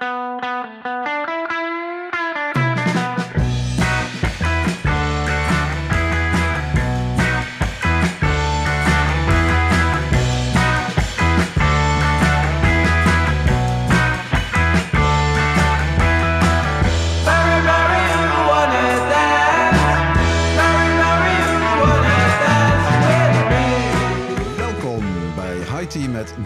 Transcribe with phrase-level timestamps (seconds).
[0.00, 0.97] Welkom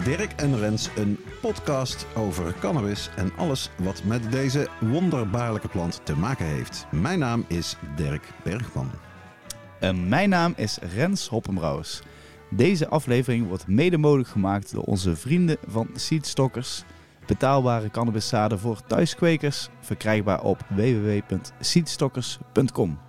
[0.01, 6.15] Dirk en Rens, een podcast over cannabis en alles wat met deze wonderbaarlijke plant te
[6.15, 6.85] maken heeft.
[6.91, 8.91] Mijn naam is Dirk Bergman.
[9.79, 12.01] En mijn naam is Rens Hoppenbrouwers.
[12.49, 16.83] Deze aflevering wordt mede mogelijk gemaakt door onze vrienden van Seedstockers.
[17.27, 22.99] Betaalbare cannabiszaden voor thuiskwekers, verkrijgbaar op www.seedstockers.com.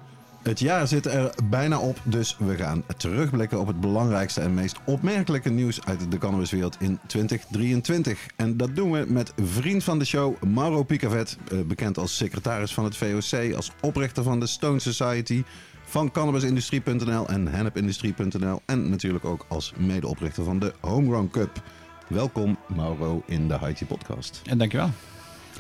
[0.44, 4.76] Het jaar zit er bijna op, dus we gaan terugblikken op het belangrijkste en meest
[4.84, 8.26] opmerkelijke nieuws uit de cannabiswereld in 2023.
[8.36, 12.74] En dat doen we met vriend van de show, Mauro Picavet, eh, bekend als secretaris
[12.74, 15.42] van het VOC, als oprichter van de Stone Society,
[15.84, 21.62] van cannabisindustrie.nl en hennepindustrie.nl en natuurlijk ook als medeoprichter van de Homegrown Cup.
[22.08, 24.42] Welkom Mauro in de Haiti podcast.
[24.44, 24.90] En dankjewel.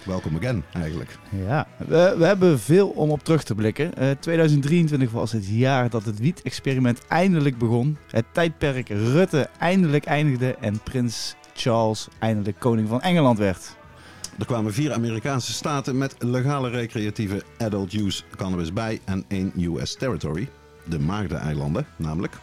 [0.04, 1.18] Welkom again eigenlijk.
[1.46, 3.94] Ja, we, we hebben veel om op terug te blikken.
[3.94, 7.96] Eh, 2023 was het jaar dat het wiet-experiment eindelijk begon.
[8.10, 13.76] Het tijdperk Rutte eindelijk eindigde en prins Charles eindelijk koning van Engeland werd.
[14.38, 19.94] Er kwamen vier Amerikaanse staten met legale recreatieve adult use cannabis bij en één US
[19.94, 20.48] territory.
[20.84, 22.36] De Maagdeneilanden namelijk.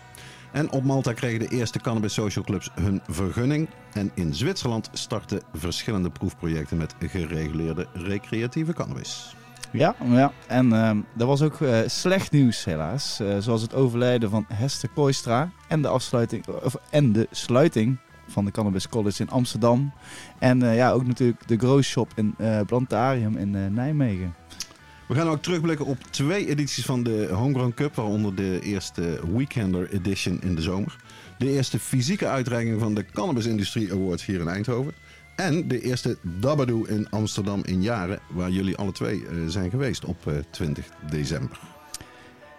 [0.51, 3.69] En op Malta kregen de eerste cannabis social clubs hun vergunning.
[3.93, 9.35] En in Zwitserland starten verschillende proefprojecten met gereguleerde recreatieve cannabis.
[9.71, 10.31] Ja, ja.
[10.47, 13.19] en ehm er was ook eh, slecht nieuws helaas.
[13.19, 18.45] Eh, zoals het overlijden van Hester Kooistra en de, afsluiting, of, en de sluiting van
[18.45, 19.91] de Cannabis College in Amsterdam.
[20.39, 24.35] En eh, ja, ook natuurlijk de Grow Shop in Plantarium in Nijmegen.
[25.11, 29.93] We gaan ook terugblikken op twee edities van de Homegrown Cup, waaronder de eerste Weekender
[29.93, 30.95] Edition in de zomer.
[31.37, 34.93] De eerste fysieke uitreiking van de Cannabis Industrie Awards hier in Eindhoven.
[35.35, 40.05] En de eerste Dabadoo in Amsterdam in jaren, waar jullie alle twee eh, zijn geweest
[40.05, 41.59] op eh, 20 december.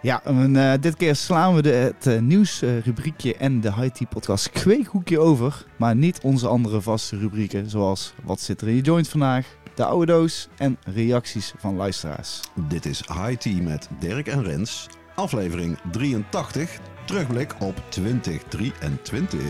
[0.02, 4.06] Ja, en, eh, dit keer slaan we de, het eh, nieuwsrubriekje en de High Tea
[4.06, 5.64] podcast kweekhoekje over.
[5.76, 9.84] Maar niet onze andere vaste rubrieken, zoals wat zit er in je joint vandaag, de
[9.84, 12.40] oude doos en reacties van luisteraars.
[12.68, 19.40] Dit is High Tea met Dirk en Rens, aflevering 83, terugblik op 2023.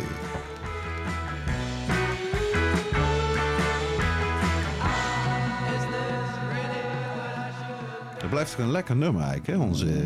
[8.20, 9.64] Het blijft toch een lekker nummer eigenlijk, hè?
[9.66, 10.02] Onze,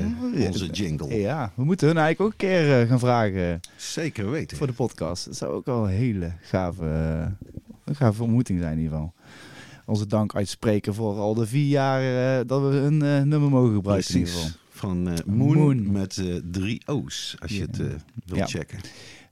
[0.47, 1.19] onze jingle.
[1.21, 4.56] Ja, we moeten hun eigenlijk ook een keer eh, gaan vragen Zeker weten.
[4.56, 5.25] voor de podcast.
[5.25, 7.26] Dat zou ook wel een hele gave, eh,
[7.84, 9.15] een gave ontmoeting zijn in ieder geval.
[9.87, 12.01] Onze dank uitspreken voor al de vier jaar
[12.39, 14.51] eh, dat we hun eh, nummer mogen gebruiken in ieder geval.
[14.69, 15.93] Van eh, Moon, Moon.
[15.93, 17.99] met drie O's, als je het wilt
[18.39, 18.47] Ja.
[18.47, 18.79] checken.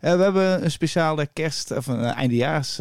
[0.01, 2.81] We hebben een speciale kerst- of een eindejaars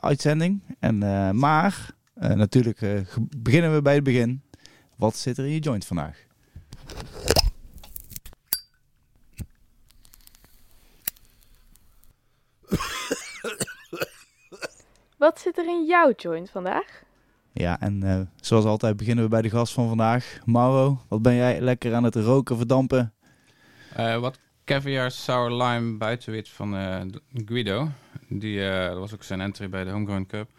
[0.00, 0.60] uitzending.
[0.78, 0.98] En,
[1.38, 2.80] maar natuurlijk
[3.36, 4.42] beginnen we bij het begin.
[4.96, 6.26] Wat zit er in je joint vandaag?
[15.20, 17.02] Wat zit er in jouw joint vandaag?
[17.52, 20.38] Ja, en eh, zoals altijd beginnen we bij de gast van vandaag.
[20.44, 23.12] Mauro, wat ben jij lekker aan het roken, verdampen?
[23.94, 27.00] Eh, wat caviar sour lime buitenwit van eh,
[27.44, 27.88] Guido.
[28.28, 30.50] Die, eh, dat was ook zijn entry bij de Homegrown Cup.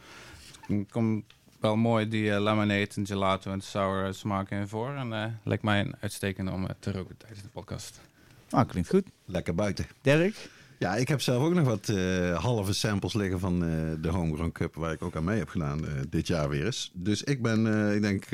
[0.90, 1.24] Komt
[1.60, 4.96] wel mooi die lemonade en gelato en sour smaken in voor.
[4.96, 8.02] En eh lijkt mij een uitstekend om te roken tijdens de podcast.
[8.50, 9.06] Ah, klinkt goed.
[9.26, 9.86] Lekker buiten.
[10.02, 10.50] Dirk?
[10.82, 13.70] Ja, ik heb zelf ook nog wat eh, halve samples liggen van eh,
[14.02, 16.92] de Homegrown Cup, waar ik ook aan mee heb gedaan eh, dit jaar weer eens.
[16.94, 18.26] Dus ik ben, ik denk,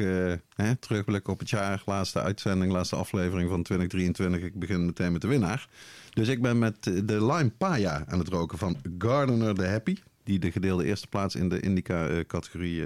[0.56, 4.42] hè, terugblik op het jaar, laatste uitzending, laatste aflevering van 2023.
[4.42, 5.68] Ik begin meteen met de winnaar.
[6.14, 10.40] Dus ik ben met de Lime Paya aan het roken van Gardener the Happy, die
[10.40, 12.84] de gedeelde eerste plaats in de Indica-categorie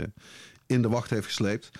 [0.65, 1.71] in de wacht heeft gesleept.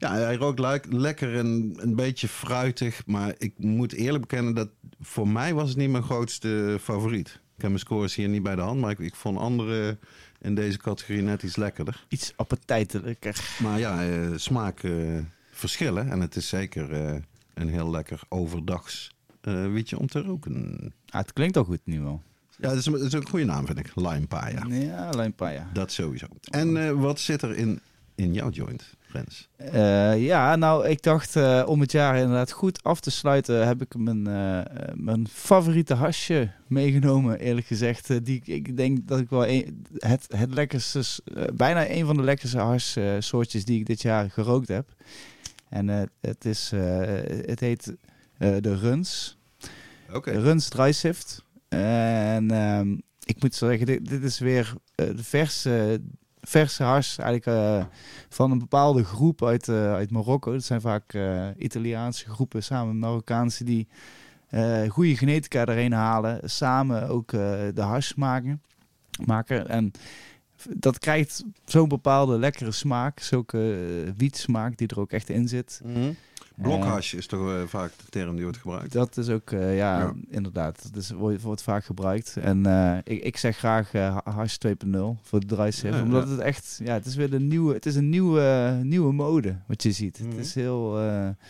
[0.00, 3.02] Ja, hij rookt le- lekker en een beetje fruitig.
[3.06, 4.68] Maar ik moet eerlijk bekennen dat
[5.00, 7.28] voor mij was het niet mijn grootste favoriet.
[7.28, 9.98] Ik heb mijn scores hier niet bij de hand, maar ik, ik vond andere
[10.40, 12.04] in deze categorie net iets lekkerder.
[12.08, 13.56] Iets appetijtelijker.
[13.62, 14.92] Maar ja, eh, smaak eh,
[15.50, 16.10] verschillen.
[16.10, 17.16] En het is zeker eh,
[17.54, 19.10] een heel lekker overdags
[19.72, 20.78] wietje om te roken.
[21.08, 22.22] Ah, het klinkt al goed nu wel.
[22.56, 23.92] Ja, dat is, een- dat is een goede naam, vind ik.
[23.94, 24.66] Lime Paya.
[24.68, 25.70] Ja, alleen Paya.
[25.72, 26.26] Dat sowieso.
[26.50, 27.80] En wat zit er in
[28.14, 28.94] in jouw joint,
[29.56, 33.82] Eh, ja, nou, ik dacht eh, om het jaar inderdaad goed af te sluiten, heb
[33.82, 38.24] ik mijn, eh, mijn favoriete hasje meegenomen, eerlijk gezegd.
[38.24, 41.02] Die ik denk dat ik wel een, het, het lekkerste,
[41.54, 44.88] bijna een van de lekkerste harssoortjes die ik dit jaar gerookt heb.
[45.68, 45.88] En
[46.20, 46.70] het, is,
[47.46, 47.94] het heet
[48.38, 49.38] de Runs.
[50.12, 50.30] Oké.
[50.30, 51.44] Runs Dry Sift.
[51.68, 56.00] En ehm, ik moet zeggen, dit, dit is weer de verse,
[56.40, 57.84] verse hars eigenlijk eh,
[58.28, 60.52] van een bepaalde groep uit, eh, uit Marokko.
[60.52, 63.88] Dat zijn vaak eh, Italiaanse groepen samen met Marokkaanse die
[64.88, 66.50] goede genetica erheen halen.
[66.50, 68.62] Samen ook de hars maken.
[69.24, 69.68] maken.
[69.68, 69.92] En
[70.68, 73.20] dat krijgt zo'n bepaalde lekkere smaak.
[73.20, 75.80] Zulke wietsmaak die er ook echt in zit.
[75.84, 76.12] Mhm.
[76.62, 78.92] Blokhash is toch eh, vaak de term die wordt gebruikt.
[78.92, 80.14] Dat is ook, eh, ja, Ja.
[80.28, 80.82] inderdaad.
[80.92, 82.36] Dat is, wordt, wordt vaak gebruikt.
[82.36, 83.92] En eh, ik, ik zeg graag
[84.24, 85.94] hash 2.0 voor de dry sift.
[85.96, 86.30] Ja, omdat ja.
[86.30, 89.82] het echt, ja, het is weer de nieuwe, het is een nieuwe, nieuwe mode wat
[89.82, 90.18] je ziet.
[90.20, 90.28] Mhm.
[90.30, 90.98] Het is heel,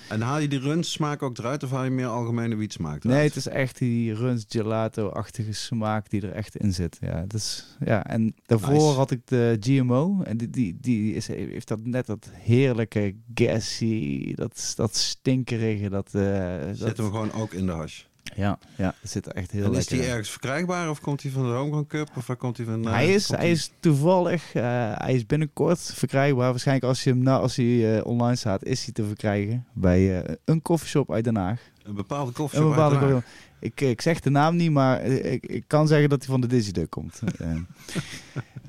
[0.09, 3.17] En haal je die runs smaak ook eruit of haal je meer algemene wietsmaak eruit?
[3.19, 6.97] nee, het is echt die runs gelato-achtige smaak die er echt in zit.
[7.01, 8.06] Ja, dat is, ja.
[8.06, 8.85] En daarvoor Nice.
[8.87, 14.35] had ik de GMO en die, die, die is, heeft dat net dat heerlijke gassy,
[14.35, 18.02] dat, dat stinkerige, dat, eh dat Zitten we gewoon ook in de hash.
[18.37, 21.31] ja, ja, het zit er echt heel En is die ergens verkrijgbaar of komt hij
[21.31, 22.85] van de Homegrown Cup of waar komt hij van?
[22.85, 24.62] eh, hij, is, hij is toevallig, eh,
[24.94, 26.50] hij is binnenkort verkrijgbaar.
[26.50, 30.25] Waarschijnlijk als, je hem na, als hij eh, online staat, is hij te verkrijgen bij
[30.44, 31.61] een koffieshop uit Den Haag.
[31.82, 33.25] Een bepaalde Een koffieshop bepaalde uit Den Haag.
[33.61, 36.41] Ik, ik zeg de naam niet, maar eh, ik, ik kan zeggen dat hij van
[36.41, 37.21] de Dizzy Duck komt.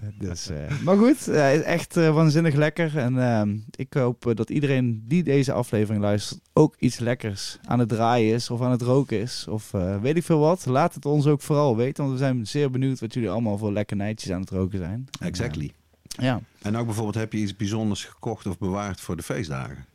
[0.01, 2.97] Eh, dus, eh, maar goed, eh, hij is echt eh, waanzinnig lekker.
[2.97, 7.79] En ehm, ik hoop eh, dat iedereen die deze aflevering luistert ook iets lekkers aan
[7.79, 9.47] het draaien is of aan het roken is.
[9.49, 10.65] Of eh, weet ik veel wat.
[10.65, 13.71] Laat het ons ook vooral weten, want we zijn zeer benieuwd wat jullie allemaal voor
[13.71, 15.05] lekkernijtjes aan het roken zijn.
[15.19, 15.71] Exactly.
[16.15, 16.41] eh, ja.
[16.61, 19.85] En ook bijvoorbeeld heb je iets bijzonders gekocht of bewaard voor de feestdagen?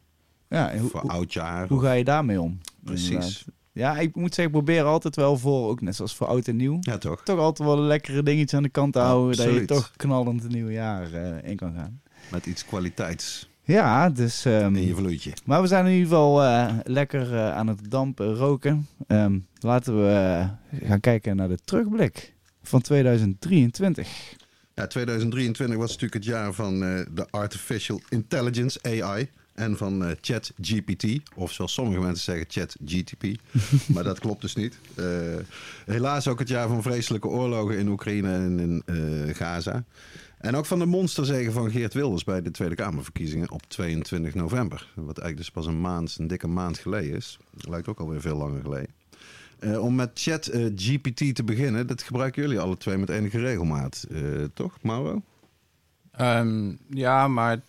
[0.49, 1.69] ja en hoe, voor oudjaar?
[1.69, 2.61] hoe of- ga je daarmee om?
[2.85, 3.45] Precies.
[3.77, 6.57] Ja, ik moet zeggen, ik probeer altijd wel voor, ook net zoals voor oud en
[6.57, 7.23] nieuw, Ja, toch?
[7.23, 9.37] toch altijd wel een lekkere dingetje aan de kant te houden.
[9.37, 12.01] Dat je toch knallend het nieuwe jaar eh, in kan gaan.
[12.31, 14.45] Met iets kwaliteits Ja, dus...
[14.45, 15.33] ehm, in je vloeitje.
[15.45, 18.87] maar we zijn in ieder geval eh, lekker eh, aan het dampen, roken.
[19.07, 20.47] Ehm, laten we
[20.85, 24.35] gaan kijken naar de terugblik van 2023.
[24.75, 29.31] Ja, 2023 was natuurlijk het jaar van de Artificial Intelligence, AI.
[29.57, 33.25] En van eh, ChatGPT, of zoals sommige mensen zeggen ChatGTP.
[33.95, 34.79] maar dat klopt dus niet.
[34.95, 35.07] Eh,
[35.87, 39.85] helaas ook het jaar van vreselijke oorlogen in Oekraïne en in eh, Gaza.
[40.39, 44.93] En ook van de monsterzegen van Geert Wilders bij de Tweede Kamerverkiezingen op 22 november.
[44.95, 47.39] Wat eigenlijk dus pas een maand, een dikke maand geleden is.
[47.69, 48.91] Lijkt ook alweer veel langer geleden.
[49.59, 54.21] Eh, om met ChatGPT te beginnen, dat gebruiken jullie alle twee met enige regelmaat, eh,
[54.55, 55.23] toch, Mauro?
[56.11, 57.61] Ehm, ja, maar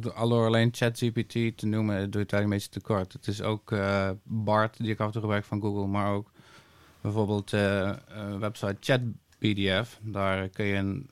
[0.00, 3.12] door alleen ChatGPT te noemen, doe je het eigenlijk een beetje te kort.
[3.12, 6.30] Het is ook eh, BART, die ik af en toe gebruik van Google, maar ook
[7.00, 9.98] bijvoorbeeld een website ChatPDF.
[10.02, 11.08] Daar kun je een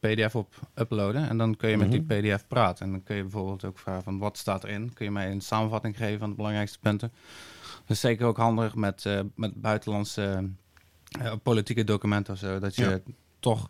[0.00, 2.86] PDF op uploaden en dan kun je met die PDF praten.
[2.86, 4.92] En dan kun je bijvoorbeeld ook vragen van wat staat erin.
[4.92, 7.12] Kun je mij een samenvatting geven van de belangrijkste punten.
[7.62, 9.04] Dat is zeker ook handig met,
[9.34, 10.50] met buitenlandse
[11.42, 12.58] politieke documenten of zo.
[12.58, 12.98] Dat je Ja.
[13.40, 13.68] toch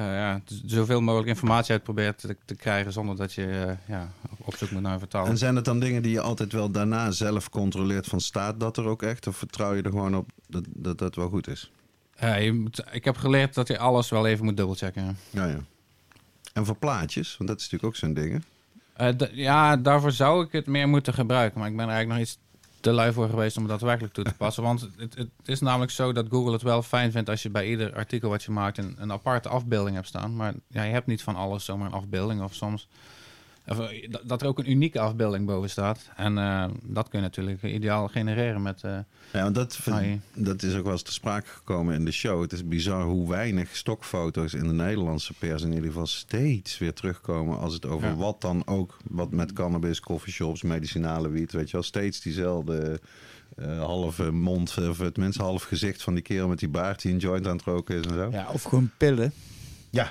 [0.00, 4.12] ja, z- zoveel mogelijk informatie uit probeert te, te krijgen zonder dat je eh, ja,
[4.38, 5.30] op zoek moet naar een vertaler.
[5.30, 8.76] En zijn het dan dingen die je altijd wel daarna zelf controleert van staat dat
[8.76, 9.26] er ook echt?
[9.26, 11.70] Of vertrouw je er gewoon op dat dat, dat wel goed is?
[12.20, 15.16] Ja, je moet, ik heb geleerd dat je alles wel even moet dubbelchecken.
[15.30, 15.58] Ja, ja.
[16.52, 18.32] En voor plaatjes, want dat is natuurlijk ook zo'n ding.
[18.32, 19.08] hè?
[19.08, 21.58] Eh, ja, daarvoor zou ik het meer moeten gebruiken.
[21.60, 22.38] Maar ik ben er eigenlijk nog iets
[22.82, 24.62] te lui voor geweest om het daadwerkelijk toe te passen.
[24.62, 27.68] Want het, het is namelijk zo dat Google het wel fijn vindt als je bij
[27.68, 30.36] ieder artikel wat je maakt een, een aparte afbeelding hebt staan.
[30.36, 32.42] Maar ja, je hebt niet van alles zomaar een afbeelding.
[32.42, 32.88] Of soms
[33.66, 36.10] of, eh, dat- er ook een unieke afbeelding boven staat.
[36.16, 38.98] En eh, dat kun je natuurlijk ideaal genereren met eh
[39.32, 40.20] Ja, want dat, AI.
[40.34, 42.40] dat is ook wel eens te sprake gekomen in de show.
[42.40, 46.92] Het is bizar hoe weinig stokfoto's in de Nederlandse pers in ieder geval steeds weer
[46.92, 47.58] terugkomen.
[47.58, 48.14] Als het over Ja.
[48.16, 51.82] wat dan ook, wat met cannabis, coffeeshops, medicinale wiet, weet je wel.
[51.82, 53.00] Steeds diezelfde
[53.56, 57.18] eh, halve mond, of tenminste half gezicht van die kerel met die baard die een
[57.18, 58.28] joint aan het roken is en zo.
[58.30, 59.32] Ja, of gewoon pillen.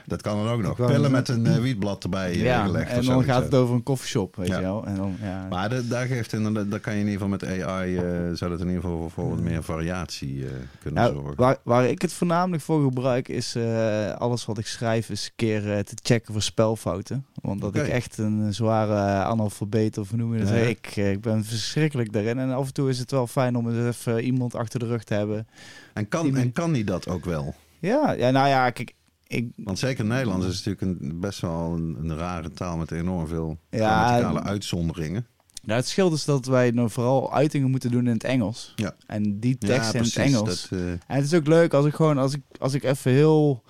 [0.05, 0.75] Dat kan dan ook nog.
[0.87, 2.91] Pillen met een eh, wietblad erbij eh, ja, gelegd.
[2.91, 4.55] en dan gaat het over een koffieshop, weet Ja.
[4.55, 4.85] je wel.
[4.85, 5.47] En dan, ja.
[5.49, 8.51] Maar de- daar, geeft inderdaad, daar kan je in ieder geval met AI, eh, zou
[8.51, 11.35] dat in ieder geval voor, voor wat meer variatie eh, kunnen Nou, zorgen.
[11.35, 15.31] waar, waar ik het voornamelijk voor gebruik is eh, alles wat ik schrijf is een
[15.35, 17.25] keer eh, te checken voor spelfouten.
[17.41, 20.49] Want dat ik echt een zware analfabeet of noem je dat?
[20.49, 20.61] Ja, ja.
[20.61, 22.39] Ik, ik ben verschrikkelijk daarin.
[22.39, 25.03] En af en toe is het wel fijn om eens even iemand achter de rug
[25.03, 25.47] te hebben.
[25.93, 27.53] En kan, die- en kan die dat ook wel?
[27.79, 28.93] Ja, ja nou ja, kijk,
[29.31, 33.27] ik, Want zeker Nederlands is natuurlijk een, best wel een, een rare taal met enorm
[33.27, 35.25] veel Ja, uitzonderingen.
[35.63, 38.73] nou, het scheelt is dat wij nou vooral uitingen moeten doen in het Engels.
[38.75, 38.95] Ja.
[39.05, 40.67] En die Ja, tekst in het Engels.
[40.69, 43.11] dat, eh, En het is ook leuk als ik gewoon, als ik, als ik even
[43.11, 43.63] heel,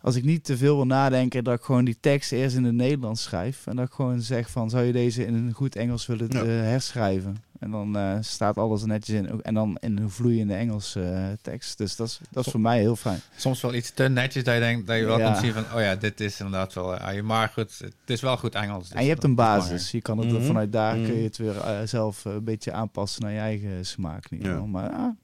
[0.00, 2.74] als ik niet te veel wil nadenken, dat ik gewoon die tekst eerst in het
[2.74, 3.66] Nederlands schrijf.
[3.66, 6.40] En dat ik gewoon zeg van, zou je deze in een goed Engels willen Ja.
[6.40, 7.36] eh, herschrijven?
[7.64, 9.32] En dan eh, staat alles er netjes in.
[9.32, 11.78] Ook- En dan in een vloeiende Engelse eh, tekst.
[11.78, 13.20] Dus dat is, dat is voor mij heel fijn.
[13.36, 15.24] Soms wel iets te netjes dat je denkt dat je wel Ja.
[15.30, 16.96] kunt zien van, oh ja, dit is inderdaad wel.
[16.98, 18.88] eh, maar goed, het is wel goed Engels.
[18.88, 19.90] dus en je hebt een is basis.
[19.90, 20.42] Je kan het Mhm.
[20.44, 21.12] vanuit daar kun Mhm.
[21.16, 21.54] je het weer
[21.84, 24.24] zelf een beetje aanpassen naar je eigen smaak.
[24.30, 24.66] Ieder Ja.
[24.66, 25.16] Maar, ja.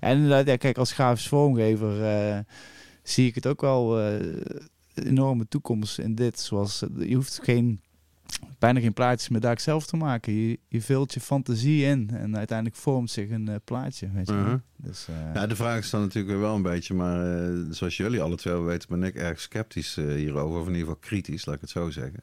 [0.00, 2.38] En inderdaad, ja, kijk, als grafisch vormgever eh,
[3.02, 4.12] zie ik het ook wel eh,
[4.94, 6.40] een enorme toekomst in dit.
[6.40, 7.80] Zoals je hoeft geen
[8.58, 10.32] bijna geen plaatjes meer daar zelf te maken.
[10.32, 14.10] Je, je vult je fantasie in en uiteindelijk vormt zich een eh, plaatje.
[14.12, 14.34] Weet je.
[14.34, 14.56] Mhm.
[14.76, 18.20] Dus, eh, Ja, de vraag is dan natuurlijk wel een beetje, maar eh, zoals jullie
[18.22, 21.60] alle twee weten, ben ik erg sceptisch hierover, of in ieder geval kritisch, laat ik
[21.60, 22.22] het zo zeggen.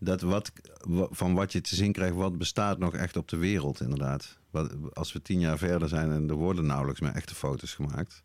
[0.00, 3.36] Dat wat, wa- van wat je te zien krijgt, wat bestaat nog echt op de
[3.36, 4.38] wereld inderdaad.
[4.50, 8.22] Wat, als we tien jaar verder zijn en er worden nauwelijks meer echte foto's gemaakt,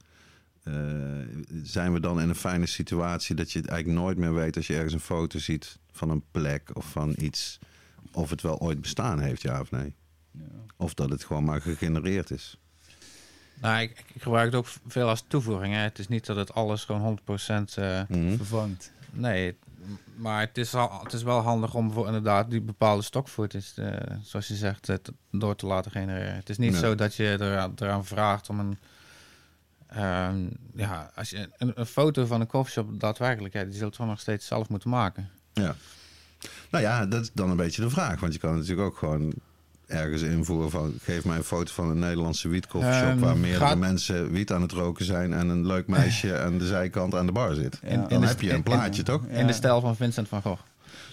[1.63, 4.67] zijn we dan in een fijne situatie dat je het eigenlijk nooit meer weet als
[4.67, 7.59] je ergens een foto ziet van een plek of van iets,
[8.11, 9.95] of het wel ooit bestaan heeft, ja of nee.
[10.77, 12.57] Of dat het gewoon maar gegenereerd is.
[13.61, 15.73] Nou, ik, ik gebruik het ook veel als toevoeging.
[15.73, 15.79] Hè.
[15.79, 18.35] Het is niet dat het alles gewoon 100% eh Mhm.
[18.35, 18.91] vervangt.
[19.11, 19.57] Nee,
[20.15, 24.15] maar het is, al, het is wel handig om voor inderdaad die bepaalde stokfootage, eh,
[24.23, 26.35] zoals je zegt, eh, te- door te laten genereren.
[26.35, 26.79] Het is niet Nee.
[26.79, 28.77] zo dat je eraan, eraan vraagt om een...
[29.95, 30.37] ehm,
[30.75, 34.19] ja, als je een, een foto van een coffeeshop daadwerkelijk, ja, die zult je nog
[34.19, 35.29] steeds zelf moeten maken.
[35.53, 35.75] Ja.
[36.69, 38.19] Nou ja, dat is dan een beetje de vraag.
[38.19, 39.33] Want je kan natuurlijk ook gewoon
[39.87, 40.93] ergens invoeren van...
[41.03, 43.07] geef mij een foto van een Nederlandse wietcoffeeshop...
[43.09, 45.33] Ehm, waar meerdere gaat- mensen wiet aan het roken zijn...
[45.33, 47.79] en een leuk meisje aan de zijkant aan de bar zit.
[47.83, 49.25] In- dan in de- heb je een in- plaatje, toch?
[49.25, 50.61] In de stijl van Vincent van Gogh.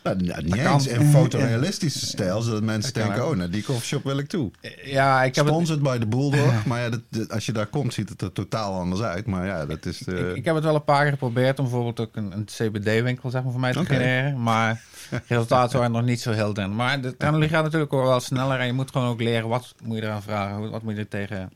[0.03, 1.05] Nou, nou, niet Dat eens kan.
[1.05, 2.41] fotorealistische stijl...
[2.43, 3.23] zodat mensen Dat denken...
[3.23, 3.31] ook.
[3.31, 4.51] oh, naar die coffeeshop wil ik toe.
[4.85, 6.65] Ja, ik heb het, Sponsored by de Bulldog.
[6.65, 9.27] maar ja, dat, dat- als je daar komt, ziet het er totaal anders uit.
[9.27, 9.99] Maar ja, dat is...
[9.99, 12.45] De, ik, ik heb het wel een paar keer geprobeerd om bijvoorbeeld ook een, een
[12.45, 14.43] CBD-winkel zeg maar, voor mij te genereren.
[14.43, 16.75] Maar het resultaat waren nog niet zo heel dun.
[16.75, 18.59] Maar de technologie gaat natuurlijk ook wel sneller.
[18.61, 20.71] En je moet gewoon ook leren wat moet je eraan vragen.
[20.71, 21.51] Wat moet je er tegen...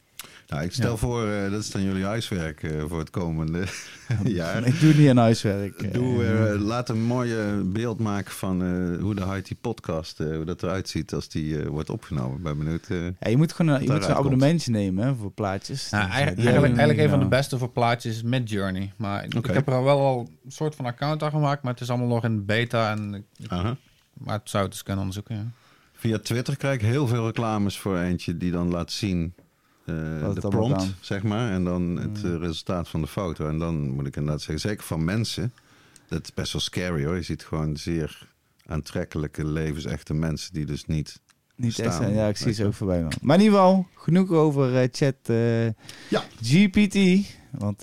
[0.49, 3.65] nou, ik stel voor, eh, dat is dan jullie huiswerk eh, voor het komende
[4.25, 4.67] jaar.
[4.67, 5.93] Ik doe niet aan huiswerk.
[5.95, 10.45] Doe, eh, laat een mooie beeld maken van eh, hoe de IT podcast, eh, hoe
[10.45, 12.43] dat eruit ziet als die eh, wordt opgenomen.
[12.43, 12.87] Ben benieuwd.
[12.89, 13.05] eh.
[13.05, 14.19] Ja, je moet gewoon een, je moet zo'n komt.
[14.27, 15.91] abonnementje nemen hè, voor plaatjes.
[15.91, 18.93] Nou, eigenlijk, eigenlijk, een van de beste voor plaatjes is Midjourney.
[18.97, 21.63] Maar ik heb er wel al een soort van account aan gemaakt.
[21.63, 22.91] Maar het is allemaal nog in beta.
[22.91, 23.25] En,
[24.15, 25.37] maar het zou het eens kunnen onderzoeken.
[25.37, 25.45] Ja.
[25.93, 29.35] Via Twitter krijg ik heel veel reclames voor eentje die dan laat zien
[29.85, 31.53] eh, de prompt, zeg maar.
[31.53, 33.49] En dan het eh, resultaat van de foto.
[33.49, 35.53] En dan moet ik inderdaad zeggen, zeker van mensen,
[36.09, 37.17] dat is best wel scary hoor.
[37.17, 38.29] Je ziet gewoon zeer
[38.67, 41.21] aantrekkelijke, levensechte mensen die dus niet...
[41.57, 42.15] Niet echt, staan.
[42.15, 43.01] ja, ik zie ze ook voorbij.
[43.01, 43.13] Man.
[43.21, 45.17] Maar in ieder geval, genoeg over eh, chat
[46.09, 46.25] Ja.
[46.43, 47.27] GPT.
[47.51, 47.83] Want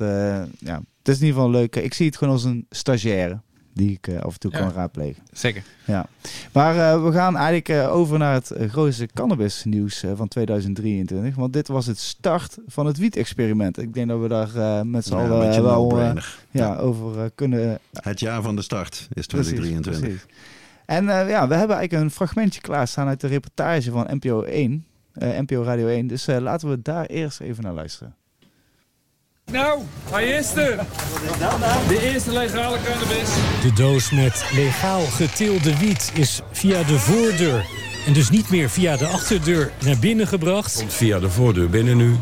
[0.59, 1.75] ja, het is in ieder geval leuk.
[1.75, 3.41] Ik zie het gewoon als een stagiaire
[3.73, 4.57] die ik eh, af en toe Ja.
[4.57, 5.23] kan raadplegen.
[5.31, 5.63] Zeker.
[5.85, 6.05] Ja.
[6.53, 11.35] Maar eh, we gaan eigenlijk eh, over naar het grootste cannabis nieuws eh, van 2023.
[11.35, 13.77] Want dit was het start van het wiet-experiment.
[13.77, 16.07] Ik denk dat we daar eh, met z'n Ja, allen eh, wel
[16.51, 19.99] ja, over kunnen Het jaar van de start is Precies, 2023.
[19.99, 20.25] precies.
[20.85, 24.85] En eh, ja, we hebben eigenlijk een fragmentje klaarstaan uit de reportage van NPO 1,
[25.13, 26.07] eh, NPO Radio 1.
[26.07, 28.15] Dus eh, laten we daar eerst even naar luisteren.
[29.51, 29.79] Nou,
[30.09, 30.79] hij is er.
[31.87, 33.29] De eerste legale cannabis.
[33.61, 37.65] De doos met legaal geteelde wiet is via de voordeur
[38.05, 40.75] en dus niet meer via de achterdeur naar binnen gebracht.
[40.77, 42.15] Komt via de voordeur binnen nu.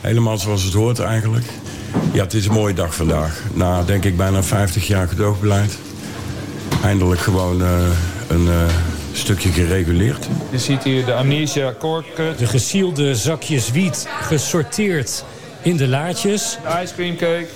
[0.00, 1.46] Helemaal zoals het hoort eigenlijk.
[2.12, 3.42] Ja, het is een mooie dag vandaag.
[3.54, 5.78] Na, denk ik, bijna 50 jaar gedoogbeleid.
[6.82, 7.68] Eindelijk gewoon eh,
[8.28, 8.54] een eh,
[9.12, 10.28] stukje gereguleerd.
[10.50, 15.24] Je ziet hier de Amnesia Cork De gesielde zakjes wiet gesorteerd
[15.62, 16.58] in de laadjes.
[16.62, 17.46] de ice cream cake,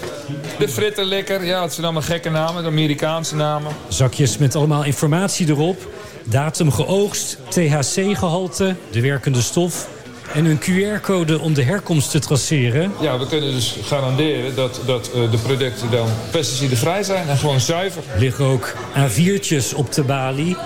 [0.59, 1.45] de frittenlikker.
[1.45, 3.73] Ja, het zijn allemaal gekke namen, de Amerikaanse namen.
[3.89, 5.89] Zakjes met allemaal informatie erop.
[6.25, 9.89] Datum geoogst, THC-gehalte, de werkende stof...
[10.35, 12.93] en een QR-code om de herkomst te traceren.
[13.01, 17.61] Ja, we kunnen dus garanderen dat, dat eh, de producten dan pesticidevrij zijn en gewoon
[17.61, 18.03] zuiver.
[18.19, 20.57] liggen ook A4'tjes op de balie.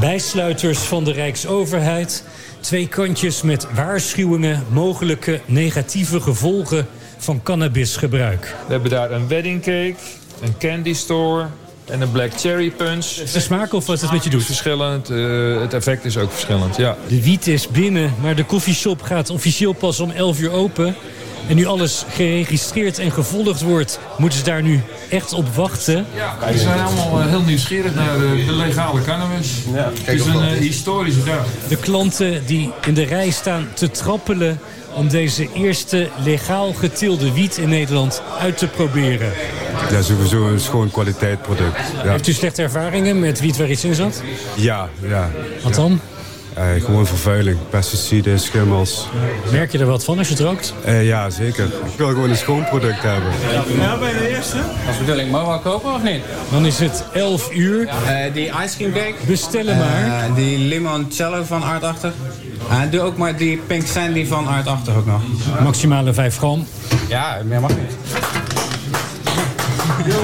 [0.00, 2.24] Bijsluiters van de Rijksoverheid.
[2.64, 8.54] Twee kantjes met waarschuwingen, mogelijke negatieve gevolgen van cannabisgebruik.
[8.66, 9.94] We hebben daar een wedding cake,
[10.42, 11.46] een candy store
[11.84, 13.06] en een black cherry punch.
[13.06, 14.44] De smaak of wat het met je doet?
[14.44, 16.96] Verschillend, eh, het effect is ook verschillend, ja.
[17.08, 20.96] De wiet is binnen, maar de koffieshop gaat officieel pas om 11 uur open.
[21.48, 26.06] En nu alles geregistreerd en gevolgd wordt, moeten ze daar nu echt op wachten.
[26.14, 29.48] Ja, die zijn allemaal eh, heel nieuwsgierig naar eh, de legale cannabis.
[30.04, 31.46] het is een historische dag.
[31.68, 34.60] De klanten die in de rij staan te trappelen
[34.94, 39.32] om deze eerste legaal geteelde wiet in Nederland uit te proberen.
[39.90, 41.78] Ja, sowieso een schoon kwaliteitproduct.
[42.04, 44.22] Ja, Heeft u slechte ervaringen met wiet waar iets in zat?
[44.56, 44.88] ja.
[45.08, 45.30] ja.
[45.62, 46.00] Wat dan?
[46.54, 49.08] Eh, gewoon vervuiling, pesticiden, schimmels.
[49.52, 50.74] Merk je er wat van als je het rookt?
[50.84, 51.64] Eh, ja, zeker.
[51.64, 53.30] Ik wil gewoon een schoon product hebben.
[54.86, 56.22] Als bedoeling, mogen we wel kopen of niet?
[56.50, 57.86] Dan is het 11 uur.
[57.88, 59.14] Eh, die ice cream cake.
[59.26, 60.34] Bestellen maar.
[60.34, 62.12] Die limoncello van Aardachtig.
[62.70, 65.20] En doe ook maar die pink sandy van Aardachtig ook nog.
[65.62, 66.66] Maximale 5 gram.
[67.08, 67.96] Ja, meer mag niet.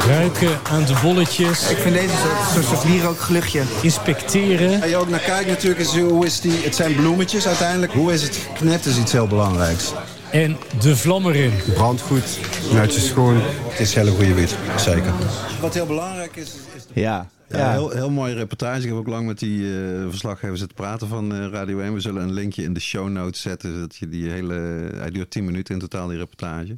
[0.06, 1.70] Ruiken aan de bolletjes.
[1.70, 3.62] Ik vind deze soort, soort, soort wierookgeluchtje.
[3.82, 4.78] Inspecteren.
[4.78, 6.52] Waar je ook naar kijkt natuurlijk is hoe is die...
[6.52, 7.92] Het zijn bloemetjes uiteindelijk.
[7.92, 9.92] Hoe is het geknipt is iets heel belangrijks.
[10.30, 11.52] En de vlam erin.
[11.74, 12.38] Brandt goed,
[12.72, 13.40] netjes schoon.
[13.68, 15.12] Het is hele goede wiet, zeker.
[15.60, 16.52] Wat heel belangrijk is...
[16.76, 17.28] is Ja.
[17.48, 17.72] Ja, Ja.
[17.72, 18.80] Heel, heel mooie reportage.
[18.80, 21.94] Ik heb ook lang met die eh verslaggever zitten praten van eh, Radio 1.
[21.94, 23.72] We zullen een linkje in de show notes zetten.
[23.72, 24.54] Zodat je die hele...
[24.96, 26.76] Hij duurt 10 minuten in totaal, die reportage.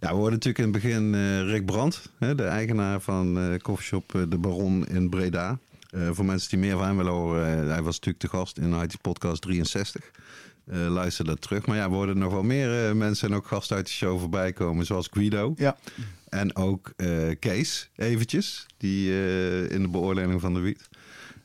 [0.00, 2.12] Ja, we hoorden natuurlijk in het begin eh, Rick Brandt.
[2.18, 5.58] Hè, de eigenaar van eh Coffeeshop eh, De Baron in Breda.
[6.12, 7.68] Voor mensen die meer van hem willen horen.
[7.68, 10.10] hij was natuurlijk te gast in IT Podcast 63.
[10.66, 11.66] Eh, luister dat terug.
[11.66, 14.52] Maar ja, we hoorden nog wel meer mensen en ook gasten uit de show voorbij
[14.52, 14.86] komen.
[14.86, 15.52] Zoals Guido.
[15.56, 15.76] Ja.
[16.28, 16.92] En ook
[17.38, 19.10] Kees, eventjes, die
[19.68, 20.88] in de beoordeling van de wiet.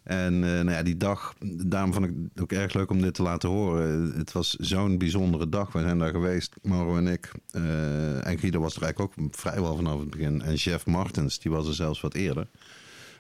[0.04, 1.34] En eh, nou ja, die dag,
[1.66, 4.14] daarom vond ik het ook erg leuk om dit te laten horen.
[4.18, 5.72] Het was zo'n bijzondere dag.
[5.72, 7.32] We zijn daar geweest, Mauro en ik.
[7.52, 10.42] Eh, en Guido was er eigenlijk ook vrijwel vanaf het begin.
[10.42, 12.48] En Chef Martens, die was er zelfs wat eerder.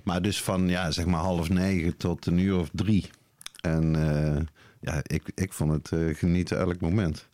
[0.04, 3.10] Maar dus van, ja, zeg maar half negen tot een uur of drie.
[3.62, 4.42] En eh,
[4.80, 7.28] ja, ik, ik vond het genieten elk moment.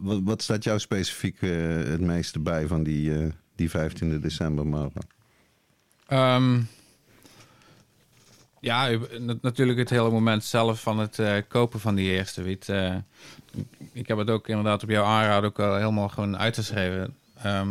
[0.00, 5.00] Wat, wat staat jou specifiek het meeste bij van die, die 15 december, Mauro?
[6.06, 6.60] Ehm,
[8.68, 8.98] ja,
[9.40, 12.68] natuurlijk het hele moment zelf van het eh, kopen van die eerste wiet.
[12.68, 12.94] Eh,
[13.92, 17.14] ik heb het ook inderdaad op jouw aanraden ook al helemaal gewoon uitgeschreven.
[17.42, 17.70] Ehm,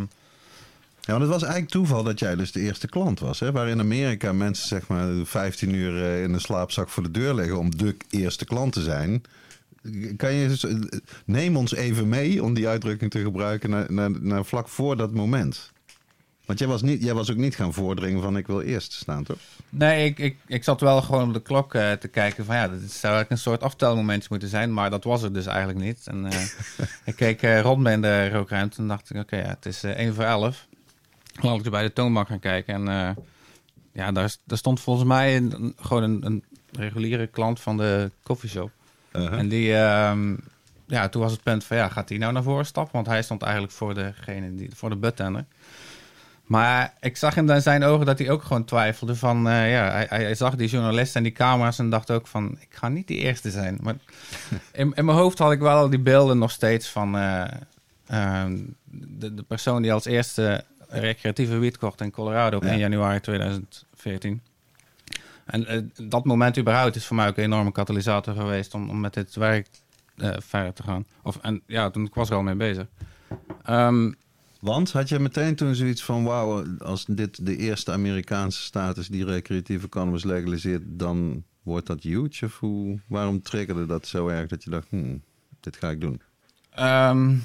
[1.01, 3.39] Ja, want het was eigenlijk toeval dat jij dus de eerste klant was.
[3.39, 3.51] Hè?
[3.51, 7.34] Waar in Amerika mensen zeg maar 15 uur eh, in een slaapzak voor de deur
[7.34, 9.24] liggen om de eerste klant te zijn.
[10.18, 10.57] Kan je
[11.25, 15.14] neem ons even mee om die uitdrukking te gebruiken naar, naar, naar vlak voor dat
[15.14, 15.72] moment.
[16.48, 19.24] Want jij was, niet, jij was ook niet gaan voordringen van ik wil eerst staan,
[19.24, 19.38] toch?
[19.70, 22.68] nee, ik, ik, ik zat wel gewoon op de klok eh, te kijken van ja,
[22.68, 24.74] dit zou eigenlijk een soort aftelmomentje moeten zijn.
[24.74, 26.07] Maar dat was het dus eigenlijk niet.
[26.07, 26.42] En eh,
[27.05, 29.92] ik keek eh, rond in de rookruimte en dacht ik, oké, ja, het is eh
[29.92, 30.68] 1 voor 11.
[31.42, 32.88] Laat ik er bij de toonbank gaan kijken.
[32.88, 33.16] En
[33.94, 38.72] ja, daar, daar stond volgens mij een, gewoon een, een reguliere klant van de coffeeshop.
[39.14, 39.40] Uh-huh.
[39.40, 40.36] En die, ehm,
[40.86, 42.94] ja, toen was het punt van, ja, gaat hij nou naar voren stappen?
[42.94, 45.46] Want hij stond eigenlijk voor degene die, voor de buttender.
[46.48, 50.07] Maar ik zag in zijn ogen dat hij ook gewoon twijfelde van, eh, ja, hij,
[50.10, 53.18] hij zag die journalist en die camera's en dacht ook van, ik ga niet die
[53.18, 53.77] eerste zijn.
[53.81, 53.96] Maar
[54.72, 57.44] in, in mijn hoofd had ik wel al die beelden nog steeds van eh,
[58.07, 58.57] ehm,
[58.92, 62.70] de, de persoon die als eerste recreatieve wiet kocht in Colorado op Ja.
[62.70, 64.42] 1 januari 2014.
[65.46, 69.00] En eh, dat moment überhaupt is voor mij ook een enorme katalysator geweest om, om
[69.00, 69.68] met dit werk
[70.38, 71.05] verder te gaan.
[71.24, 72.86] Of, en ja, toen ik was er al mee bezig.
[73.64, 74.12] Ehm,
[74.59, 79.07] Want had je meteen toen zoiets van: wauw, als dit de eerste Amerikaanse staat is
[79.07, 82.46] die recreatieve cannabis legaliseert, dan wordt dat huge?
[82.46, 85.22] Of hoe, waarom triggerde dat zo erg dat je dacht: hmm,
[85.59, 86.22] dit ga ik doen?
[86.70, 87.35] Ehm,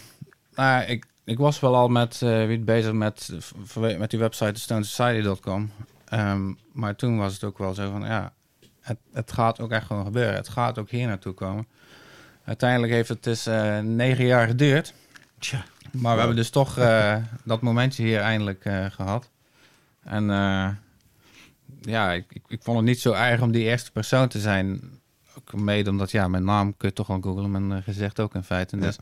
[0.54, 3.32] nou, ik, ik was wel al met eh wiet bezig met,
[3.98, 5.70] met die website stonesociety.com.
[6.04, 8.32] Ehm maar toen was het ook wel zo van, ja,
[8.80, 10.34] het, het gaat ook echt gewoon gebeuren.
[10.34, 11.66] Het gaat ook hier naartoe komen.
[12.44, 14.94] Uiteindelijk heeft het dus eh, negen jaar geduurd.
[15.38, 15.64] Tja.
[15.92, 19.30] Maar we hebben dus toch eh, dat momentje hier eindelijk eh, gehad.
[20.02, 20.68] En eh,
[21.80, 24.80] ja, ik, ik, ik vond het niet zo erg om die eerste persoon te zijn.
[25.38, 28.42] Ook mede omdat, ja, mijn naam kun je toch wel googlen, mijn gezicht ook in
[28.42, 28.76] feite.
[28.76, 28.98] Dus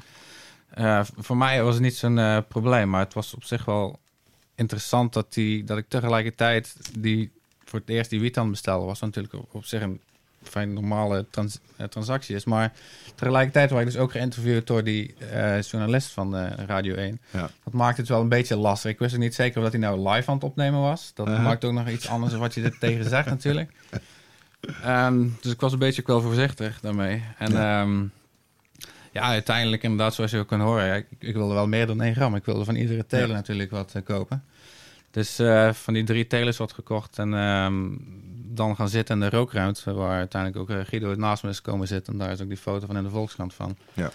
[1.16, 3.98] voor mij was het niet zo'n probleem, maar het was op zich wel
[4.54, 7.32] interessant dat, die, dat ik tegelijkertijd die
[7.64, 9.00] voor het eerst die wiet aan het bestellen was.
[9.00, 10.00] Natuurlijk op, op zich een
[10.42, 12.44] fijn normale trans- eh, transactie is.
[12.44, 12.72] Maar
[13.14, 17.20] tegelijkertijd werd ik dus ook geïnterviewd door die eh, journalist van eh, Radio 1.
[17.30, 17.50] Ja.
[17.64, 18.90] Dat maakte het wel een beetje lastig.
[18.90, 21.10] Ik wist ook niet zeker of dat hij nou live aan het opnemen was.
[21.14, 21.44] Dat Uh-huh.
[21.44, 23.70] maakt ook nog iets anders dan wat je er tegen zegt natuurlijk.
[24.82, 27.22] Ehm, dus ik was een beetje wel voorzichtig daarmee.
[27.38, 27.82] En Ja.
[27.82, 27.86] ja.
[29.12, 32.14] ja, uiteindelijk inderdaad, zoals je ook kan horen, ik, ik wilde wel meer dan 1
[32.14, 32.34] gram.
[32.34, 33.34] Ik wilde van iedere teler Ja.
[33.34, 34.44] natuurlijk wat kopen.
[35.10, 35.38] Dus
[35.72, 37.88] van die drie telers wat gekocht en ehm,
[38.54, 41.86] dan gaan zitten in de rookruimte, waar uiteindelijk ook eh, Guido naast me is komen
[41.86, 42.12] zitten.
[42.12, 43.76] En daar is ook die foto van in de Volkskrant van.
[43.92, 44.10] Ja.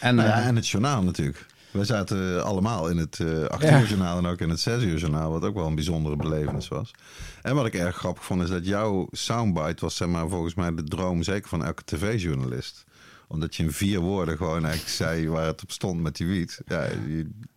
[0.00, 1.46] En, Nou ja, eh, en het journaal natuurlijk.
[1.70, 4.98] Wij zaten allemaal in het eh 8 uur journaal en ook in het 6 uur
[4.98, 6.90] journaal, wat ook wel een bijzondere belevenis was.
[7.42, 10.74] En wat ik erg grappig vond, is dat jouw soundbite was zeg maar, volgens mij
[10.74, 12.84] de droom zeker van elke tv-journalist
[13.28, 16.60] omdat je in vier woorden gewoon eigenlijk zei waar het op stond met die wiet.
[16.66, 16.88] Ja,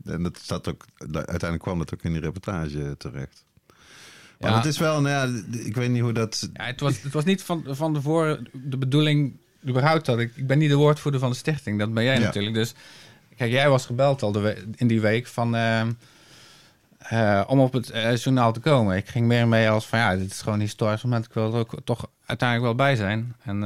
[0.06, 3.46] en dat staat ook, uiteindelijk kwam dat ook in die reportage terecht.
[4.40, 4.56] Maar Ja.
[4.58, 6.50] het is wel, nou ja, ik weet niet hoe dat...
[6.54, 10.32] Ja, het, was, het was niet van, van tevoren de bedoeling, überhaupt dat ik...
[10.36, 12.56] Ik ben niet de woordvoerder van de stichting, dat ben jij natuurlijk.
[12.56, 12.74] Dus
[13.36, 15.56] kijk, jij was gebeld al de in die week van...
[15.56, 15.92] ehm,
[17.00, 18.98] eh, om op het eh, journaal te komen.
[18.98, 21.26] Ik ging meer mee als van ja, dit is gewoon historisch moment.
[21.26, 23.36] Ik wil er ook toch uiteindelijk wel bij zijn.
[23.44, 23.64] En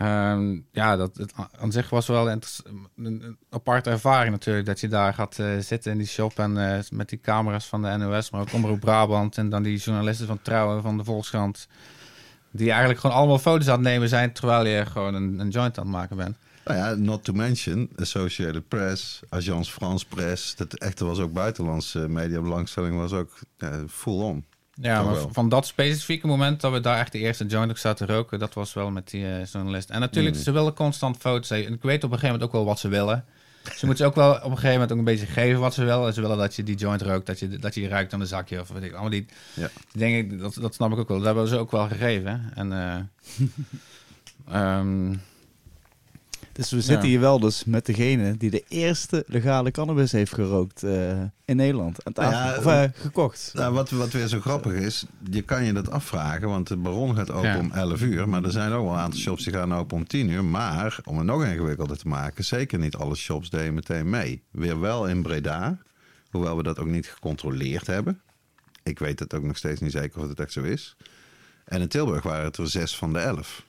[0.00, 4.66] eh, ehm, ja, dat, het, aan zich was wel een aparte ervaring natuurlijk.
[4.66, 7.82] Dat je daar gaat eh, zitten in die shop en eh, met die camera's van
[7.82, 9.38] de NOS, maar ook Omroep Brabant.
[9.38, 11.68] En dan die journalisten van Trouwen, van de Volkskrant.
[12.50, 15.78] Die eigenlijk gewoon allemaal foto's aan het nemen zijn terwijl je gewoon een, een joint
[15.78, 16.36] aan het maken bent.
[16.64, 20.56] Nou ja, not to mention Associated Press, Agence France Press.
[20.56, 24.44] Dat echte was ook buitenlandse media belangstelling was ook ja, full on.
[24.82, 28.06] Ja, maar van dat specifieke moment dat we daar echt de eerste joint ook zaten
[28.06, 29.90] roken, dat was wel met die eh, journalist.
[29.90, 30.42] En natuurlijk, Mm.
[30.42, 31.50] ze willen constant foto's.
[31.50, 33.24] En ik weet op een gegeven moment ook wel wat ze willen.
[33.76, 36.06] Ze moeten ook wel op een gegeven moment ook een beetje geven wat ze willen.
[36.06, 38.26] En Ze willen dat je die joint rookt, dat je, dat je ruikt aan een
[38.26, 38.90] zakje of weet ik.
[38.90, 39.68] Allemaal die, Ja.
[39.92, 41.16] die dingen, dat, dat snap ik ook wel.
[41.16, 42.52] Dat hebben ze ook wel gegeven.
[42.54, 42.96] En, eh,
[44.78, 45.14] ehm,
[46.60, 47.10] Dus we zitten Ja.
[47.10, 52.04] hier wel dus met degene die de eerste legale cannabis heeft gerookt eh, in Nederland.
[52.04, 52.38] Aan tafel.
[52.38, 53.50] Ja, of eh, gekocht.
[53.54, 57.16] Nou, wat, wat weer zo grappig is, je kan je dat afvragen, want de baron
[57.16, 57.58] gaat open Ja.
[57.58, 58.28] om 11 uur.
[58.28, 60.44] Maar er zijn ook wel een aantal shops die gaan open om 10 uur.
[60.44, 64.42] Maar om het nog ingewikkelder te maken, zeker niet alle shops deden meteen mee.
[64.50, 65.78] Weer wel in Breda,
[66.30, 68.20] hoewel we dat ook niet gecontroleerd hebben.
[68.82, 70.96] Ik weet het ook nog steeds niet zeker of het echt zo is.
[71.64, 73.68] En in Tilburg waren het er zes van de elf.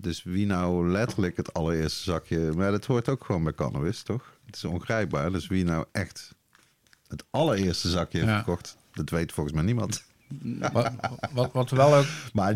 [0.00, 2.38] Dus wie nou letterlijk het allereerste zakje...
[2.56, 4.32] Maar dat hoort ook gewoon bij cannabis, toch?
[4.46, 5.32] Het is ongrijpbaar.
[5.32, 6.34] Dus wie nou echt
[7.08, 8.38] het allereerste zakje heeft Ja.
[8.38, 8.76] gekocht...
[8.92, 10.04] dat weet volgens mij niemand.
[10.72, 10.90] wat,
[11.32, 12.54] wat, wat wel ook Maar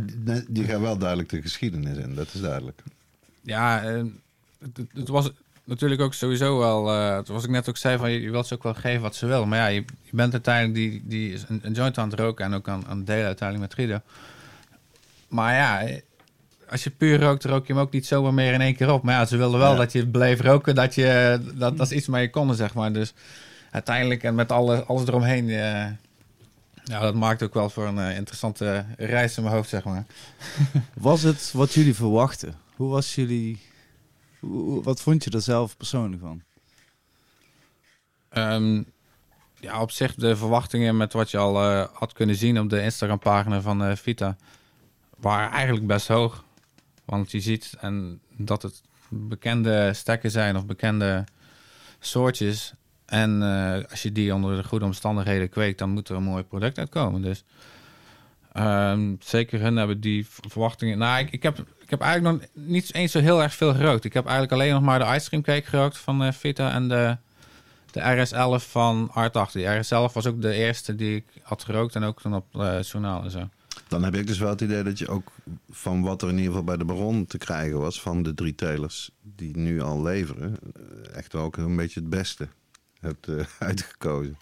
[0.48, 2.14] die, gaan wel duidelijk de geschiedenis in.
[2.14, 2.82] Dat is duidelijk.
[3.40, 4.02] Ja, eh,
[4.58, 5.30] het, het- was
[5.64, 6.90] natuurlijk ook sowieso wel...
[6.90, 9.14] eh zoals ik net ook zei, van, je, je wilt ze ook wel geven wat
[9.14, 9.48] ze willen.
[9.48, 12.44] Maar ja, je, je bent uiteindelijk die, die is een, een joint aan het roken...
[12.44, 14.00] en ook aan, aan het delen uiteindelijk met Guido.
[15.28, 15.98] Maar ja,
[16.72, 19.02] als je puur rookt, rook je hem ook niet zomaar meer in één keer op.
[19.02, 19.76] Maar ja, ze wilden wel Ja.
[19.76, 22.92] dat je bleef roken, dat, je, dat, dat is iets mee konden, zeg maar.
[22.92, 23.12] Dus
[23.70, 25.48] uiteindelijk, en met alle, alles eromheen...
[25.48, 25.86] eh,
[26.84, 30.04] ja, dat maakt ook wel voor een eh, interessante reis in mijn hoofd, zeg maar.
[30.94, 32.54] Was het wat jullie verwachten?
[32.76, 33.60] Hoe was jullie...
[34.40, 36.42] hoe- wat vond je er zelf persoonlijk van?
[38.28, 38.82] Ehm,
[39.60, 42.82] ja, op zich de verwachtingen met wat je al eh, had kunnen zien op de
[42.82, 44.36] Instagram-pagina van Vita
[45.16, 46.44] waren eigenlijk best hoog.
[47.04, 51.24] Want je ziet en dat het bekende stekken zijn of bekende
[51.98, 52.72] soortjes.
[53.06, 56.42] En eh, als je die onder de goede omstandigheden kweekt, dan moet er een mooi
[56.42, 57.22] product uitkomen.
[57.22, 57.44] Dus
[58.52, 60.98] ehm, zeker hun hebben die verwachtingen.
[60.98, 64.04] Nou, ik, ik, heb, ik heb eigenlijk nog niet eens zo heel erg veel gerookt.
[64.04, 66.88] Ik heb eigenlijk alleen nog maar de ice cream cake gerookt van eh, Vita en
[66.88, 67.16] de
[67.92, 69.52] de RS11 van Art 8.
[69.52, 72.82] Die RS11 was ook de eerste die ik had gerookt en ook toen op eh
[72.82, 73.48] journaal en zo.
[73.92, 75.32] Dan heb ik dus wel het idee dat je ook
[75.70, 78.00] van wat er in ieder geval bij de baron te krijgen was...
[78.00, 80.56] van de drie telers die nu al leveren...
[80.74, 82.48] eh, echt ook een beetje het beste
[83.00, 84.36] hebt eh, uitgekozen.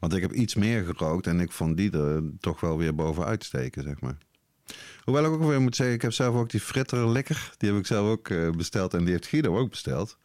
[0.00, 3.44] Want ik heb iets meer gerookt en ik vond die er toch wel weer bovenuit
[3.44, 4.16] steken, zeg maar.
[5.04, 7.52] Hoewel ik ook weer moet zeggen, ik heb zelf ook die fritter lekker.
[7.56, 10.18] Die heb ik zelf ook eh, besteld en die heeft Guido ook besteld.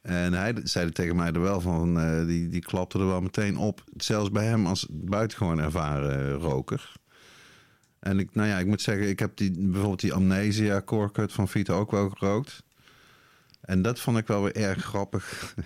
[0.00, 1.94] En hij zei tegen mij er wel van,
[2.26, 3.84] die, die klapte er wel meteen op.
[3.96, 6.97] Zelfs bij hem als buitengewoon ervaren roker.
[8.00, 11.32] En ik, nou ja, ik moet zeggen, ik heb die, bijvoorbeeld die Amnesia Core Cut
[11.32, 12.62] van Vita ook wel gerookt.
[13.60, 15.54] En dat vond ik wel weer erg grappig.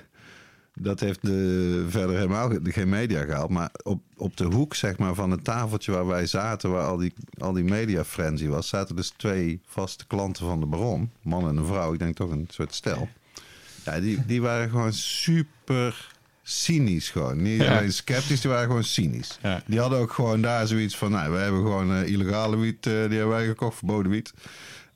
[0.75, 3.51] Dat heeft de, verder helemaal ge- geen media gehaald.
[3.51, 6.97] Maar op, op de hoek zeg maar, van het tafeltje waar wij zaten, waar al
[6.97, 11.11] die, al die media frenzy was, zaten dus twee vaste klanten van de Baron.
[11.23, 13.09] Man en een vrouw, ik denk toch een soort stel.
[13.85, 16.12] Ja, die, die waren gewoon super
[16.43, 17.43] cynisch gewoon.
[17.43, 17.77] Niet Ja.
[17.79, 19.39] alleen sceptisch, die waren gewoon cynisch.
[19.43, 19.63] Ja.
[19.67, 21.11] Die hadden ook gewoon daar zoiets van...
[21.11, 24.33] Nou, we hebben gewoon eh, illegale wiet, eh, die hebben wij gekocht, verboden wiet.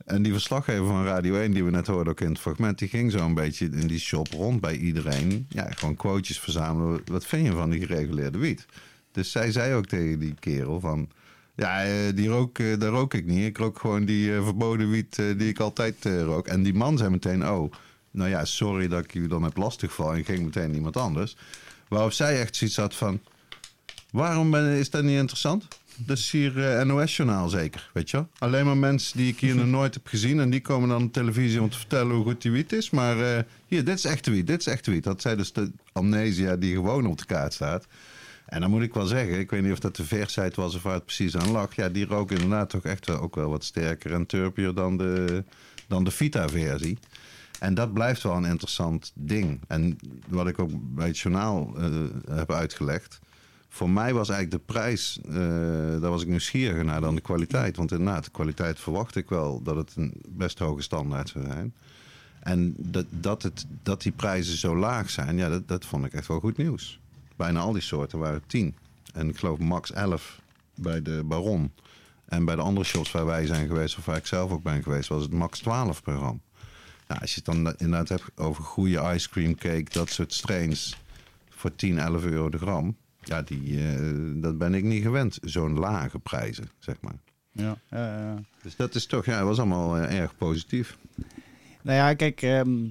[0.04, 2.78] En die verslaggever van Radio 1, die we net hoorden ook in het fragment...
[2.78, 5.46] die ging zo een beetje in die shop rond bij iedereen.
[5.48, 7.00] Ja, gewoon quotejes verzamelen.
[7.04, 8.66] Wat vind je van die gereguleerde wiet?
[9.12, 11.08] Dus zij zei ook tegen die kerel van...
[11.56, 13.44] Ja, eh, die rook, daar rook ik niet.
[13.46, 16.46] Ik rook gewoon die verboden wiet die ik altijd rook.
[16.46, 17.72] En die man zei meteen, oh,
[18.16, 20.16] nou ja, sorry dat ik u dan heb lastiggevallen.
[20.16, 21.36] En ging meteen iemand anders.
[21.88, 23.20] Waarop zij echt zoiets had van,
[24.10, 25.68] waarom is dat niet interessant?
[25.98, 28.24] Dat is hier eh, NOS-journaal zeker, weet je?
[28.38, 30.40] Alleen maar mensen die ik hier nog nooit heb gezien...
[30.40, 32.90] en die komen dan op televisie om te vertellen hoe goed die wiet is.
[32.90, 35.04] Maar eh, hier, dit is echte wiet, dit is echte wiet.
[35.04, 37.86] Dat zei dus de amnesia die gewoon op de kaart staat.
[38.46, 40.82] En dan moet ik wel zeggen, ik weet niet of dat de versheid was of
[40.82, 41.76] waar het precies aan lag.
[41.76, 45.44] Ja, die rook inderdaad toch echt wel, ook wel wat sterker en turpier dan de,
[45.86, 46.98] dan de Vita-versie.
[47.58, 49.60] En dat blijft wel een interessant ding.
[49.66, 51.90] En wat ik ook bij het journaal eh,
[52.30, 53.20] heb uitgelegd.
[53.68, 55.34] Voor mij was eigenlijk de prijs, eh,
[56.00, 57.76] daar was ik nieuwsgieriger naar dan de kwaliteit.
[57.76, 61.74] Want inderdaad, de kwaliteit verwacht ik wel dat het een best hoge standaard zou zijn.
[62.40, 66.12] En dat, dat, het, dat die prijzen zo laag zijn, ja, dat, dat vond ik
[66.12, 67.00] echt wel goed nieuws.
[67.36, 68.74] Bijna al die soorten waren 10.
[69.12, 70.40] En ik geloof max 11
[70.74, 71.72] bij de Baron.
[72.26, 74.82] En bij de andere shops waar wij zijn geweest, of waar ik zelf ook ben
[74.82, 76.34] geweest, was het max 12 per.
[77.06, 80.96] Nou, als je het dan inderdaad hebt over goede ice cream cake, dat soort strains
[81.48, 82.96] voor 10, 11 euro de gram.
[83.22, 84.00] Ja, die, eh,
[84.34, 85.38] dat ben ik niet gewend.
[85.42, 87.18] Zo'n lage prijzen, zeg maar.
[87.56, 88.42] Ja, ja, ja.
[88.62, 90.98] Dus dat is toch, ja, was allemaal eh, erg positief.
[91.82, 92.88] Nou ja, kijk, ehm,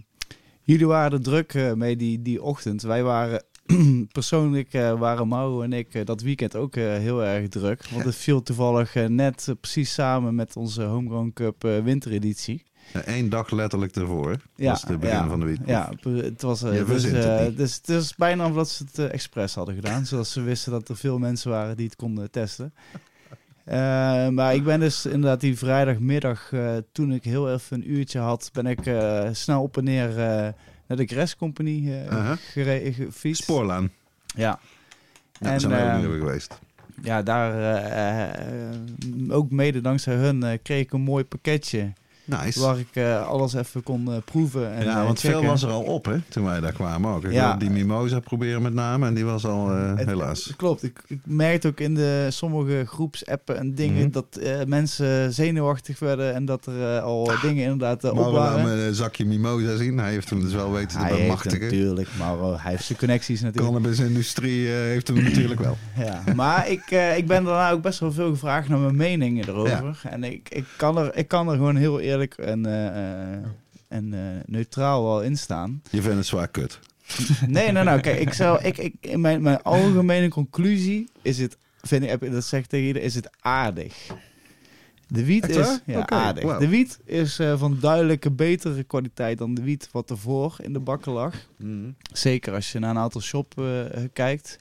[0.61, 2.81] jullie waren er druk eh, mee die, die ochtend.
[2.81, 3.43] Wij waren
[4.11, 7.89] persoonlijk, eh, waren Mauro en ik dat weekend ook heel erg druk.
[7.89, 12.63] Want het viel toevallig net precies samen met onze Homegrown Cup wintereditie.
[12.93, 14.37] Eén dag letterlijk ervoor.
[14.55, 15.59] Ja, was het begin ja, van de week.
[15.65, 19.13] Ja, het was, eh, Je dus, het dus het is bijna omdat ze het eh,
[19.13, 20.05] expres hadden gedaan.
[20.15, 22.73] zodat ze wisten dat er veel mensen waren die het konden testen.
[24.33, 26.51] Maar ik ben dus inderdaad die vrijdagmiddag,
[26.91, 28.79] toen ik heel even een uurtje had, ben ik
[29.31, 30.15] snel op en neer
[30.87, 32.93] naar de Gres Company Uh-huh.
[32.93, 33.43] gefietst.
[33.43, 33.91] Spoorlaan.
[34.35, 34.59] Ja.
[35.39, 36.59] Ja, En, zijn eh, niet hebben geweest.
[37.01, 38.37] Ja, daar
[39.29, 41.93] ook mede dankzij hun kreeg ik een mooi pakketje.
[42.25, 42.59] Nice.
[42.59, 44.73] Waar ik eh, alles even kon eh, proeven.
[44.73, 45.39] En, ja, eh, want checken.
[45.39, 47.23] veel was er al op, hè, toen wij daar kwamen ook.
[47.23, 47.55] Ik Ja.
[47.55, 50.53] die mimosa proberen met name en die was al Het- helaas.
[50.57, 50.83] Klopt.
[50.83, 54.11] Ik, ik merkte ook in de sommige groepsappen en dingen Mhm.
[54.11, 58.63] dat mensen zenuwachtig werden en dat er al dingen inderdaad op laat waren.
[58.63, 59.97] me een zakje mimosa zien.
[59.97, 61.59] Hij heeft hem dus wel weten te bemachtigen.
[61.61, 63.73] natuurlijk, maar eh, hij heeft zijn connecties De natuurlijk.
[63.73, 65.77] cannabisindustrie heeft hem natuurlijk wel.
[66.05, 70.01] Ja, maar ik, ik ben daarna ook best wel veel gevraagd naar mijn meningen erover.
[70.09, 73.43] En ik, ik, kan er, ik kan er gewoon heel eerlijk en, eh, eh,
[73.87, 75.81] en eh, neutraal wel in staan.
[75.91, 76.79] Je vindt het zwaar kut.
[77.47, 81.57] Nee, nee, nou, kijk, ik zou, ik, ik, in mijn, mijn algemene conclusie is het,
[81.81, 84.13] vind ik, dat zeg ik tegen iedereen, is het aardig.
[85.07, 86.57] De wiet is ja, aardig.
[86.57, 91.11] De wiet is van duidelijke betere kwaliteit dan de wiet wat ervoor in de bakken
[91.11, 91.35] lag.
[92.11, 94.59] Zeker als je naar een aantal shop eh, kijkt.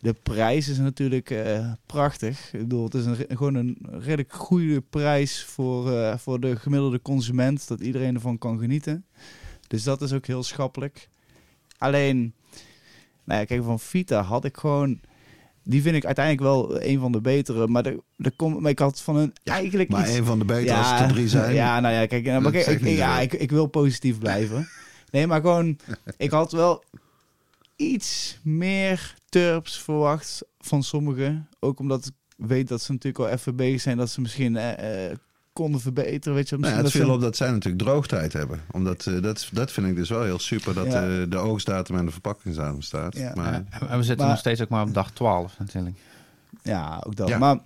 [0.00, 2.52] De prijs is natuurlijk eh, prachtig.
[2.52, 7.02] Ik bedoel, het is een, gewoon een redelijk goede prijs voor, eh, voor de gemiddelde
[7.02, 7.68] consument.
[7.68, 9.04] Dat iedereen ervan kan genieten.
[9.66, 11.08] Dus dat is ook heel schappelijk.
[11.78, 12.34] Alleen,
[13.24, 15.00] nou ja, kijk, van Vita had ik gewoon...
[15.62, 17.66] Die vind ik uiteindelijk wel een van de betere.
[17.66, 20.18] Maar, de, de kom, maar ik had van een eigenlijk Maar iets...
[20.18, 21.54] een van de betere als het er drie zijn.
[21.54, 24.68] Ja, nou ja, kijk, nou, maar kijk, ik, ja, ik, ik wil positief blijven.
[25.10, 25.78] Nee, maar gewoon,
[26.16, 26.84] ik had wel
[27.76, 31.48] iets meer turps verwacht van sommigen.
[31.60, 32.12] Ook omdat ik
[32.46, 35.16] weet dat ze natuurlijk al even bezig zijn, dat ze misschien eh, eh,
[35.52, 36.34] konden verbeteren.
[36.34, 38.60] Weet je, Nou het dat viel ze- op dat zij natuurlijk droogtijd hebben.
[38.70, 41.24] Omdat, eh, dat, dat vind ik dus wel heel super dat Ja.
[41.26, 43.16] de oogstdatum en de verpakkingsdatum staat.
[43.16, 43.32] Ja.
[43.34, 45.96] Maar, En we zitten Maar- nog steeds ook maar op dag 12 natuurlijk.
[46.62, 47.28] Ja, ook dat.
[47.28, 47.38] Ja.
[47.38, 47.58] Maar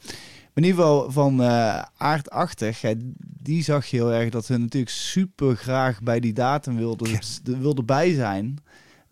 [0.55, 2.83] in ieder geval van eh aardachtig,
[3.19, 7.59] die zag je heel erg dat ze natuurlijk super graag bij die datum wilden, de-
[7.59, 8.59] wilden bij zijn.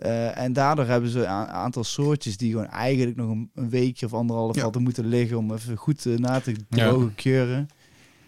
[0.03, 4.07] Eh, en daardoor hebben ze een aantal soortjes die gewoon eigenlijk nog een, een weekje
[4.07, 4.63] of anderhalf Ja.
[4.63, 6.57] hadden moeten liggen om even goed eh, na te Ja.
[6.69, 7.69] drogen keuren.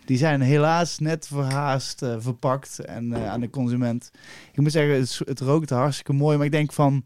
[0.04, 4.10] Die zijn helaas net verhaast eh, verpakt en eh, aan de consument.
[4.52, 7.04] Ik moet zeggen, het, het rookt hartstikke mooi, maar ik denk van...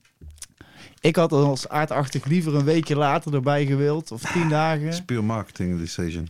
[1.01, 4.85] Ik had als aardachtig liever een weekje later erbij gewild, of tien dagen.
[4.85, 6.29] het is puur marketing decision.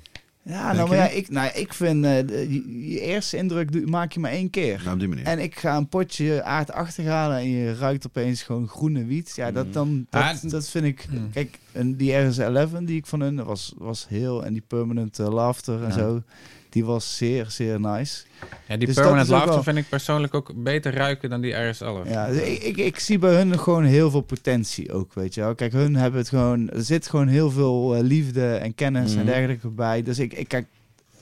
[0.48, 4.12] Ja, nou, maar ja, ik, nou, ik vind, eh, je, je eerste indruk doe- maak
[4.12, 4.78] je maar één keer.
[4.82, 5.24] Nou, op die manier.
[5.24, 9.32] En ik ga een potje aardachtig halen en je ruikt opeens gewoon groene wiet.
[9.36, 11.06] Ja, dat, dan, dat, Ah, dat vind ik...
[11.10, 11.30] Mm.
[11.30, 14.44] Kijk, en die RS11 die ik van hun was, was heel...
[14.44, 15.94] En die Permanent eh, Laughter en Ja.
[15.94, 16.22] zo,
[16.78, 18.22] die was zeer, zeer nice.
[18.66, 22.08] Ja, die Dus Permanent Laughter wel- vind ik persoonlijk ook beter ruiken dan die RS11.
[22.10, 25.40] Ja, dus ik, ik, ik zie bij hun gewoon heel veel potentie ook, weet je
[25.40, 25.54] wel.
[25.54, 26.70] Kijk, hun hebben het gewoon...
[26.70, 29.26] Er zit gewoon heel veel eh, liefde en kennis en Mhm.
[29.26, 30.02] dergelijke bij.
[30.02, 30.66] Dus ik, ik kijk...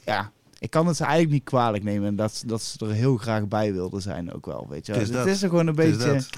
[0.05, 3.49] Ja, ik kan het ze eigenlijk niet kwalijk nemen dat, dat ze er heel graag
[3.49, 5.01] bij wilden zijn ook wel, weet je wel.
[5.01, 5.35] Het is Het dat.
[5.35, 6.29] is er gewoon een Het is beetje...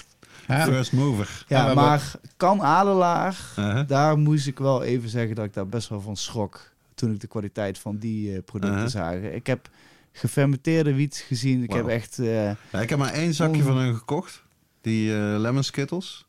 [0.46, 0.64] Ja.
[0.64, 1.44] First mover.
[1.48, 3.36] Ja, maar kan Adelaar...
[3.58, 3.88] Uh-huh.
[3.88, 6.60] Daar moest ik wel even zeggen dat ik daar best wel van schrok...
[6.98, 9.20] toen ik de kwaliteit van die eh, producten Uh-huh.
[9.22, 9.32] zag.
[9.32, 9.68] Ik heb
[10.12, 11.62] gefermenteerde wiet gezien.
[11.62, 12.18] Ik heb echt...
[12.18, 13.66] eh, Ja, ik heb maar één zakje Oh.
[13.66, 14.42] van hun gekocht.
[14.80, 16.26] Die eh, lemon skittles.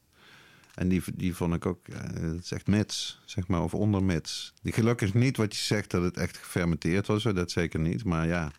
[0.76, 4.04] En die, die vond ik ook, ja, het is echt mits, zeg maar, of onder
[4.04, 4.54] mits.
[4.62, 8.04] Die gelukkig niet wat je zegt dat het echt gefermenteerd was, dat zeker niet.
[8.04, 8.52] Maar ja,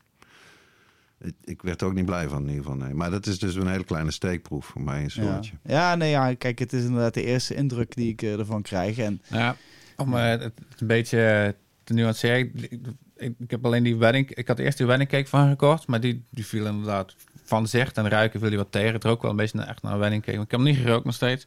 [1.21, 2.79] ik, ik werd er ook niet blij van in ieder geval.
[2.79, 2.95] Nee.
[2.95, 5.33] Maar dat is dus een hele kleine steekproef voor mij, een Ja.
[5.33, 5.53] soortje.
[5.65, 8.99] ja, nee, ja, kijk, het is inderdaad de eerste indruk die ik ervan krijg.
[8.99, 9.57] En Ja,
[9.97, 10.43] om het
[10.79, 12.39] een beetje te nuanceren.
[12.39, 12.71] Ik,
[13.17, 14.31] ik, ik heb alleen die wedding...
[14.31, 17.15] Ik had eerst die wedding cake van gekocht, maar die, die viel inderdaad
[17.45, 18.93] van zicht en ruiken viel die wat tegen.
[18.95, 20.41] Het rook wel een beetje naar, echt naar een wedding cake.
[20.41, 21.47] Ik heb hem niet gerookt nog steeds.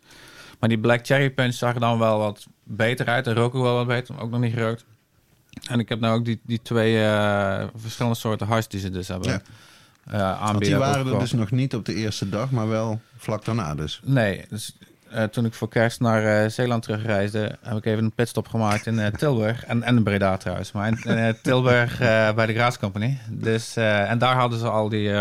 [0.60, 3.28] Maar die Black Cherry Punch zag er dan wel wat beter uit.
[3.28, 4.86] En rook ook wel wat beter, maar ook nog niet gerookt.
[5.70, 9.08] En ik heb nou ook die, die twee eh, verschillende soorten hash die ze dus
[9.08, 9.42] hebben Ja.
[10.06, 10.50] eh, aanbieden.
[10.52, 13.76] Want die waren er dus nog niet op de eerste dag, maar wel vlak daarna
[13.76, 14.02] dus.
[14.04, 14.78] Nee, dus
[15.14, 18.86] eh, toen ik voor kerst naar eh, Zeeland terugreisde, heb ik even een pitstop gemaakt
[18.86, 19.66] in eh, Tilburg.
[19.66, 21.98] En, en in Breda trouwens, maar in, in, Tilburg
[22.36, 23.18] bij de Graas Company.
[23.30, 25.12] Dus, en daar hadden ze al die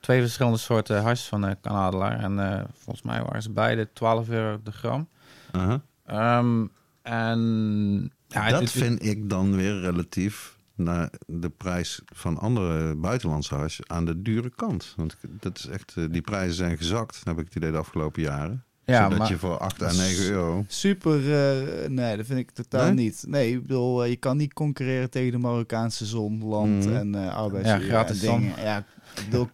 [0.00, 2.18] twee verschillende soorten hash van de Kanadelaar.
[2.20, 5.08] En volgens mij waren ze beide 12 euro de gram.
[5.50, 5.80] Aha.
[6.06, 6.66] Ehm,
[7.02, 13.54] en ja, dat het- vind ik dan weer relatief naar de prijs van andere buitenlandse
[13.54, 14.94] hash aan de dure kant.
[14.96, 18.64] Want dat is echt, die prijzen zijn gezakt, heb ik het idee de afgelopen jaren.
[18.90, 20.64] Ja, Zodat maar- je voor 8 à 9 euro...
[20.68, 23.04] super, eh, nee, dat vind ik totaal Nee?
[23.04, 23.24] niet.
[23.26, 26.94] Nee, ik bedoel, eh, je kan niet concurreren tegen de Marokkaanse zon, land Mhm.
[26.96, 28.54] en arbeids Ja, gratis en dingen.
[28.62, 28.84] Ja,
[29.24, 29.48] bedoel,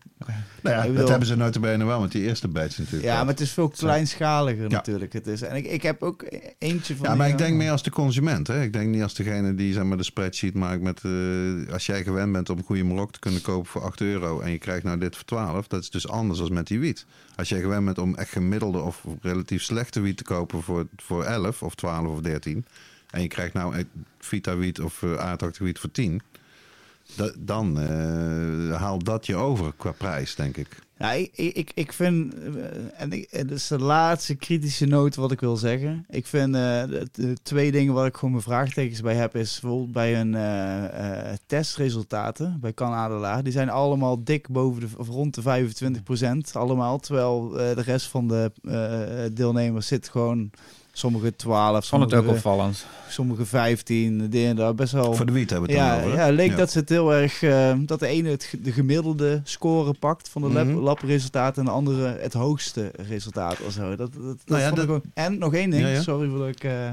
[0.63, 3.05] Nou ja, dat hebben ze notabene wel met die eerste batch natuurlijk.
[3.05, 4.69] ja, maar het is veel kleinschaliger Ja.
[4.69, 5.13] natuurlijk.
[5.13, 6.25] Het is, en ik, ik heb ook
[6.59, 7.09] eentje van...
[7.09, 8.47] Ja, maar die, ik denk eh, meer als de consument.
[8.47, 8.63] Hè?
[8.63, 11.01] Ik denk niet als degene die zeg maar, de spreadsheet maakt met...
[11.05, 14.41] eh, als jij gewend bent om goede Marok te kunnen kopen voor 8 euro...
[14.41, 17.07] en je krijgt nou dit voor 12, dat is dus anders dan met die wiet.
[17.37, 21.25] Als jij gewend bent om echt gemiddelde of relatief slechte wiet te kopen voor, voor
[21.25, 22.65] 11 of 12 of 13...
[23.11, 23.85] en je krijgt nou
[24.19, 26.21] Vita wiet of uh, aardachtig wiet voor 10...
[27.17, 30.85] da- dan eh, haalt dat je over qua prijs, denk ik.
[30.99, 32.51] Ja, ik, ik, ik vind, eh,
[32.97, 36.05] en ik, is de laatste kritische noot wat ik wil zeggen.
[36.09, 39.93] Ik vind eh, de, twee dingen waar ik gewoon mijn vraagtekens bij heb, is bijvoorbeeld
[39.93, 40.37] bij hun
[41.47, 43.43] testresultaten bij Kan Adelaar.
[43.43, 45.69] Die zijn allemaal dik boven de, of rond de
[46.53, 46.99] 25% allemaal.
[46.99, 48.53] Terwijl de rest van de
[49.33, 50.51] deelnemers zit gewoon
[50.99, 52.87] sommige 12, vond het ook sommige, opvallend.
[53.09, 55.15] sommige 15, de ene daar best wel.
[55.15, 56.19] Voor de wiet hebben we het Ja, dan over.
[56.19, 56.25] hè?
[56.27, 56.57] ja, leek Ja.
[56.57, 60.43] dat ze het heel erg eh, dat de ene het, de gemiddelde score pakt van
[60.53, 63.97] de labracesultaat en de andere het hoogste resultaat of zo.
[63.97, 66.01] Dat, dat, dat Nou ja, vond ik dat- ook- En nog één ding, Ja, ja.
[66.03, 66.91] sorry voor dat ik eh,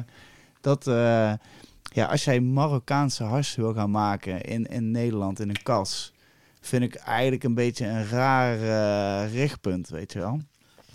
[0.61, 1.33] dat eh,
[1.83, 6.13] ja, als jij Marokkaanse hars wil gaan maken in, in Nederland in een kas,
[6.61, 10.39] vind ik eigenlijk een beetje een raar eh, richtpunt, weet je wel.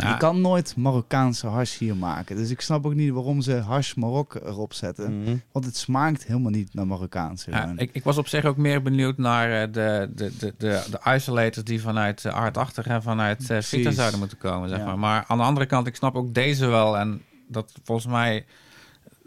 [0.02, 0.10] Ja.
[0.10, 2.36] Je kan nooit Marokkaanse hars hier maken.
[2.36, 5.20] Dus ik snap ook niet waarom ze hars Marok erop zetten.
[5.22, 5.36] Mhm.
[5.52, 7.44] Want het smaakt helemaal niet naar Marokkaans.
[7.44, 10.84] Ja, ik, ik was op zich ook meer benieuwd naar eh, de, de, de, de,
[10.90, 14.68] de isolators die vanuit uh, aardachtig en vanuit uh, Vita zouden moeten komen.
[14.68, 14.84] Zeg Ja.
[14.84, 14.98] maar.
[14.98, 16.98] maar aan de andere kant, ik snap ook deze wel.
[16.98, 18.44] En dat volgens mij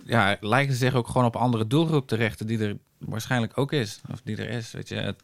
[0.06, 3.72] ja, lijken ze zich ook gewoon op andere doelgroep te richten die er waarschijnlijk ook
[3.72, 4.02] is.
[4.12, 5.16] Of die er is, weet je.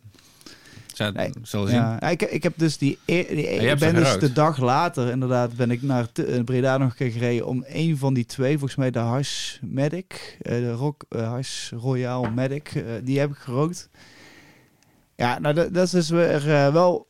[0.98, 1.78] Zou Nee, zullen zien.
[1.78, 5.72] Ja, ik, ik heb dus die, e- die ben dus de dag later inderdaad ben
[5.72, 9.58] ik naar eh, Breda nog gereden om een van die twee, volgens mij de Hash
[9.62, 13.90] Medic, eh, de Rock eh, Hash Royal Medic, die heb ik gerookt.
[15.16, 17.08] Ja, nou dat, dat is dus weer wel,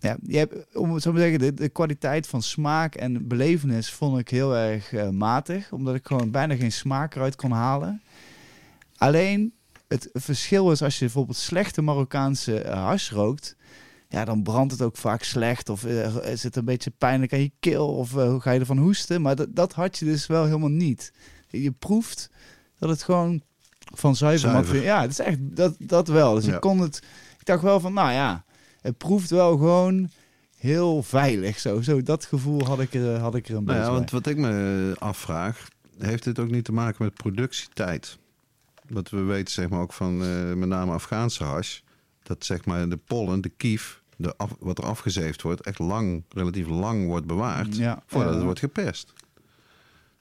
[0.00, 3.28] ja, je hebt, om het zo maar te zeggen, de, de kwaliteit van smaak en
[3.28, 8.02] belevenis vond ik heel erg matig, omdat ik gewoon bijna geen smaak eruit kon halen.
[8.96, 9.52] Alleen
[9.90, 13.56] het verschil is als je bijvoorbeeld slechte Marokkaanse uh, hash rookt,
[14.08, 17.40] ja, dan brandt het ook vaak slecht of uh, is het een beetje pijnlijk aan
[17.40, 19.22] je keel of uh, hoe ga je ervan hoesten.
[19.22, 21.12] Maar dat, dat had je dus wel helemaal niet.
[21.48, 22.30] Je proeft
[22.78, 23.42] dat het gewoon
[23.94, 24.82] van zuiver, Zuiver.
[24.82, 26.34] Ja, het is echt dat, dat wel.
[26.34, 26.54] Dus Ja.
[26.54, 26.96] ik kon het,
[27.38, 28.44] ik dacht wel van, nou ja,
[28.80, 30.10] het proeft wel gewoon
[30.56, 31.58] heel veilig.
[31.58, 33.94] Zo, zo dat gevoel had ik er, had ik er een Nou beetje ja, bij.
[33.98, 38.18] want wat ik me afvraag, heeft dit ook niet te maken met productietijd?
[38.90, 41.80] Wat we weten, zeg maar ook van eh, met name Afghaanse hash,
[42.22, 46.22] dat zeg maar de pollen, de kief, de af, wat er afgezeefd wordt, echt lang,
[46.28, 49.12] relatief lang wordt bewaard Ja, voordat het wordt geperst.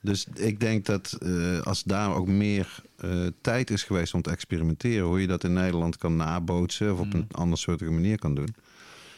[0.02, 4.30] Dus ik denk dat eh, als daar ook meer eh, tijd is geweest om te
[4.30, 8.56] experimenteren, hoe je dat in Nederland kan nabootsen of op een andersoortige manier kan doen,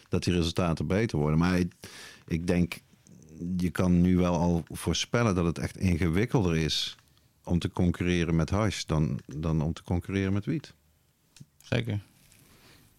[0.10, 1.40] dat die resultaten beter worden.
[1.40, 1.74] Maar ik,
[2.28, 2.80] ik denk,
[3.58, 6.96] je kan nu wel al voorspellen dat het echt ingewikkelder is
[7.44, 10.74] om te concurreren met hash dan, dan om te concurreren met wiet.
[11.62, 12.00] Zeker.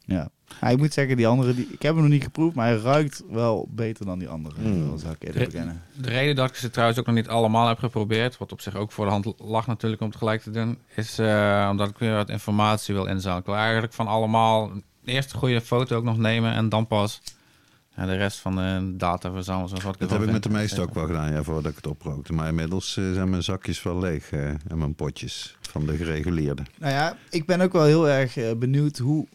[0.05, 0.31] Ja.
[0.61, 2.77] Ja, ik moet zeggen, die andere, die, ik heb hem nog niet geproefd, maar hij
[2.77, 4.61] ruikt wel beter dan die andere.
[4.61, 4.91] Mm.
[4.91, 5.83] Dat zou ik eerder bekennen.
[5.97, 8.75] De reden dat ik ze trouwens ook nog niet allemaal heb geprobeerd, wat op zich
[8.75, 11.99] ook voor de hand lag natuurlijk om het gelijk te doen, is eh, omdat ik
[11.99, 13.41] weer wat informatie wil inzamelen.
[13.41, 14.71] Ik wil eigenlijk van allemaal
[15.05, 17.21] eerst een goede foto ook nog nemen en dan pas
[17.97, 19.69] Ja, de rest van de data verzamelen.
[19.69, 21.77] Zoals wat ik Dat heb ik met de meeste ook wel gedaan, ja, voordat ik
[21.77, 22.33] het oprookte.
[22.33, 26.63] Maar inmiddels eh, zijn mijn zakjes wel leeg eh, en mijn potjes van de gereguleerde.
[26.79, 29.27] Nou ja, ik ben ook wel heel erg eh, benieuwd hoe,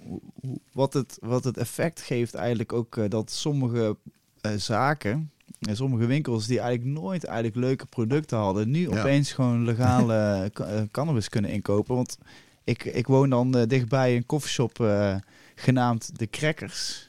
[0.42, 3.98] hoe- wat, het, wat het effect geeft eigenlijk ook dat sommige
[4.42, 9.00] eh, zaken en sommige winkels die eigenlijk nooit eigenlijk leuke producten hadden, nu Ja.
[9.00, 11.96] opeens gewoon legale ca- cannabis kunnen inkopen.
[11.96, 12.18] Want
[12.64, 15.16] ik, ik woon dan dichtbij een koffieshop eh,
[15.56, 17.07] genaamd De Crackers.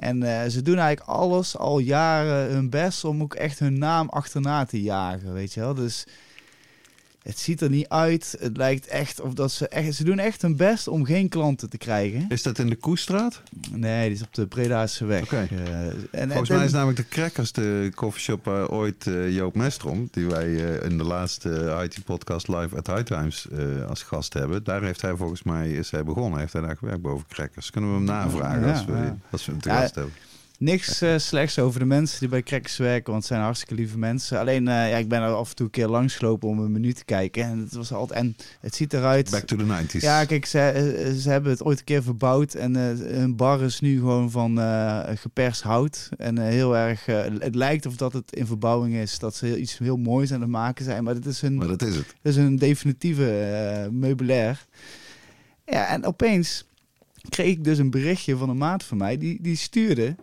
[0.00, 4.08] En eh, ze doen eigenlijk alles al jaren hun best om ook echt hun naam
[4.08, 5.74] achterna te jagen, weet je wel.
[5.74, 6.04] Dus
[7.30, 8.36] het ziet er niet uit.
[8.40, 9.94] Het lijkt echt of dat ze echt.
[9.94, 12.24] Ze doen echt hun best om geen klanten te krijgen.
[12.28, 13.42] Is dat in de Koestraat?
[13.70, 15.22] Nee, die is op de Bredaarse weg.
[15.22, 15.36] Oké.
[15.50, 15.86] Eh,
[16.20, 20.08] en, Volgens en- mij is namelijk de Crackers de koffieshop waar ooit eh, Joop Mestrom,
[20.10, 20.46] die wij
[20.78, 25.00] eh, in de laatste IT-podcast live at High Times eh, als gast hebben, daar heeft
[25.02, 26.38] hij volgens mij is hij begonnen.
[26.38, 27.70] Heeft hij daar gewerkt boven Crackers.
[27.70, 29.16] Kunnen we hem navragen Ja, als, we, ja.
[29.30, 30.12] als we hem te gast hebben.
[30.60, 33.98] Niks eh, slechts over de mensen die bij Crackers werken, want het zijn hartstikke lieve
[33.98, 34.38] mensen.
[34.38, 36.92] Alleen, eh, ja, ik ben er af en toe een keer langsgelopen om een menu
[36.92, 37.42] te kijken.
[37.44, 38.18] En het was altijd.
[38.20, 39.30] En het ziet eruit.
[39.30, 40.00] Back to the 90s.
[40.00, 42.54] Ja, kijk, ze, eh, ze hebben het ooit een keer verbouwd.
[42.54, 42.82] En eh
[43.12, 44.58] hun bar is nu gewoon van
[45.16, 46.08] geperst hout.
[46.16, 47.06] En heel erg.
[47.38, 49.18] het lijkt of dat het in verbouwing is.
[49.18, 51.04] Dat ze heel- iets heel moois aan het maken zijn.
[51.04, 52.06] Maar het is een, Maar dat is het.
[52.22, 54.66] dat is een definitieve meubilair.
[55.66, 56.64] Ja, en opeens
[57.28, 59.18] kreeg ik dus een berichtje van een maat van mij.
[59.18, 60.16] Die, die stuurde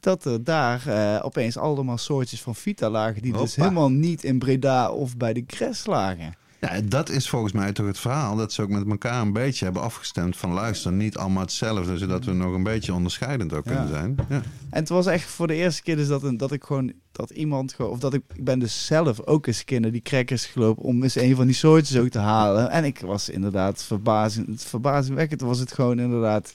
[0.00, 3.22] dat er daar eh, opeens allemaal soortjes van Vita lagen.
[3.22, 6.34] Die dus helemaal niet in Breda of bij de Cres lagen.
[6.60, 8.36] Ja, dat is volgens mij toch het verhaal.
[8.36, 12.24] Dat ze ook met elkaar een beetje hebben afgestemd van luister, niet allemaal hetzelfde, zodat
[12.24, 14.16] we nog een beetje onderscheidend ook kunnen zijn.
[14.28, 14.42] Ja.
[14.70, 17.30] En het was echt voor de eerste keer dus dat, een, dat ik gewoon, dat
[17.30, 20.82] iemand gewoon, of dat ik, ik ben dus zelf ook eens naar die crackers gelopen
[20.82, 22.70] om eens een van die soortjes ook te halen.
[22.70, 26.52] En ik was inderdaad verbazend, verbazingwekkend was het gewoon inderdaad.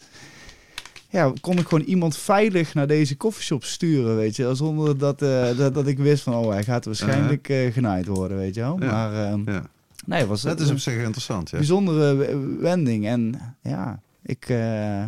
[1.16, 5.22] Ja, kon ik gewoon iemand veilig naar deze koffieshop sturen, weet je wel, zonder dat,
[5.22, 8.62] eh, dat, dat ik wist van, oh, hij gaat waarschijnlijk eh genaaid worden, weet je
[8.62, 8.78] wel.
[8.80, 8.86] Ja.
[8.92, 9.64] Maar ehm, Ja.
[10.06, 11.50] nee, was Dat is een op zich interessant.
[11.50, 11.58] Ja.
[11.58, 13.08] bijzondere wending.
[13.08, 15.04] En ja, ik, eh,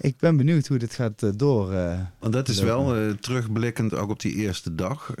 [0.00, 1.72] ik ben benieuwd hoe dit gaat eh, door.
[1.72, 5.14] eh, Want dat is wel eh, terugblikkend ook op die eerste dag.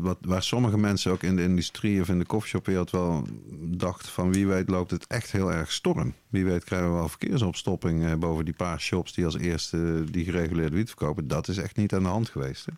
[0.00, 3.26] wat, waar sommige mensen ook in de industrie of in de koffieshopwereld wel
[3.60, 6.14] dachten van wie weet loopt het echt heel erg storm.
[6.28, 10.76] Wie weet krijgen we wel verkeersopstopping boven die paar shops die als eerste die gereguleerde
[10.76, 11.28] wiet verkopen.
[11.28, 12.66] Dat is echt niet aan de hand geweest.
[12.66, 12.72] Hè.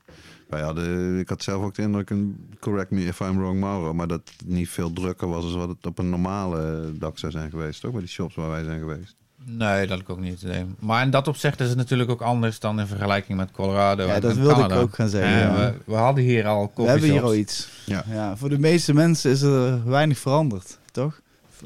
[0.49, 2.13] Wij hadden, ik had zelf ook de indruk,
[2.61, 5.69] correct me if I'm wrong Mauro, maar dat het niet veel drukker was dan wat
[5.69, 7.81] het op een normale dag zou zijn geweest.
[7.81, 9.17] Toch bij die shops waar wij zijn geweest.
[9.47, 10.43] Nee, dat ik ook niet.
[10.43, 10.65] Nee.
[10.79, 14.07] Maar in dat opzicht is het natuurlijk ook anders dan in vergelijking met Colorado.
[14.07, 15.55] Ja, en dat wilde ik ook gaan zeggen, ja.
[15.55, 17.69] we, we hadden hier al we hebben hier al iets.
[17.87, 18.05] Ja.
[18.11, 21.21] Ja, voor de meeste mensen is er weinig veranderd, toch?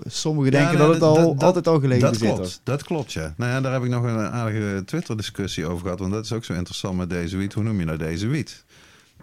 [0.06, 2.60] Sommigen Ja, denken dat het al, altijd al Dat gelegaliseerd klopt, was.
[2.62, 3.34] dat klopt, ja.
[3.36, 5.98] Nou ja, daar heb ik nog een aardige Twitter-discussie over gehad.
[5.98, 7.52] Want dat is ook zo interessant met deze wiet.
[7.52, 8.64] Hoe noem je nou deze wiet?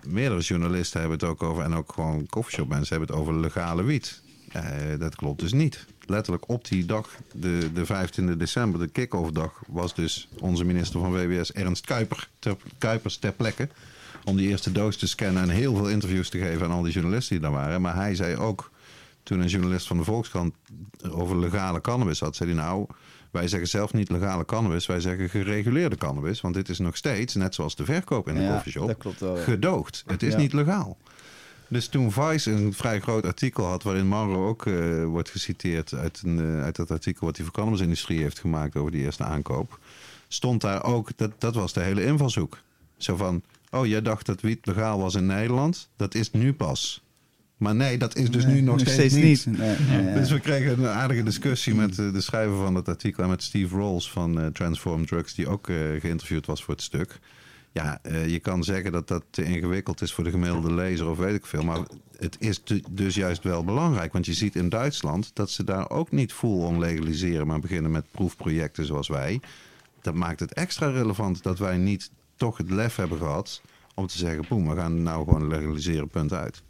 [0.08, 1.64] Meerdere journalisten hebben het ook over...
[1.64, 4.22] en ook gewoon coffeeshop mensen hebben het over legale wiet.
[4.52, 4.64] Eh,
[5.00, 5.86] dat klopt dus niet.
[6.08, 9.62] Letterlijk op die dag, de, de 15e december, de kick-off dag...
[9.68, 13.70] was dus onze minister van WWS Ernst Kuiper, ter, Kuipers ter plekke...
[14.24, 16.66] om die eerste doos te scannen en heel veel interviews te geven...
[16.66, 17.82] aan al die journalisten die daar waren.
[17.82, 18.72] Maar hij zei ook
[19.24, 20.54] toen een journalist van de Volkskrant
[21.12, 22.86] over legale cannabis had, zei hij nou,
[23.32, 27.36] wij zeggen zelf niet legale cannabis, wij zeggen gereguleerde cannabis, want dit is nog steeds,
[27.36, 28.64] net zoals de verkoop in de Ja,
[29.20, 29.36] wel.
[29.38, 30.04] gedoogd.
[30.08, 30.40] Het is Ja.
[30.40, 30.98] niet legaal.
[31.68, 36.22] Dus toen Vice een vrij groot artikel had, waarin Mauro ook eh, wordt geciteerd uit,
[36.26, 39.80] een, eh, uit dat artikel wat hij voor cannabisindustrie heeft gemaakt over die eerste aankoop,
[40.28, 42.58] stond daar ook, dat, dat was de hele invalshoek.
[42.98, 43.42] Zo van,
[43.72, 47.04] oh jij dacht dat wiet legaal was in Nederland, dat is nu pas.
[47.58, 49.46] Maar nee, dat is dus nu nog, steeds, niet.
[49.46, 50.14] Nee, nee, nee.
[50.14, 53.44] Dus we kregen een aardige discussie met eh, de schrijver van dat artikel en met
[53.44, 55.66] Steve Rolls van Transform Drugs, die ook
[56.00, 57.20] geïnterviewd was voor het stuk.
[57.76, 61.18] Ja, eh, je kan zeggen dat dat te ingewikkeld is voor de gemiddelde lezer of
[61.18, 61.64] weet ik veel.
[61.64, 61.80] Maar
[62.18, 64.14] het is du- dus juist wel belangrijk.
[64.14, 67.92] Want je ziet in Duitsland dat ze daar ook niet full on legaliseren, maar beginnen
[67.92, 69.40] met proefprojecten zoals wij.
[70.02, 73.62] Dat maakt het extra relevant dat wij niet toch het lef hebben gehad
[73.96, 76.62] om te zeggen, boem, we gaan nou gewoon legaliseren, punt uit.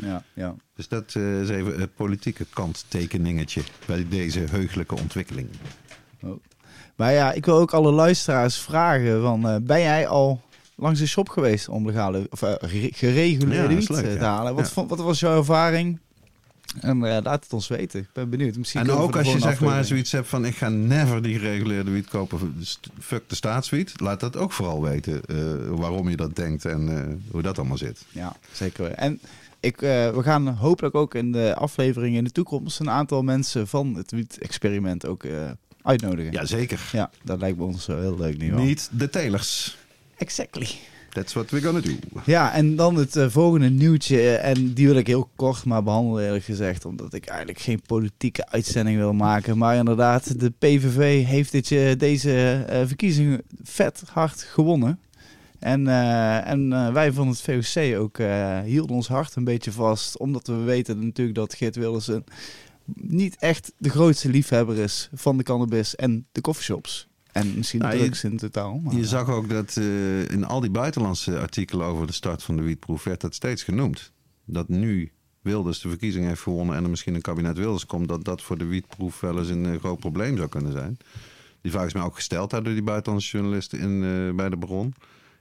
[0.00, 0.54] Ja, ja.
[0.74, 5.48] Dus dat eh, is even het politieke kanttekeningetje bij deze heugelijke ontwikkeling.
[6.96, 10.40] Maar ja, ik wil ook alle luisteraars vragen: van, eh, ben jij al
[10.82, 14.18] langs de shop geweest om legale of eh, ge- gereguleerde Ja, wiet leuk, eh, te
[14.18, 14.24] ja.
[14.36, 14.54] halen?
[14.54, 15.98] Wat, vond- wat was jouw ervaring?
[16.80, 18.00] En eh, laat het ons weten.
[18.00, 18.56] Ik ben benieuwd.
[18.56, 21.38] Misschien En ook de als je zeg maar zoiets hebt van ik ga never die
[21.38, 22.64] gereguleerde wiet kopen,
[23.00, 24.00] fuck de staatswiet.
[24.00, 25.20] Laat dat ook vooral weten
[25.76, 28.04] waarom je dat denkt en hoe dat allemaal zit.
[28.10, 28.90] Ja, zeker.
[28.90, 29.20] En
[29.60, 33.94] ik, we gaan hopelijk ook in de aflevering in de toekomst een aantal mensen van
[33.94, 35.24] het wiet-experiment ook
[35.82, 36.32] uitnodigen.
[36.32, 36.88] Jazeker.
[36.92, 38.58] Ja, dat lijkt me ons heel leuk al.
[38.64, 39.76] Meet the Taylors.
[40.22, 40.68] Exactly.
[41.08, 41.96] That's what we're gonna do.
[42.24, 44.16] Ja, en dan het eh, volgende nieuwtje.
[44.16, 46.84] eh, en die wil ik heel kort maar behandelen, eerlijk gezegd.
[46.84, 49.58] Omdat ik eigenlijk geen politieke uitzending wil maken.
[49.58, 55.00] Maar inderdaad, de PVV heeft dit, eh, deze eh, verkiezingen vet hard gewonnen.
[55.58, 55.86] En,
[56.44, 58.18] en wij van het VOC ook
[58.64, 60.18] hielden ons hart een beetje vast.
[60.18, 62.24] Omdat we weten natuurlijk dat Geert Wilders een,
[62.94, 67.08] niet echt de grootste liefhebber is van de cannabis en de coffeeshops.
[67.32, 68.78] En misschien Nou, drugs in totaal.
[68.78, 72.56] Maar, Je zag ook dat eh, in al die buitenlandse artikelen over de start van
[72.56, 74.12] de wietproef werd dat steeds genoemd.
[74.44, 78.24] Dat nu Wilders de verkiezing heeft gewonnen en er misschien een kabinet Wilders komt, dat
[78.24, 80.98] dat voor de wietproef wel eens een eh, groot probleem zou kunnen zijn.
[81.60, 84.94] Die vraag is mij ook gesteld door die buitenlandse journalisten in, eh, bij de bron.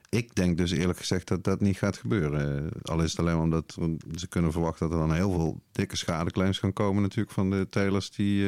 [0.09, 2.69] Ik denk dus eerlijk gezegd dat dat niet gaat gebeuren.
[2.81, 3.77] Al is het alleen omdat
[4.15, 7.67] ze kunnen verwachten dat er dan heel veel dikke schadeclaims gaan komen natuurlijk van de
[7.69, 8.45] telers die,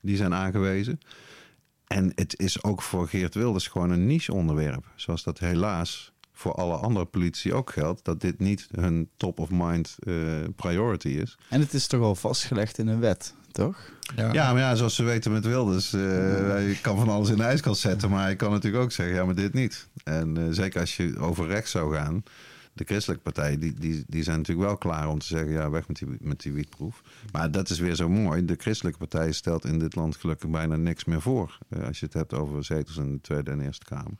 [0.00, 1.00] die zijn aangewezen.
[1.86, 4.84] En het is ook voor Geert Wilders gewoon een niche onderwerp.
[4.94, 8.04] Zoals dat helaas voor alle andere politici ook geldt.
[8.04, 10.14] Dat dit niet hun top of mind eh,
[10.56, 11.38] priority is.
[11.48, 13.78] En het is toch al vastgelegd in een wet, toch?
[14.16, 14.52] Ja.
[14.52, 15.92] maar ja, zoals ze weten met Wilders.
[15.92, 16.00] eh,
[16.48, 18.10] hij kan van alles in de ijskast zetten.
[18.10, 19.88] Maar hij kan natuurlijk ook zeggen, ja, maar dit niet.
[20.04, 22.22] En eh, zeker als je over rechts zou gaan.
[22.76, 25.50] De christelijke partijen, die, die, die zijn natuurlijk wel klaar om te zeggen...
[25.52, 27.02] ja, weg met die, met die wietproef.
[27.32, 28.44] Maar dat is weer zo mooi.
[28.44, 31.58] De christelijke partij stelt in dit land gelukkig bijna niks meer voor.
[31.68, 34.18] eh, als je het hebt over zetels in de Tweede en Eerste Kamer.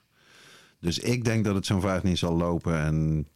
[0.81, 2.79] Dus ik denk dat het zo'n vaart niet zal lopen.
[2.79, 3.29] En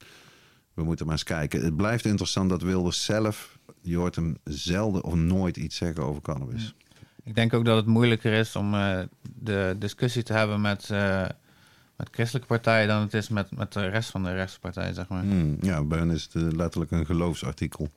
[0.74, 1.64] we moeten maar eens kijken.
[1.64, 3.58] Het blijft interessant dat Wilders zelf...
[3.80, 6.74] je hoort hem zelden of nooit iets zeggen over cannabis.
[7.24, 9.00] Ik denk ook dat het moeilijker is om eh,
[9.34, 11.24] de discussie te hebben met, eh,
[12.00, 15.22] met christelijke partijen dan het is met, met de rest van de rechtspartijen, zeg maar.
[15.22, 17.88] Hmm, ja, bij hen is het eh, letterlijk een geloofsartikel.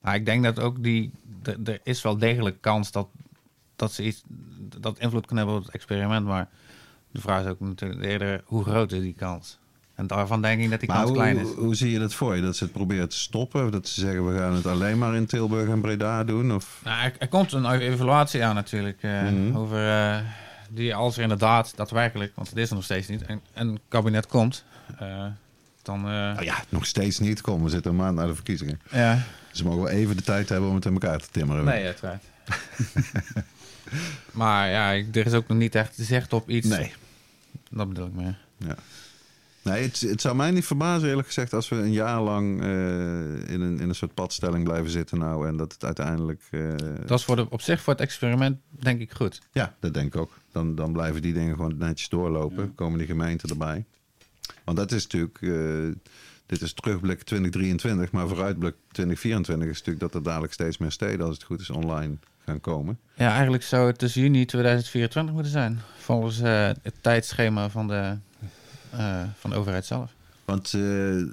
[0.00, 1.10] Maar ik denk dat ook die.
[1.64, 3.08] Er is wel degelijk kans dat,
[3.76, 4.22] dat ze iets.
[4.80, 6.26] dat invloed kunnen hebben op het experiment.
[6.26, 6.48] Maar
[7.10, 9.58] de vraag is ook natuurlijk eerder hoe groot is die kans?
[9.94, 11.46] En daarvan denk ik dat die Maar kans hoe, klein is.
[11.48, 12.42] hoe, hoe zie je dat voor je?
[12.42, 13.64] Dat ze het proberen te stoppen?
[13.64, 16.54] Of dat ze zeggen we gaan het alleen maar in Tilburg en Breda doen?
[16.54, 16.80] Of...
[16.84, 19.02] Nou, er, er komt een evaluatie aan natuurlijk.
[19.02, 19.56] eh, Mhm.
[19.56, 20.18] Over eh,
[20.74, 24.26] die als er inderdaad daadwerkelijk, want het is er nog steeds niet, een, een kabinet
[24.26, 24.64] komt.
[24.98, 25.26] eh,
[25.82, 26.00] dan.
[26.02, 27.40] Nou ja, nog steeds niet.
[27.40, 28.80] Kom, we zitten een maand na de verkiezingen.
[28.90, 29.22] ja.
[29.52, 31.64] Ze mogen wel even de tijd hebben om het in elkaar te timmeren.
[31.64, 32.24] Nee, uiteraard.
[34.32, 36.66] maar ja, er is ook nog niet echt zicht op iets.
[36.68, 36.92] Nee.
[37.70, 38.38] Dat bedoel ik meer.
[38.56, 38.74] Ja.
[39.64, 42.66] Nee, het, het zou mij niet verbazen eerlijk gezegd als we een jaar lang eh,
[43.52, 45.46] in, een, in een soort padstelling blijven zitten nou.
[45.48, 46.42] En dat het uiteindelijk...
[46.50, 46.60] eh,
[47.06, 49.40] Dat is voor de, op zich voor het experiment denk ik goed.
[49.52, 50.38] Ja, dat denk ik ook.
[50.52, 52.74] Dan, dan blijven die dingen gewoon netjes doorlopen.
[52.74, 53.84] Komen die gemeenten erbij.
[54.64, 55.38] Want dat is natuurlijk...
[55.42, 56.12] eh,
[56.46, 61.26] dit is terugblik 2023, maar vooruitblik 2024 is natuurlijk dat er dadelijk steeds meer steden,
[61.26, 62.98] als het goed is, online gaan komen.
[63.14, 65.80] Ja, eigenlijk zou het dus juni 2024 moeten zijn.
[65.98, 66.38] Volgens
[66.82, 68.16] het tijdschema van de,
[69.38, 70.14] van de overheid zelf.
[70.44, 70.82] Want eh,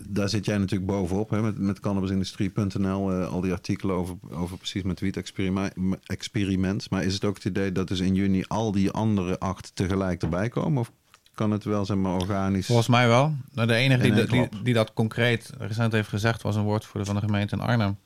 [0.07, 3.11] daar zit jij natuurlijk bovenop hè, met, met cannabisindustrie.nl.
[3.11, 5.73] eh, al die artikelen over, over precies met wiet experiment,
[6.05, 6.89] experiment.
[6.89, 10.21] Maar is het ook het idee dat dus in juni al die andere acht tegelijk
[10.21, 10.81] erbij komen?
[10.81, 10.91] Of
[11.33, 12.65] kan het wel zeg maar organisch?
[12.65, 13.35] Volgens mij wel.
[13.53, 17.27] Nou, de enige die, die, dat concreet recent heeft gezegd was een woordvoerder van de
[17.27, 17.97] gemeente in Arnhem.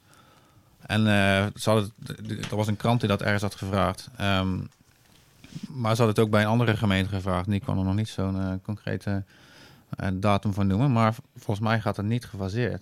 [0.80, 1.91] En eh, ze hadden,
[2.49, 4.10] er was een krant die dat ergens had gevraagd.
[4.18, 4.58] Ehm,
[5.68, 7.49] maar ze hadden het ook bij een andere gemeente gevraagd.
[7.49, 9.18] Die kon er nog niet zo'n eh, concrete eh,
[10.14, 10.91] datum van noemen.
[10.91, 12.82] Maar volgens mij gaat het niet gefaseerd.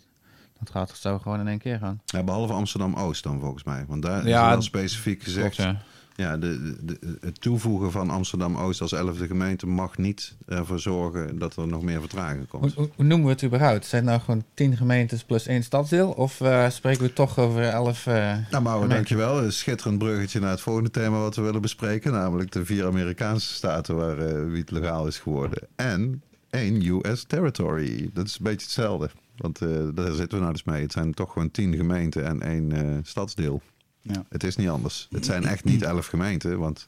[0.60, 2.02] Dat gaat het zo gewoon in één keer gaan.
[2.06, 3.86] Ja, behalve Amsterdam-Oost dan volgens mij.
[3.88, 5.56] Want daar Ja, is wel specifiek gezegd...
[5.56, 5.78] Klopt,
[6.16, 6.38] ja.
[6.38, 11.68] De, de, het toevoegen van Amsterdam-Oost als elfde gemeente mag niet ervoor zorgen dat er
[11.68, 12.74] nog meer vertraging komt.
[12.74, 13.86] hoe, hoe noemen we het überhaupt?
[13.86, 16.10] Zijn het nou gewoon tien gemeentes plus één stadsdeel?
[16.10, 19.44] Of eh, spreken we toch over elf eh Nou, dankjewel.
[19.44, 22.12] Een schitterend bruggetje naar het volgende thema wat we willen bespreken.
[22.12, 25.68] Namelijk de vier Amerikaanse staten waar eh wiet legaal is geworden.
[25.76, 26.22] En
[26.54, 28.10] één US territory.
[28.14, 29.10] Dat is een beetje hetzelfde.
[29.38, 30.82] Want eh, daar zitten we nou dus mee.
[30.82, 33.62] Het zijn toch gewoon tien gemeenten en één eh, stadsdeel.
[34.02, 34.26] Ja.
[34.30, 35.08] Het is niet anders.
[35.12, 36.60] Het zijn echt niet elf gemeenten.
[36.60, 36.88] Want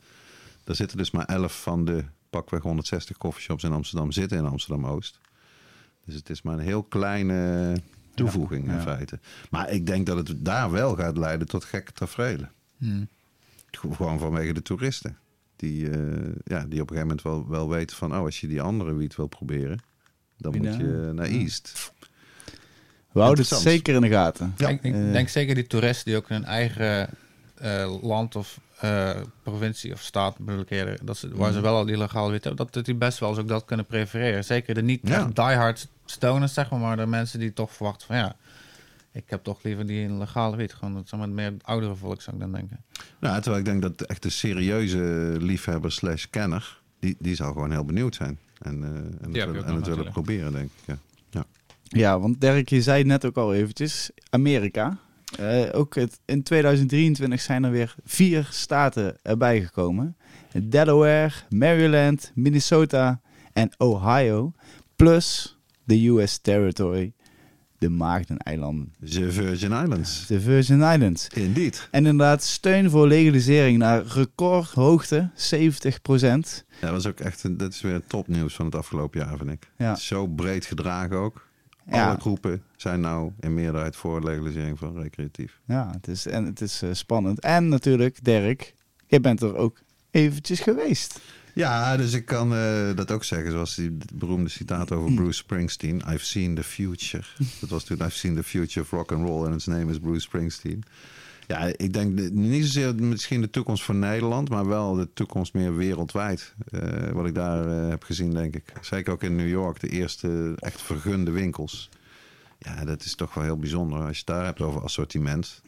[0.63, 5.20] er zitten dus maar elf van de pakweg 160 coffeeshops in Amsterdam zitten in Amsterdam-Oost.
[6.05, 7.74] Dus het is maar een heel kleine
[8.16, 8.82] toevoeging in ja.
[8.82, 9.20] feite.
[9.49, 12.51] Maar ik denk dat het daar wel gaat leiden tot gekke tafereelen.
[12.78, 13.07] Hmm.
[13.72, 15.18] Gewoon vanwege de toeristen.
[15.55, 15.97] Die, eh,
[16.43, 18.11] ja, die op een gegeven moment wel, wel weten van...
[18.15, 19.79] oh, als je die andere wiet wil proberen...
[20.37, 20.77] dan moet nou?
[20.83, 21.39] je naar Ja.
[21.39, 21.93] East.
[23.11, 24.53] We houden het zeker in de gaten.
[24.57, 24.67] Ja.
[24.67, 25.11] ik ik Eh.
[25.11, 27.09] denk zeker die toeristen die ook in hun eigen
[27.55, 31.75] eh, land of eh, provincie of staat, bedoel ik eerder, dat ze, waar ze wel
[31.75, 34.43] al illegaal weten hebben, dat, dat die best wel eens ook dat kunnen prefereren.
[34.43, 35.15] Zeker de niet Ja.
[35.25, 38.35] echt diehard stoners, zeg maar, maar de mensen die toch verwachten van ja,
[39.16, 40.74] ik heb toch liever die legale wiet.
[40.74, 42.84] Gewoon het zeg maar, meer het oudere volk zou ik dan denken.
[43.20, 47.72] Nou, terwijl ik denk dat de echte serieuze liefhebber slash kenner, die, die zal gewoon
[47.72, 48.39] heel benieuwd zijn.
[48.61, 50.09] En, eh, en het, en het willen natuurlijk.
[50.09, 50.86] proberen, denk ik.
[50.86, 50.97] Ja.
[51.88, 54.11] Ja, want Dirk, je zei het net ook al eventjes.
[54.30, 54.97] Amerika.
[55.39, 60.18] Eh, ook het, in 2023 zijn er weer vier staten erbij gekomen.
[60.63, 63.22] Delaware, Maryland, Minnesota
[63.53, 64.53] en Ohio.
[64.95, 67.13] Plus de US Territory,
[67.78, 70.28] de Maagdeneilanden, De Virgin Islands.
[70.28, 71.28] de Virgin Islands.
[71.28, 71.88] Indeed.
[71.91, 76.65] En inderdaad, steun voor legalisering naar recordhoogte, 70%.
[76.82, 79.49] Ja, dat is ook echt een, dat is weer topnieuws van het afgelopen jaar, vind
[79.49, 79.71] ik.
[79.78, 79.95] Ja.
[79.95, 81.47] Zo breed gedragen ook.
[81.91, 82.07] Ja.
[82.09, 85.59] Alle groepen zijn nou in meerderheid voor legalisering van recreatief.
[85.65, 87.39] Ja, het is, en het is eh, spannend.
[87.39, 88.73] En natuurlijk, Dirk,
[89.07, 89.78] jij bent er ook
[90.11, 91.19] eventjes geweest.
[91.55, 95.15] Ja, dus ik kan eh, dat ook zeggen, zoals die beroemde citaat over Hm.
[95.15, 96.01] Bruce Springsteen.
[96.09, 97.23] I've seen the future.
[97.61, 99.99] Dat was toen I've seen the future of rock and roll and its name is
[99.99, 100.83] Bruce Springsteen.
[101.47, 105.53] Ja, ik denk de- niet zozeer misschien de toekomst voor Nederland, maar wel de toekomst
[105.53, 106.53] meer wereldwijd.
[106.71, 108.63] Eh, wat ik daar eh, heb gezien, denk ik.
[108.81, 111.89] Zeker ook in New York, de eerste echt vergunde winkels.
[112.59, 113.97] Ja, dat is toch wel heel bijzonder.
[113.99, 115.61] Als je het daar hebt over assortiment,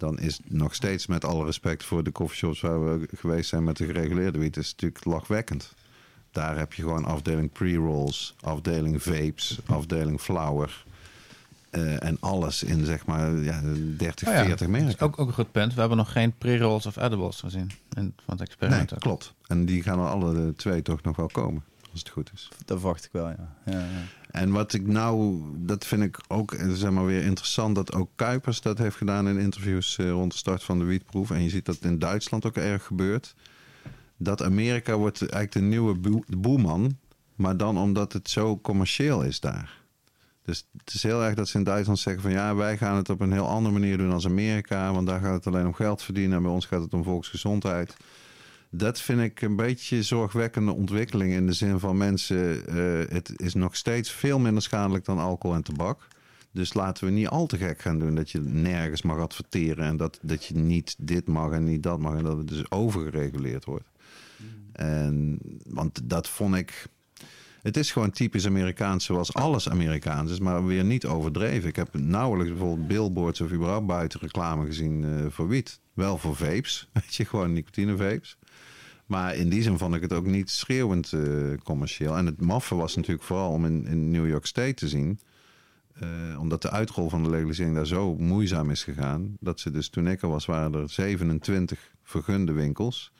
[0.00, 3.76] dan is nog steeds met alle respect voor de coffeeshops waar we geweest zijn met
[3.76, 5.74] de gereguleerde wiet, is natuurlijk lachwekkend.
[6.32, 10.84] Daar heb je gewoon afdeling pre-rolls, afdeling vapes, afdeling flower.
[11.70, 13.60] eh, en alles in zeg maar ja,
[13.96, 15.06] 30, Oh ja, 40 dat is merken.
[15.06, 15.74] ook, ook een goed punt.
[15.74, 18.94] We hebben nog geen pre-rolls of edibles gezien in, van het Nee, experiment.
[18.94, 19.00] ook.
[19.00, 19.34] klopt.
[19.46, 22.48] En die gaan er alle twee toch nog wel komen, als het goed is.
[22.64, 23.56] Dat verwacht ik wel, ja.
[23.64, 24.02] ja, ja.
[24.30, 28.10] En wat ik nou, dat vind ik ook eh, zeg maar weer interessant, dat ook
[28.14, 31.30] Kuipers dat heeft gedaan in interviews eh, rond de start van de wietproef.
[31.30, 33.34] En je ziet dat in Duitsland ook erg gebeurt.
[34.16, 36.96] Dat Amerika wordt eigenlijk de nieuwe boe- boeman,
[37.34, 39.78] maar dan omdat het zo commercieel is daar.
[40.44, 43.10] Dus het is heel erg dat ze in Duitsland zeggen van ja, wij gaan het
[43.10, 46.02] op een heel andere manier doen als Amerika, want daar gaat het alleen om geld
[46.02, 47.96] verdienen en bij ons gaat het om volksgezondheid.
[48.70, 53.54] Dat vind ik een beetje zorgwekkende ontwikkeling in de zin van mensen, eh, het is
[53.54, 56.08] nog steeds veel minder schadelijk dan alcohol en tabak.
[56.52, 59.96] Dus laten we niet al te gek gaan doen dat je nergens mag adverteren en
[59.96, 63.64] dat, dat je niet dit mag en niet dat mag en dat het dus overgereguleerd
[63.64, 63.88] wordt.
[64.72, 66.86] En, want dat vond ik.
[67.62, 71.68] Het is gewoon typisch Amerikaans zoals alles Amerikaans is, maar weer niet overdreven.
[71.68, 75.80] Ik heb nauwelijks bijvoorbeeld billboards of überhaupt buiten reclame gezien eh, voor wiet.
[75.94, 78.38] Wel voor vapes, weet je, gewoon nicotinevapes.
[79.10, 81.22] Maar in die zin vond ik het ook niet schreeuwend eh,
[81.64, 82.16] commercieel.
[82.16, 85.20] En het maffe was natuurlijk vooral om in, in New York State te zien.
[85.94, 89.36] eh, omdat de uitrol van de legalisering daar zo moeizaam is gegaan.
[89.40, 93.12] Dat ze dus toen ik er was, waren er 27 vergunde winkels.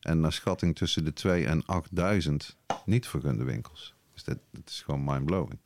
[0.00, 3.94] En naar schatting tussen de 2 en 8000 niet vergunde winkels.
[4.12, 5.58] Dus dat, dat is gewoon mindblowing.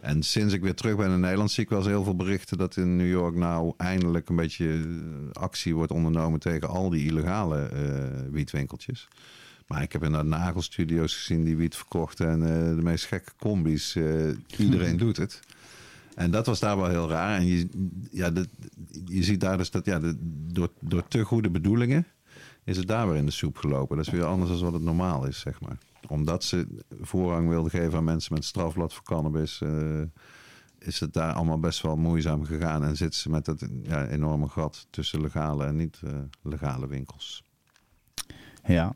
[0.00, 2.58] En sinds ik weer terug ben in Nederland zie ik wel eens heel veel berichten
[2.58, 7.06] dat in New York nou eindelijk een beetje eh, actie wordt ondernomen tegen al die
[7.06, 9.08] illegale eh, wietwinkeltjes.
[9.66, 13.96] Maar ik heb inderdaad nagelstudio's gezien die wiet verkochten en eh, de meest gekke combi's.
[14.56, 15.40] iedereen doet het.
[16.14, 17.38] En dat was daar wel heel raar.
[17.38, 17.68] En je,
[18.10, 18.48] ja, de,
[19.04, 20.16] je ziet daar dus dat ja, de,
[20.52, 22.06] door, door te goede bedoelingen
[22.64, 23.96] is het daar weer in de soep gelopen.
[23.96, 25.78] Dat is weer anders dan wat het normaal is, zeg maar.
[26.06, 26.66] Omdat ze
[27.00, 30.02] voorrang wilden geven aan mensen met strafblad voor cannabis, eh,
[30.78, 32.84] is het daar allemaal best wel moeizaam gegaan.
[32.84, 37.42] En zitten ze met dat ja, enorme gat tussen legale en niet eh, legale winkels.
[38.64, 38.94] Ja.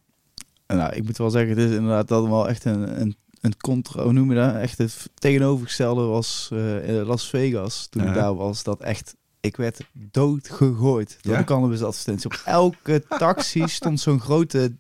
[0.67, 4.03] Nou, ik moet wel zeggen, dit is inderdaad dat wel echt een, een, een contra,
[4.03, 4.55] hoe noem je dat?
[4.55, 7.87] Echt het tegenovergestelde was eh, in Las Vegas.
[7.87, 11.39] Toen ik daar was, dat echt, ik werd doodgegooid door Ja?
[11.39, 12.31] de cannabisadvertentie.
[12.31, 14.73] Op elke taxi stond zo'n grote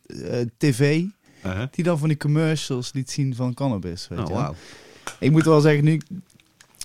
[0.56, 1.04] tv,
[1.46, 1.62] Uh-huh.
[1.70, 4.08] die dan van die commercials liet zien van cannabis.
[4.08, 4.54] Weet Oh, je wauw.
[5.18, 6.00] Ik moet wel zeggen, nu,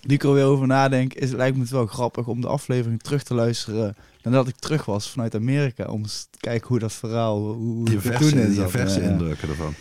[0.08, 3.02] nu ik er weer over nadenk, is, lijkt me het wel grappig om de aflevering
[3.02, 5.86] terug te luisteren nadat ik terug was vanuit Amerika.
[5.86, 9.74] Om eens te kijken hoe dat verhaal, hoe Je het verse, toen verse indrukken ervan.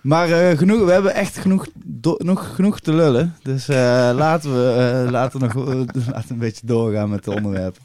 [0.00, 3.34] Maar eh, genoeg, we hebben echt genoeg, do- nog genoeg te lullen.
[3.42, 3.76] Dus eh,
[4.14, 4.70] laten we
[5.04, 5.54] eh, laten nog
[6.12, 7.82] laten een beetje doorgaan met de onderwerpen.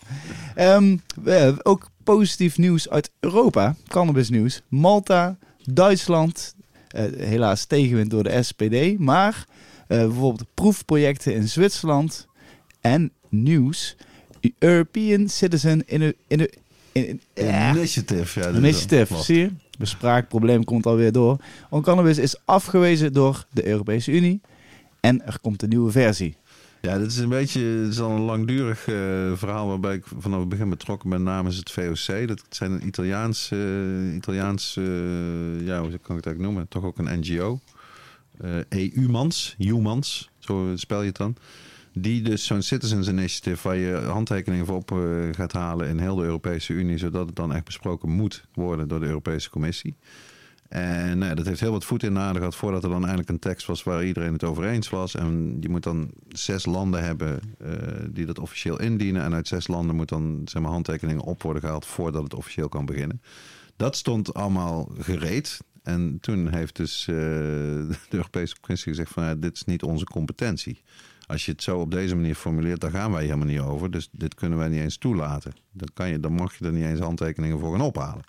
[0.55, 3.75] Ehm, we hebben ook positief nieuws uit Europa.
[3.87, 4.61] Cannabis nieuws.
[4.67, 5.37] Malta,
[5.73, 6.55] Duitsland.
[6.89, 8.97] eh, helaas tegenwind door de SPD.
[8.97, 9.45] Maar
[9.87, 12.27] eh, bijvoorbeeld proefprojecten in Zwitserland.
[12.81, 13.95] En nieuws.
[14.57, 16.49] European Citizen in, in, in,
[16.91, 17.69] in, ja.
[17.75, 18.39] Initiative.
[18.39, 19.51] Ja, Initiative, zie je?
[19.77, 21.37] De spraakprobleem komt alweer door.
[21.69, 24.41] Want cannabis is afgewezen door de Europese Unie.
[24.99, 26.35] En er komt een nieuwe versie.
[26.81, 28.95] Ja, dit is een beetje het is al een langdurig eh,
[29.33, 32.27] verhaal waarbij ik vanaf het begin betrokken ben namens het VOC.
[32.27, 36.67] Dat zijn een Italiaans, eh, Italiaans eh, ja, hoe kan ik het eigenlijk noemen?
[36.67, 37.59] Toch ook een NGO.
[38.69, 41.35] EU-mans, Humans, zo spel je het dan.
[41.93, 44.93] Die dus zo'n Citizens Initiative waar je handtekeningen voor op
[45.31, 48.99] gaat halen in heel de Europese Unie, zodat het dan echt besproken moet worden door
[48.99, 49.95] de Europese Commissie.
[50.69, 53.29] En nou dat heeft heel wat voet in de aarde gehad voordat er dan eindelijk
[53.29, 55.15] een tekst was waar iedereen het over eens was.
[55.15, 57.71] En je moet dan zes landen hebben eh,
[58.09, 59.23] die dat officieel indienen.
[59.23, 62.69] En uit zes landen moet dan zeg maar, handtekeningen op worden gehaald voordat het officieel
[62.69, 63.21] kan beginnen.
[63.75, 65.59] Dat stond allemaal gereed.
[65.83, 70.05] En toen heeft dus eh, de Europese Commissie gezegd van ja, dit is niet onze
[70.05, 70.81] competentie.
[71.25, 73.91] Als je het zo op deze manier formuleert, daar gaan wij helemaal niet over.
[73.91, 75.53] Dus dit kunnen wij niet eens toelaten.
[75.71, 78.23] Dan, kan je, dan mag je er niet eens handtekeningen voor gaan ophalen.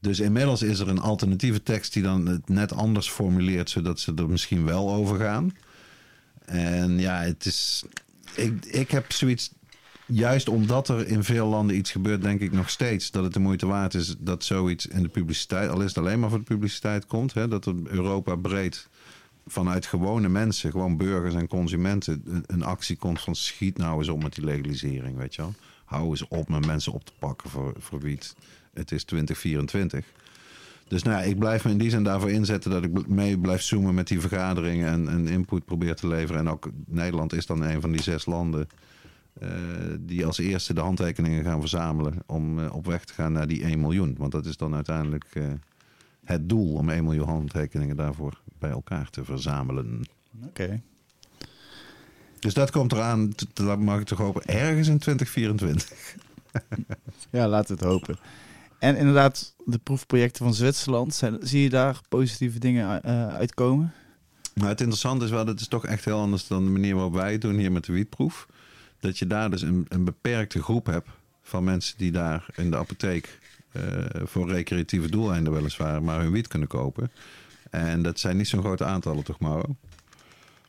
[0.00, 4.12] Dus inmiddels is er een alternatieve tekst die dan het net anders formuleert, zodat ze
[4.16, 5.52] er misschien wel over gaan.
[6.44, 7.84] En ja, het is.
[8.34, 9.50] Ik, ik heb zoiets.
[10.06, 13.40] Juist omdat er in veel landen iets gebeurt, denk ik nog steeds dat het de
[13.40, 16.44] moeite waard is dat zoiets in de publiciteit, al is het alleen maar voor de
[16.44, 18.88] publiciteit komt, hè, dat er Europa breed
[19.46, 24.22] vanuit gewone mensen, gewoon burgers en consumenten, een, actie komt van schiet nou eens op
[24.22, 25.54] met die legalisering, weet je wel.
[25.84, 28.34] Hou eens op met mensen op te pakken voor, voor wiet.
[28.36, 30.06] Het is 2024.
[30.88, 33.62] Dus nou ja, ik blijf me in die zin daarvoor inzetten dat ik mee blijf
[33.62, 36.40] zoomen met die vergaderingen en, en input probeer te leveren.
[36.40, 38.68] En ook Nederland is dan een van die zes landen
[39.40, 39.48] eh,
[40.00, 43.62] die als eerste de handtekeningen gaan verzamelen om eh, op weg te gaan naar die
[43.62, 44.14] 1 miljoen.
[44.18, 45.44] Want dat is dan uiteindelijk eh,
[46.24, 50.06] het doel om 1 miljoen handtekeningen daarvoor bij elkaar te verzamelen.
[50.44, 50.82] Oké.
[52.38, 56.16] Dus dat komt eraan, dat mag ik toch hopen, ergens in 2024.
[57.30, 58.18] Ja, laten we het hopen.
[58.78, 63.92] En inderdaad, de proefprojecten van Zwitserland, zijn, zie je daar positieve dingen eh, uitkomen?
[64.54, 67.14] Maar het interessante is wel, dat is toch echt heel anders dan de manier waarop
[67.14, 68.46] wij het doen hier met de wietproef.
[69.00, 71.08] Dat je daar dus een, een beperkte groep hebt
[71.42, 73.38] van mensen die daar in de apotheek
[73.72, 73.82] eh,
[74.24, 77.10] voor recreatieve doeleinden weliswaar maar hun wiet kunnen kopen.
[77.70, 79.76] En dat zijn niet zo'n grote aantallen toch, Mauro?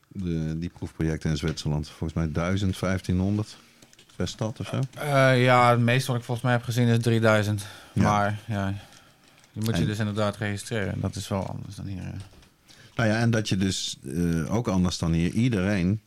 [0.08, 1.90] De, die proefprojecten in Zwitserland.
[1.90, 3.58] Volgens mij 1000, 1500
[4.20, 4.80] per stad of zo.
[5.00, 7.66] Eh, ja, het meeste wat ik volgens mij heb gezien is 3000.
[7.94, 8.02] Ja.
[8.02, 8.74] Maar ja,
[9.54, 11.02] die moet je En- dus inderdaad registreren.
[11.02, 12.02] Dat is wel anders dan hier.
[12.02, 12.08] eh.
[12.96, 16.02] Nou ja, en dat je dus eh, ook anders dan hier iedereen.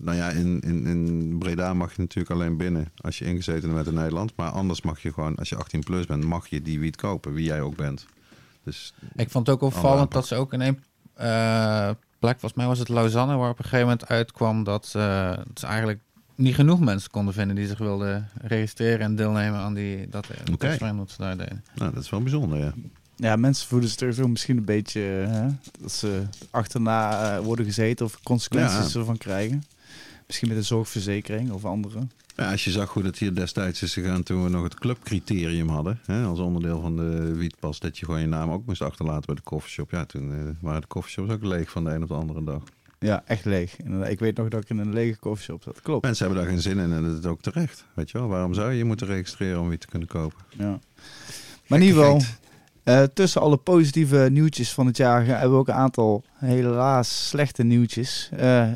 [0.00, 3.86] nou ja, in, in, in Breda mag je natuurlijk alleen binnen als je ingezeten bent
[3.86, 4.32] in Nederland.
[4.36, 7.32] Maar anders mag je gewoon, als je 18 plus bent, mag je die wiet kopen,
[7.32, 8.06] wie jij ook bent.
[8.64, 10.82] Dus Ik vond het ook opvallend dat ze ook in één
[12.18, 15.58] plek, volgens mij was het Lausanne, waar op een gegeven moment uitkwam dat, eh, dat
[15.60, 16.00] ze eigenlijk
[16.38, 20.52] niet genoeg mensen konden vinden die zich wilden registreren en deelnemen aan die, dat Oké.
[20.74, 20.94] okay.
[20.94, 21.64] wat ze daar deden.
[21.74, 22.72] nou, dat is wel bijzonder, ja.
[23.16, 25.46] Ja, mensen voelen zich sowieso misschien een beetje eh, hè,
[25.80, 28.98] dat ze achterna eh, worden gezeten of consequenties Ja.
[28.98, 29.64] ervan krijgen.
[30.26, 31.98] Misschien met een zorgverzekering of andere.
[32.36, 32.50] ja.
[32.50, 36.00] Als je zag hoe dat hier destijds is gegaan toen we nog het clubcriterium hadden.
[36.06, 39.34] Hè, als onderdeel van de wietpas, dat je gewoon je naam ook moest achterlaten bij
[39.34, 39.90] de coffeeshop.
[39.90, 42.62] Ja, toen eh, waren de coffeeshops ook leeg van de een op de andere dag.
[42.98, 43.76] Ja, echt leeg.
[43.78, 44.08] Inderdaad.
[44.10, 45.80] Ik weet nog dat ik in een lege koffieshop zat.
[45.80, 46.04] Klopt.
[46.04, 47.84] Mensen hebben daar geen zin in en dat is ook terecht.
[47.94, 50.38] Weet je wel, waarom zou je je moeten registreren om wiet te kunnen kopen?
[50.58, 50.78] Ja.
[51.66, 52.22] Maar in ieder geval,
[52.84, 57.28] eh, tussen alle positieve nieuwtjes van het jaar eh, hebben we ook een aantal helaas
[57.28, 58.28] slechte nieuwtjes.
[58.36, 58.74] Eh, eh,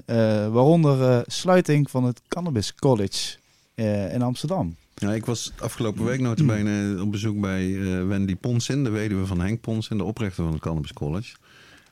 [0.53, 3.37] waaronder eh, sluiting van het Cannabis College
[3.75, 4.77] eh, in Amsterdam.
[4.95, 9.41] Ja, ik was afgelopen week notabene op bezoek bij eh, Wendy Ponsin, de weduwe van
[9.41, 11.35] Henk Ponsin, de oprichter van het Cannabis College.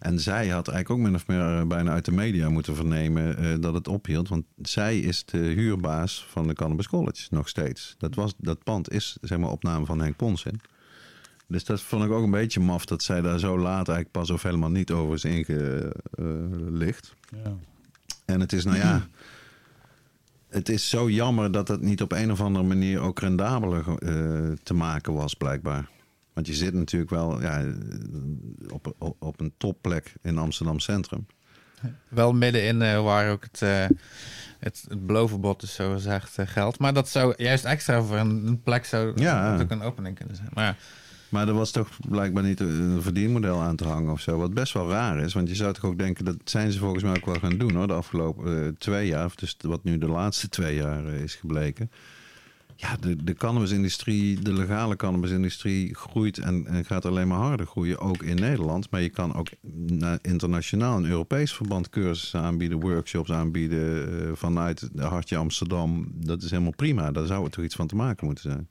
[0.00, 3.36] En zij had eigenlijk ook min of meer eh, bijna uit de media moeten vernemen
[3.36, 4.28] eh, dat het ophield.
[4.28, 7.94] Want zij is de huurbaas van de Cannabis College, nog steeds.
[7.98, 10.60] Dat, was, dat pand is zeg maar opname van Henk Ponsin.
[11.46, 14.30] Dus dat vond ik ook een beetje maf dat zij daar zo laat eigenlijk pas
[14.30, 17.14] of helemaal niet over is ingelicht.
[17.44, 17.56] Ja.
[18.24, 19.06] En het is, nou ja,
[20.48, 24.52] het is zo jammer dat het niet op een of andere manier ook rendabeler eh,
[24.62, 25.88] te maken was, blijkbaar.
[26.32, 27.64] Want je zit natuurlijk wel ja,
[28.68, 31.26] op, op, op een topplek in Amsterdam Centrum.
[32.08, 33.86] Wel midden in eh, waar ook het, eh
[34.58, 36.78] het, het belovenbod dus zo gezegd eh, geldt.
[36.78, 39.60] Maar dat zou juist extra voor een, een plek zou Ja.
[39.60, 40.48] ook een opening kunnen zijn.
[40.52, 40.76] Maar ja,
[41.28, 44.38] Maar er was toch blijkbaar niet een verdienmodel aan te hangen of zo.
[44.38, 45.32] Wat best wel raar is.
[45.34, 47.74] Want je zou toch ook denken, dat zijn ze volgens mij ook wel gaan doen
[47.74, 47.86] hoor.
[47.86, 49.24] De afgelopen twee jaar.
[49.24, 51.90] Of Dus wat nu de laatste twee jaar is gebleken.
[52.80, 57.98] Ja, de, de cannabisindustrie, de legale cannabisindustrie groeit en, en gaat alleen maar harder groeien.
[57.98, 58.90] Ook in Nederland.
[58.90, 59.48] Maar je kan ook
[59.86, 62.80] na- internationaal een Europees verband cursussen aanbieden.
[62.80, 66.06] Workshops aanbieden eh, vanuit de hartje Amsterdam.
[66.14, 67.10] Dat is helemaal prima.
[67.12, 68.68] Daar zou het toch iets van te maken moeten zijn.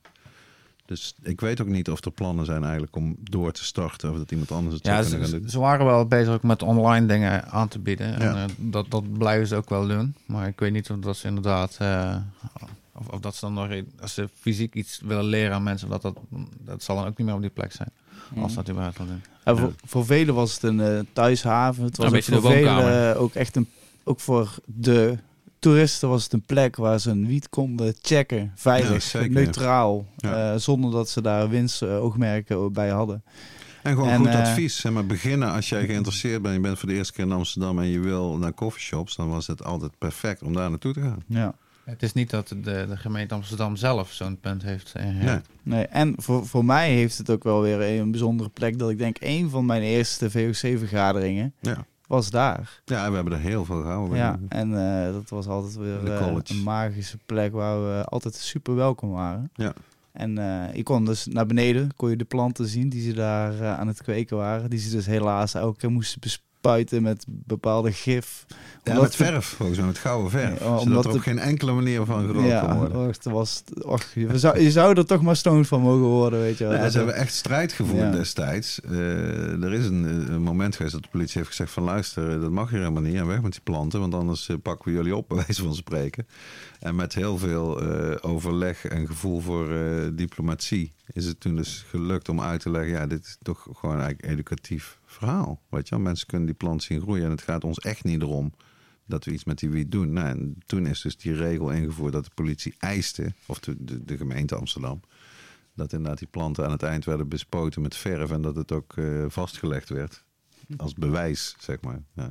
[0.86, 4.10] Dus ik weet ook niet of er plannen zijn eigenlijk om door te starten.
[4.10, 5.48] Of dat iemand anders het ja zou ze, kunnen ze- doen.
[5.48, 8.14] ze waren wel bezig ook met online dingen aan te bieden.
[8.20, 10.14] En, eh, dat, dat blijven ze ook wel doen.
[10.26, 11.76] Maar ik weet niet of dat ze inderdaad...
[11.78, 12.16] eh,
[13.00, 13.68] of, of dat ze dan nog...
[14.00, 15.88] Als ze fysiek iets willen leren aan mensen...
[15.88, 16.16] Dat, dat,
[16.64, 17.90] dat zal dan ook niet meer op die plek zijn.
[18.42, 19.22] Als dat überhaupt wel doen.
[19.44, 21.84] En voor, voor velen was het een eh, thuishaven.
[21.84, 23.10] Het was Een ook beetje de voor velen woonkamer.
[23.14, 23.68] eh, ook echt een
[24.04, 25.18] ook voor de
[25.58, 28.52] toeristen was het een plek waar ze een wiet konden checken.
[28.54, 30.06] Veilig, Ja, neutraal.
[30.16, 30.52] Ja.
[30.52, 33.22] eh, zonder dat ze daar winstoogmerken bij hadden.
[33.82, 34.76] En gewoon En, goed eh, advies.
[34.80, 36.54] Zeg maar, beginnen als jij geïnteresseerd bent.
[36.54, 39.16] Je bent voor de eerste keer in Amsterdam en je wil naar coffeeshops.
[39.16, 41.22] Dan was het altijd perfect om daar naartoe te gaan.
[41.26, 41.54] Ja.
[41.90, 44.92] Het is niet dat de, de gemeente Amsterdam zelf zo'n punt heeft.
[44.94, 45.38] eh, Nee.
[45.62, 48.78] Nee, en voor, voor mij heeft het ook wel weer een bijzondere plek.
[48.78, 51.84] Dat ik denk, een van mijn eerste VOC-vergaderingen Ja.
[52.06, 52.82] was daar.
[52.84, 54.16] ja, we hebben er heel veel gehouden.
[54.16, 54.74] Ja, en
[55.06, 59.50] eh, dat was altijd weer eh, een magische plek waar we altijd super welkom waren.
[59.54, 59.72] Ja.
[60.12, 63.64] En eh je kon dus naar beneden, kon je de planten zien die ze daar
[63.66, 64.70] aan het kweken waren.
[64.70, 66.20] Die ze dus helaas elke keer moesten
[66.60, 68.44] bespuiten met bepaalde gif.
[68.84, 70.60] Ja, Omdat met verf, volgens mij, met gouden verf.
[70.60, 73.08] Ja, omdat er op geen enkele manier van gerookt ja, worden.
[73.08, 76.58] och, was, och, je, zou, je zou er toch maar stoned van mogen worden, weet
[76.58, 76.74] je wel.
[76.74, 78.10] Ja, ze hebben echt strijd gevoerd Ja.
[78.10, 78.80] destijds.
[78.80, 82.40] Eh, er is een, een moment geweest dat de politie heeft gezegd van luister, eh,
[82.40, 83.14] dat mag hier helemaal niet.
[83.14, 85.74] En weg met die planten, want anders eh, pakken we jullie op, bij wijze van
[85.74, 86.26] spreken.
[86.80, 91.84] En met heel veel eh, overleg en gevoel voor eh, diplomatie is het toen dus
[91.88, 95.60] gelukt om uit te leggen, ja, dit is toch gewoon eigenlijk een educatief verhaal.
[95.68, 95.98] Weet je?
[95.98, 98.52] Mensen kunnen die plant zien groeien en het gaat ons echt niet erom
[99.06, 100.12] dat we iets met die wiet doen.
[100.12, 104.04] Nou, en toen is dus die regel ingevoerd dat de politie eiste, of de, de,
[104.04, 105.00] de gemeente Amsterdam,
[105.74, 108.96] dat inderdaad die planten aan het eind werden bespoten met verf en dat het ook
[108.96, 110.24] eh, vastgelegd werd.
[110.76, 112.02] Als bewijs, zeg maar.
[112.14, 112.28] Ja.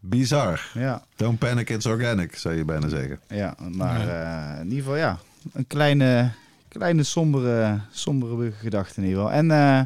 [0.00, 0.70] Bizar.
[0.74, 1.06] ja.
[1.16, 3.20] Don't panic, it's organic, zou je bijna zeggen.
[3.28, 5.18] Ja, maar eh, in ieder geval ja,
[5.52, 6.32] een kleine,
[6.78, 9.36] kleine sombere, sombere gedachte in ieder geval.
[9.36, 9.80] En eh,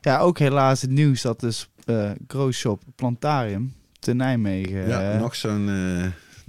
[0.00, 4.88] ja, ook helaas het nieuws dat dus eh Grow Shop Plantarium te Nijmegen...
[4.88, 6.06] Ja, eh, nog zo'n, eh,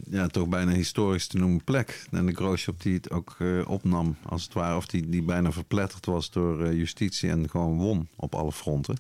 [0.10, 2.06] ja, toch bijna historisch te noemen plek.
[2.12, 4.76] En de Grooshop die het ook eh, opnam, als het ware.
[4.76, 8.98] Of die, die bijna verpletterd was door eh, justitie en gewoon won op alle fronten.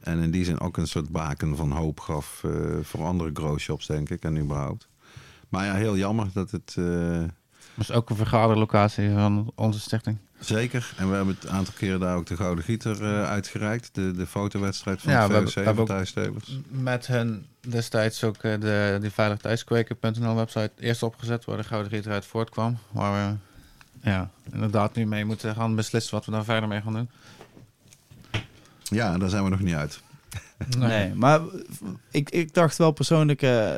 [0.00, 2.50] En in die zin ook een soort baken van hoop gaf eh,
[2.82, 4.88] voor andere Groosshops, denk ik, en überhaupt.
[5.48, 6.76] Maar ja, heel jammer dat het...
[7.80, 10.18] Dat is ook een vergaderlocatie van onze stichting.
[10.40, 10.94] Zeker.
[10.96, 13.90] En we hebben het aantal keren daar ook de Gouden Gieter eh, uitgereikt.
[13.92, 16.64] De, de fotowedstrijd van Ja, hebben- VOC hebben van.
[16.68, 22.12] Met hen destijds ook eh, de, die veiligthuiskweker.nl website eerst opgezet, waar de Gouden Gieter
[22.12, 22.78] uit voortkwam.
[22.90, 23.36] Waar we
[24.10, 27.10] ja, inderdaad nu mee moeten gaan beslissen wat we daar verder mee gaan doen.
[28.82, 30.00] Ja, daar zijn we nog niet uit.
[30.78, 31.40] Nee, maar
[32.10, 33.70] ik, ik dacht wel persoonlijk, eh,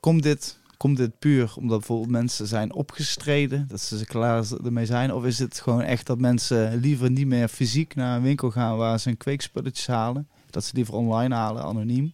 [0.00, 4.86] komt, dit, komt dit puur omdat bijvoorbeeld mensen zijn opgestreden, dat ze er klaar ermee
[4.86, 5.12] zijn?
[5.12, 8.76] Of is het gewoon echt dat mensen liever niet meer fysiek naar een winkel gaan
[8.76, 10.28] waar ze een kweekspulletjes halen?
[10.50, 12.12] Dat ze liever online halen, anoniem?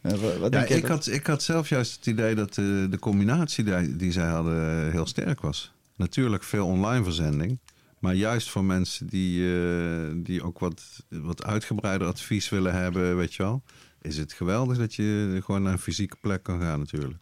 [0.00, 2.98] Eh, wat Ja, ik dat- had, ik had zelf juist het idee dat de, de
[2.98, 5.72] combinatie die, die zij hadden eh, heel sterk was.
[5.96, 7.58] Natuurlijk veel online verzending.
[7.98, 13.34] Maar juist voor mensen die, eh, die ook wat, wat uitgebreider advies willen hebben, weet
[13.34, 13.62] je wel.
[14.02, 17.18] Is het geweldig dat je gewoon naar een fysieke plek kan gaan natuurlijk.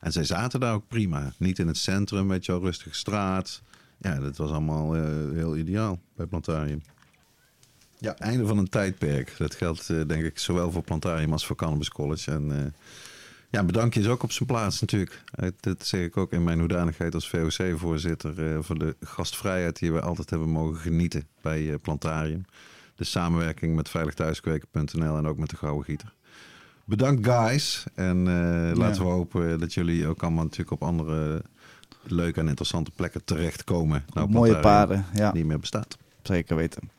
[0.00, 1.32] En zij zaten daar ook prima.
[1.38, 3.62] Niet in het centrum, weet je rustige straat.
[4.00, 6.82] Ja, dat was allemaal eh, heel ideaal bij Plantarium.
[7.98, 9.34] Ja, einde van een tijdperk.
[9.38, 12.30] Dat geldt eh, denk ik zowel voor Plantarium als voor Cannabis College.
[12.30, 12.72] En eh,
[13.50, 15.22] ja, bedankje is ook op zijn plaats natuurlijk.
[15.60, 18.64] Dat zeg ik ook in mijn hoedanigheid als VOC-voorzitter...
[18.64, 22.44] voor de gastvrijheid die we altijd hebben mogen genieten bij Plantarium.
[22.94, 26.12] De samenwerking met veiligthuiskweken.nl en ook met de Gouden Gieter.
[26.88, 27.84] Bedankt guys.
[27.94, 31.42] En eh, laten we hopen dat jullie ook allemaal natuurlijk op andere
[32.02, 34.04] leuke en interessante plekken terechtkomen.
[34.14, 35.32] Nou, Mooie Plantarium paden, ja.
[35.32, 35.96] Niet meer bestaat.
[36.22, 36.90] Zeker weten.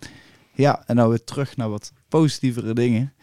[0.53, 3.13] Ja, en nou weer terug naar wat positievere dingen.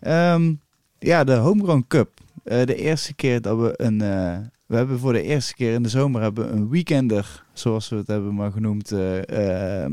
[0.00, 0.54] Ehm,
[0.98, 2.10] ja, de Homegrown Cup.
[2.44, 4.00] Eh, de eerste keer dat we een...
[4.00, 7.96] eh, we hebben voor de eerste keer in de zomer hebben een weekender, zoals we
[7.96, 9.92] het hebben maar genoemd, eh, ehm,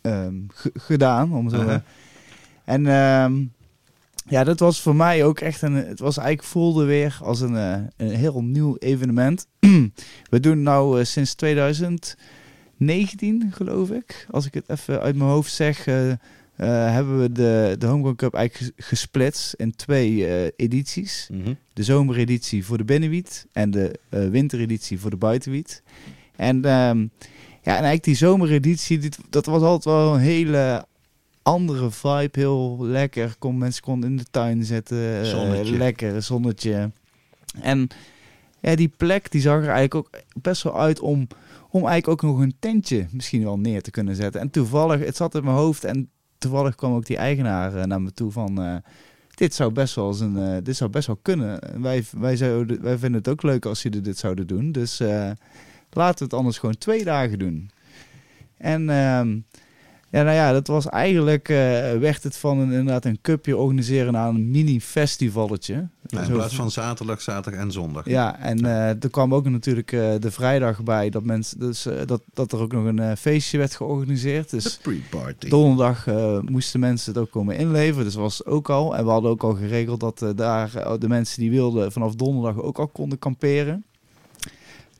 [0.00, 1.32] ehm, ge- gedaan.
[1.32, 1.80] Om zo.
[2.64, 2.86] En
[4.28, 5.72] ja, dat was voor mij ook echt een...
[5.74, 9.46] Het was eigenlijk voelde weer als een, eh, een heel nieuw evenement.
[10.30, 12.16] we doen nou eh, sinds 2019,
[13.52, 14.26] geloof ik.
[14.30, 15.86] Als ik het even uit mijn hoofd zeg...
[15.86, 16.12] eh,
[16.92, 21.28] hebben we de, de Homegrown Cup eigenlijk ges- gesplitst in twee edities.
[21.72, 25.82] De zomereditie voor de binnenwiet en de wintereditie voor de buitenwiet.
[26.36, 27.00] En, ehm,
[27.62, 30.86] ja, en eigenlijk die zomereditie, dit, dat was altijd wel een hele
[31.46, 32.28] andere vibe.
[32.32, 33.34] Heel lekker.
[33.38, 35.20] Kon, mensen konden in de tuin zitten.
[35.20, 35.76] eh, Zonnetje.
[35.76, 36.90] lekker, zonnetje.
[37.60, 37.88] En
[38.60, 40.10] ja, die plek die zag er eigenlijk ook
[40.42, 41.26] best wel uit om,
[41.70, 44.40] om eigenlijk ook nog een tentje misschien wel neer te kunnen zetten.
[44.40, 48.02] En toevallig, het zat in mijn hoofd en toevallig kwam ook die eigenaar eh, naar
[48.02, 48.62] me toe van...
[48.62, 48.76] eh,
[49.34, 51.60] dit zou best wel eens een, dit zou best wel kunnen.
[51.62, 54.72] En Wij, wij, zouden, wij vinden het ook leuk als jullie dit zouden doen.
[54.72, 54.98] Dus
[55.90, 57.70] laten we het anders gewoon twee dagen doen.
[58.58, 59.38] En ehm,
[60.10, 61.56] Ja, nou ja, dat was eigenlijk, eh,
[61.98, 65.88] werd het van een, inderdaad een cupje organiseren naar een mini-festivalletje.
[66.06, 68.08] Ja, in plaats van zaterdag, zaterdag en zondag.
[68.08, 72.22] Ja, en eh, er kwam ook natuurlijk eh, de vrijdag bij dat, mensen, dus, dat,
[72.34, 74.50] dat er ook nog een feestje werd georganiseerd.
[74.50, 75.48] De Dus pre-party.
[75.48, 76.06] donderdag
[76.40, 78.04] moesten mensen het ook komen inleveren.
[78.04, 78.96] Dus was ook al.
[78.96, 82.78] En we hadden ook al geregeld dat daar de mensen die wilden vanaf donderdag ook
[82.78, 83.84] al konden kamperen.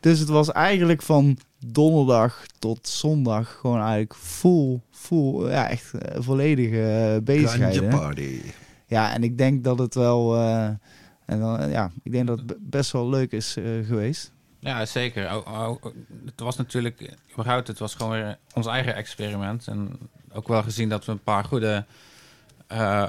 [0.01, 6.21] Dus het was eigenlijk van donderdag tot zondag gewoon eigenlijk full, full, ja echt eh,
[6.23, 6.83] volledige
[7.17, 7.89] eh, bezigheden.
[7.89, 8.41] party.
[8.87, 10.65] Ja, en ik denk dat het wel, eh,
[11.27, 13.53] en dan, ja, ik denk dat het be- best wel leuk is
[13.83, 14.33] geweest.
[14.61, 15.31] Ja, zeker.
[15.31, 15.93] O- o- o-
[16.25, 19.67] Het was natuurlijk, überhaupt, het was gewoon weer ons eigen experiment.
[19.67, 19.99] En
[20.33, 21.85] ook wel gezien dat we een paar goede,
[22.67, 23.05] eh,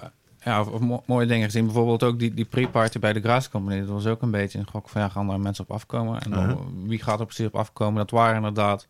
[0.47, 1.65] ja, of, of mo- mooie dingen gezien.
[1.65, 3.79] Bijvoorbeeld ook die, die pre-party bij de Grass Company.
[3.79, 6.21] Dat was ook een beetje een gok van, ja, gaan daar mensen op afkomen?
[6.21, 6.59] En dan, Uh-huh.
[6.85, 7.95] wie gaat er precies op afkomen?
[7.95, 8.87] Dat waren inderdaad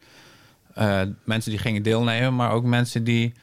[0.74, 3.34] eh, mensen die gingen deelnemen, maar ook mensen die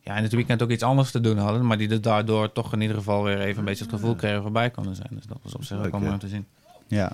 [0.00, 1.66] ja, in het weekend ook iets anders te doen hadden.
[1.66, 4.42] Maar die er daardoor toch in ieder geval weer even een beetje het gevoel kregen
[4.42, 5.08] voorbij konden zijn.
[5.10, 6.18] Dus dat was op zich ook Leuk, wel mooi ja.
[6.18, 6.46] om te zien.
[6.86, 7.12] Ja.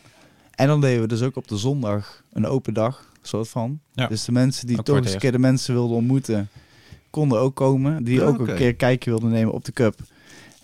[0.51, 3.81] En dan deden we dus ook op de zondag een open dag, soort van.
[3.93, 4.07] Ja.
[4.07, 6.49] Dus de mensen die Ook toch eens een keer de mensen wilden ontmoeten,
[7.11, 8.05] konden ook komen.
[8.05, 9.99] Die Ja, ook een keer een kijkje wilden nemen op de cup.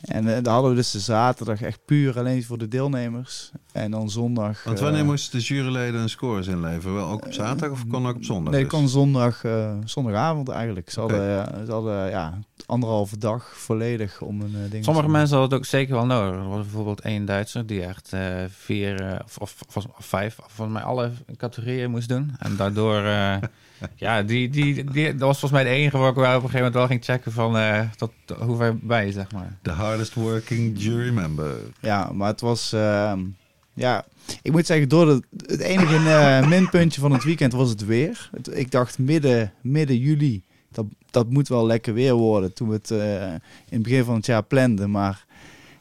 [0.01, 3.51] En eh daar hadden we dus de zaterdag echt puur alleen voor de deelnemers.
[3.73, 4.64] En dan zondag...
[4.64, 6.95] Want eh, wanneer moesten de juryleden hun scores inleveren?
[6.95, 8.53] Wel ook op zaterdag of kon ook op zondag?
[8.53, 8.71] Nee, dus?
[8.73, 10.91] kon zondag, eh, zondagavond eigenlijk.
[10.91, 11.12] Ze Oké.
[11.14, 15.37] hadden, eh, ze hadden ja, anderhalve dag volledig om een eh, ding Sommige te- mensen
[15.39, 16.41] hadden het ook zeker wel nodig.
[16.41, 20.37] Er was bijvoorbeeld één Duitser die echt eh, vier eh, of, of, of, of vijf,
[20.47, 22.35] volgens mij alle categorieën moest doen.
[22.39, 23.37] En daardoor, eh,
[23.97, 26.51] ja, die, die, die, dat was volgens mij de enige waar ik wel op een
[26.51, 29.57] gegeven moment wel ging checken van eh, tot hoe ver je, zeg maar.
[29.62, 31.55] The hardest working jury member.
[31.81, 32.73] Ja, maar het was...
[32.73, 33.21] ehm,
[33.81, 34.05] ja,
[34.43, 38.31] ik moet zeggen, door het, het enige eh, minpuntje van het weekend was het weer.
[38.33, 42.53] Het- ik dacht midden, midden juli, dat, dat moet wel lekker weer worden.
[42.55, 44.91] Toen we het eh, in het begin van het jaar planden.
[44.91, 45.24] Maar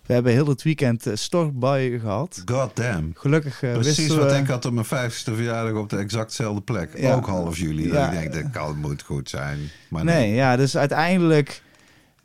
[0.06, 2.41] we hebben heel het weekend eh, stortbuien gehad.
[2.45, 3.12] God damn.
[3.14, 6.97] Gelukkig Precies wisten wat we- ik had op mijn 50ste verjaardag op de exactzelfde plek.
[6.97, 7.14] Ja.
[7.16, 7.88] Ook half juli.
[7.88, 7.93] Ja.
[8.12, 9.60] Dat ik denk, dat kan, moet goed zijn.
[9.89, 11.62] Maar Nee, ja, dus uiteindelijk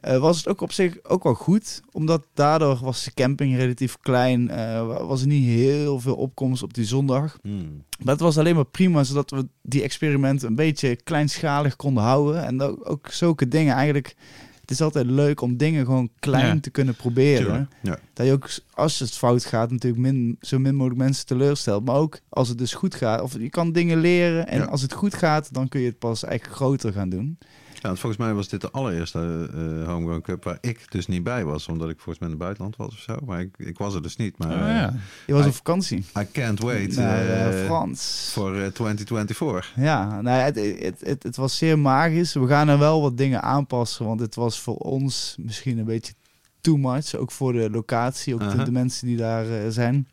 [0.05, 1.81] eh, was het ook op zich ook wel goed.
[1.93, 4.51] Omdat daardoor was de camping relatief klein.
[4.51, 7.39] eh, was er niet heel veel opkomst op die zondag.
[7.43, 7.83] Hmm.
[8.05, 12.45] Maar het was alleen maar prima, zodat we die experimenten een beetje kleinschalig konden houden.
[12.45, 14.15] En ook, ook zulke dingen eigenlijk...
[14.61, 16.61] Het is altijd leuk om dingen gewoon klein Ja.
[16.61, 17.69] te kunnen proberen.
[17.83, 17.99] Ja.
[18.13, 21.85] Dat je ook, als het fout gaat, natuurlijk min, zo min mogelijk mensen teleurstelt.
[21.85, 23.21] Maar ook als het dus goed gaat.
[23.21, 24.47] Of je kan dingen leren.
[24.49, 24.65] En Ja.
[24.65, 27.39] als het goed gaat, dan kun je het pas echt groter gaan doen.
[27.85, 31.23] Ja, want volgens mij was dit de allereerste eh Homegrown Cup waar ik dus niet
[31.23, 31.69] bij was.
[31.69, 33.17] Omdat ik volgens mij in het buitenland was of zo.
[33.27, 34.39] Maar ik, ik was er dus niet.
[34.39, 34.95] Maar Oh, ja.
[35.27, 35.99] Je was I- op vakantie.
[36.19, 38.31] I can't wait Naar eh, eh, Frans.
[38.33, 39.73] voor eh, 2024.
[39.77, 42.33] Ja, nou, ja, het, het, het, het was zeer magisch.
[42.35, 46.15] We gaan er wel wat dingen aanpassen, want het was voor ons misschien een beetje
[46.61, 47.15] too much.
[47.15, 50.09] Ook voor de locatie, ook de, de mensen die daar eh, zijn.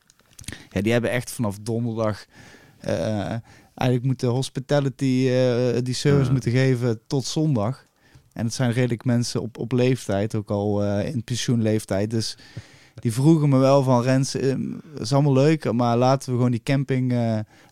[0.69, 2.25] Ja, die hebben echt vanaf donderdag
[2.79, 3.35] eh,
[3.73, 6.31] eigenlijk moeten hospitality eh, die service Ja.
[6.31, 7.85] moeten geven tot zondag.
[8.33, 12.09] En het zijn redelijk mensen op, op leeftijd, ook al eh, in pensioenleeftijd.
[12.09, 12.37] Dus
[12.95, 14.55] die vroegen me wel van Rens, eh,
[14.97, 17.13] is allemaal leuk, maar laten we gewoon die camping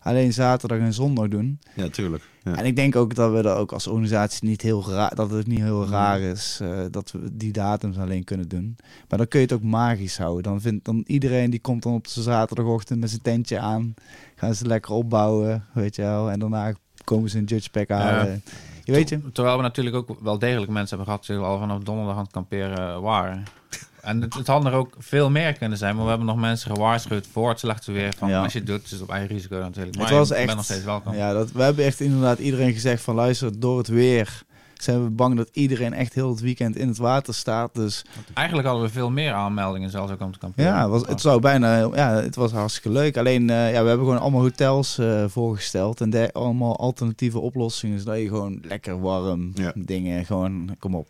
[0.00, 1.58] alleen zaterdag en zondag doen.
[1.74, 2.28] Ja, tuurlijk.
[2.44, 2.56] Ja.
[2.56, 5.46] En ik denk ook dat we dat ook als organisatie niet heel raar, dat het
[5.46, 8.76] niet heel raar is dat we die datums alleen kunnen doen.
[9.08, 10.42] Maar dan kun je het ook magisch houden.
[10.42, 13.94] Dan vindt dan iedereen die komt dan op zijn zaterdagochtend met zijn tentje aan,
[14.40, 16.30] gaan ze lekker opbouwen, weet je wel.
[16.30, 16.72] En daarna
[17.04, 18.42] komen ze een judge pack halen.
[18.84, 19.32] Je weet je?
[19.32, 22.32] Terwijl we natuurlijk ook wel degelijk mensen hebben gehad die al vanaf donderdag aan het
[22.32, 23.44] kamperen waren.
[24.00, 26.74] En het, het had er ook veel meer kunnen zijn, maar we hebben nog mensen
[26.74, 28.14] gewaarschuwd voor het slechte weer.
[28.16, 28.42] Van Ja.
[28.42, 29.96] als je het doet, is het op eigen risico natuurlijk.
[29.96, 30.54] Maar het was echt.
[30.54, 31.14] nog steeds welkom.
[31.14, 34.42] Ja, dat, we hebben echt inderdaad iedereen gezegd van luister, door het weer
[34.82, 37.74] zijn we bang dat iedereen echt heel het weekend in het water staat.
[37.74, 38.04] Dus
[38.34, 40.70] Eigenlijk hadden we veel meer aanmeldingen zelfs ook om te kamperen.
[40.70, 43.16] Ja, het, was, het zou bijna, ja, het was hartstikke leuk.
[43.16, 47.98] Alleen, eh, ja, we hebben gewoon allemaal hotels eh, voorgesteld en de, allemaal alternatieve oplossingen,
[47.98, 49.72] zodat je gewoon lekker warm Ja.
[49.74, 51.08] dingen, gewoon, kom op.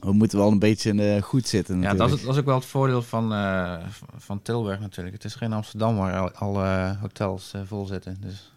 [0.00, 2.10] We moeten wel een beetje goed zitten Ja, natuurlijk.
[2.10, 3.74] dat is, dat is ook wel het voordeel van, eh,
[4.16, 5.14] van Tilburg natuurlijk.
[5.16, 8.16] Het is geen Amsterdam waar al- alle hotels vol zitten.
[8.20, 8.52] Dus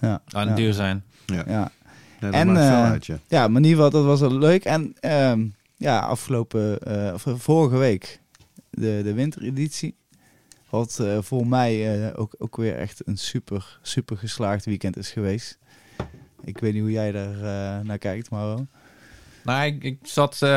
[0.00, 1.04] ja, en ja, duur zijn.
[1.26, 1.44] ja.
[1.46, 1.70] Ja,
[2.20, 3.18] dat En, maakt veel eh, uit, ja.
[3.28, 4.64] Ja, maar in ieder geval, dat was wel leuk.
[4.64, 5.46] En ehm,
[5.76, 8.20] ja, afgelopen, eh, of vorige week,
[8.70, 9.96] de, de wintereditie.
[10.70, 15.10] Wat eh, voor mij eh, ook, ook weer echt een super, super geslaagd weekend is
[15.10, 15.58] geweest.
[16.44, 18.66] Ik weet niet hoe jij daar eh, naar kijkt, Mauro.
[19.44, 20.48] Nou, ik, ik zat eh,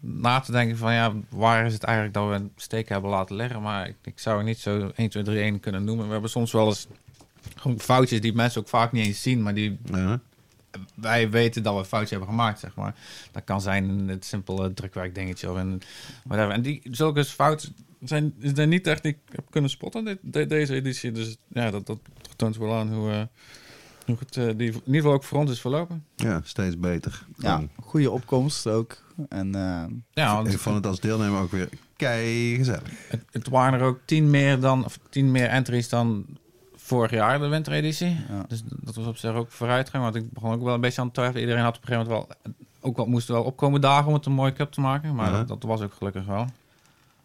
[0.00, 3.36] na te denken van ja, waar is het eigenlijk dat we een steek hebben laten
[3.36, 3.62] liggen.
[3.62, 6.06] Maar ik, ik zou er niet zo 1, 2, 3, 1 kunnen noemen.
[6.06, 6.86] We hebben soms wel eens
[7.56, 9.42] gewoon foutjes die mensen ook vaak niet eens zien.
[9.42, 10.20] Maar die Ja.
[10.94, 12.94] Wij weten dat we een foutje hebben gemaakt, zeg maar.
[13.32, 15.82] Dat kan zijn een het simpele drukwerkdingetje of een
[16.24, 16.52] whatever.
[16.54, 19.18] En die, zulke fouten zijn is er niet echt heb
[19.50, 21.12] kunnen spotten dit, de- deze editie.
[21.12, 21.98] Dus ja, dat, dat
[22.36, 23.22] toont wel aan hoe, eh,
[24.06, 26.04] hoe goed eh, die in ieder geval ook voor ons is verlopen.
[26.16, 27.24] Ja, steeds beter.
[27.38, 29.02] Ja, goede opkomst ook.
[29.28, 32.82] En eh, Ja, want Ik vond het als deelnemer ook weer kei gezellig.
[33.08, 36.26] het, het waren er ook tien meer, dan, of tien meer entries dan
[36.92, 38.16] vorig jaar, de wintereditie.
[38.28, 38.44] Ja.
[38.48, 40.02] Dus dat was op zich ook vooruitgang.
[40.02, 41.42] Want ik begon ook wel een beetje aan het twijfelen.
[41.42, 42.52] Iedereen had op een gegeven moment wel...
[42.84, 45.14] Ook wel, moest wel opkomen dagen om het een mooie cup te maken.
[45.14, 45.36] Maar Ja.
[45.36, 46.46] dat, dat was ook gelukkig wel.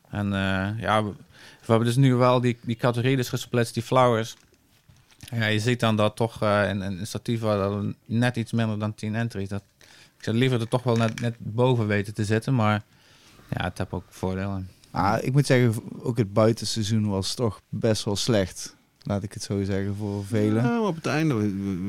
[0.09, 3.84] En eh, ja, we, we hebben dus nu wel die, die categorie dus gesplitst, die
[3.84, 4.36] flowers.
[5.20, 9.15] Ja, je ziet dan dat toch eh in, in Stativa net iets minder dan 10
[9.15, 9.49] entries.
[9.49, 9.63] Dat,
[10.18, 12.55] ik zou liever er toch wel net, net boven weten te zitten.
[12.55, 12.84] Maar
[13.49, 14.70] ja, het heeft ook voordelen.
[14.91, 18.76] ah, ik moet zeggen, ook het buitenseizoen was toch best wel slecht.
[19.08, 20.64] Laat ik het zo zeggen voor velen.
[20.64, 21.34] Ja, op het einde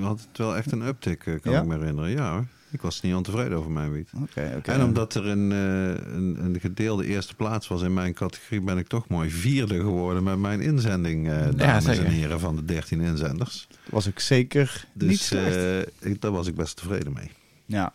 [0.00, 1.60] hadden het wel echt een uptick, eh, kan Ja?
[1.60, 2.10] ik me herinneren.
[2.10, 2.44] Ja hoor.
[2.70, 4.08] Ik was niet ontevreden over mijn wiet.
[4.22, 4.70] Oké, oké.
[4.72, 8.78] En omdat er een, eh, een, een gedeelde eerste plaats was in mijn categorie, ben
[8.78, 13.00] ik toch mooi vierde geworden met mijn inzending, eh, dames en heren van de 13
[13.00, 13.68] inzenders.
[13.90, 15.86] was ik zeker niet Dus slecht.
[16.00, 17.30] ik, daar was ik best tevreden mee.
[17.66, 17.92] ja.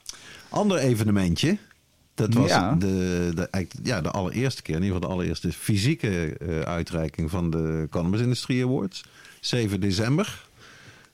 [0.50, 1.58] Ander evenementje.
[2.16, 2.76] Dat was Ja.
[2.76, 7.50] de, de, ja, de allereerste keer, in ieder geval de allereerste fysieke eh, uitreiking van
[7.50, 9.04] de Cannabis Industrie Awards.
[9.40, 10.46] 7 december.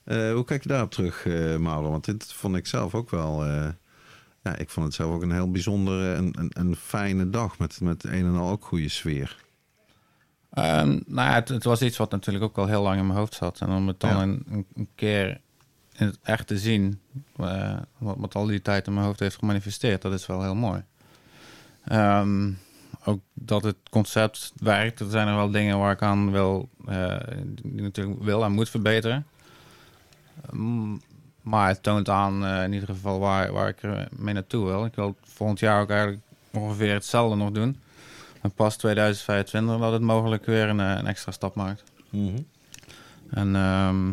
[0.04, 1.90] Eh, hoe kijk je daarop terug, eh Mauro?
[1.90, 3.44] Want dit vond ik zelf ook wel...
[3.44, 3.68] eh,
[4.42, 7.58] ja, ik vond het zelf ook een heel bijzondere en een, een fijne dag.
[7.58, 9.36] Met, met een en al ook goede sfeer.
[10.50, 13.18] Ehm, nou ja, het, het was iets wat natuurlijk ook al heel lang in mijn
[13.18, 13.60] hoofd zat.
[13.60, 14.22] En om het dan Ja.
[14.74, 15.40] een, keer
[15.96, 17.00] in het echt te zien,
[17.36, 20.82] wat, wat al die tijd in mijn hoofd heeft gemanifesteerd, dat is wel heel mooi.
[21.84, 22.50] Ehm,
[23.04, 25.00] ook dat het concept werkt.
[25.00, 28.52] Er zijn er wel dingen waar ik aan wil, eh, die ik natuurlijk wil en
[28.52, 29.26] moet verbeteren.
[30.50, 31.00] Mm,
[31.42, 34.84] maar het toont aan eh, in ieder geval waar, waar ik er mee naartoe wil.
[34.84, 36.22] Ik wil volgend jaar ook eigenlijk
[36.52, 37.80] ongeveer hetzelfde nog doen.
[38.40, 41.82] En pas 2025 dat het mogelijk weer een, eh, een extra stap maakt.
[43.30, 44.12] En ehm,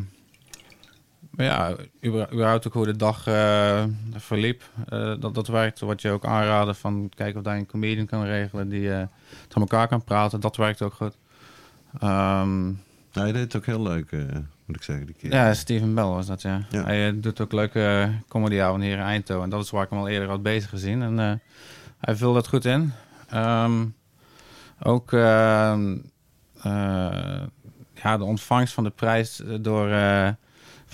[1.37, 1.75] ja,
[2.05, 3.83] überhaupt ook hoe de dag eh,
[4.15, 4.63] verliep.
[4.89, 5.79] eh, dat, dat werkt.
[5.79, 9.01] Wat je ook aanraden van kijken of daar een comedian kan regelen die eh
[9.47, 10.39] tegen elkaar kan praten.
[10.39, 11.17] Dat werkt ook goed.
[11.99, 12.65] Ehm,
[13.13, 14.11] Nou, je deed het ook heel leuk,
[14.65, 15.31] moet ik zeggen, die keer.
[15.33, 16.61] ja, Steven Bell was dat, ja.
[16.69, 16.83] Ja.
[16.83, 19.43] Hij doet ook leuke comedyavonden hier in Eindhoven.
[19.43, 21.01] En dat is waar ik hem al eerder had bezig gezien.
[21.01, 21.41] En
[21.99, 22.91] hij vult dat goed in.
[23.29, 23.85] Ehm,
[24.83, 25.97] ook ehm,
[26.61, 27.41] eh,
[28.03, 29.87] ja, de ontvangst van de prijs door,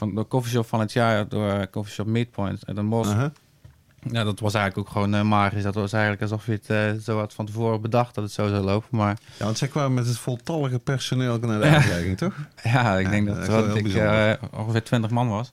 [0.07, 2.07] van de coffeeshop van het jaar door coffeeshop
[2.47, 3.11] uit Den Bosch.
[3.11, 3.31] Aha.
[4.11, 5.63] Ja, dat was eigenlijk ook gewoon eh, magisch.
[5.63, 8.47] Dat was eigenlijk alsof je het eh, zo had van tevoren bedacht dat het zo
[8.47, 8.97] zou lopen.
[8.97, 12.35] Maar Ja, want zij kwamen met het voltallige personeel naar de uitreiking, toch?
[12.63, 14.29] ja, ik Ja, denk dat het wel bijzonder.
[14.29, 15.51] eh, ongeveer 20 man was.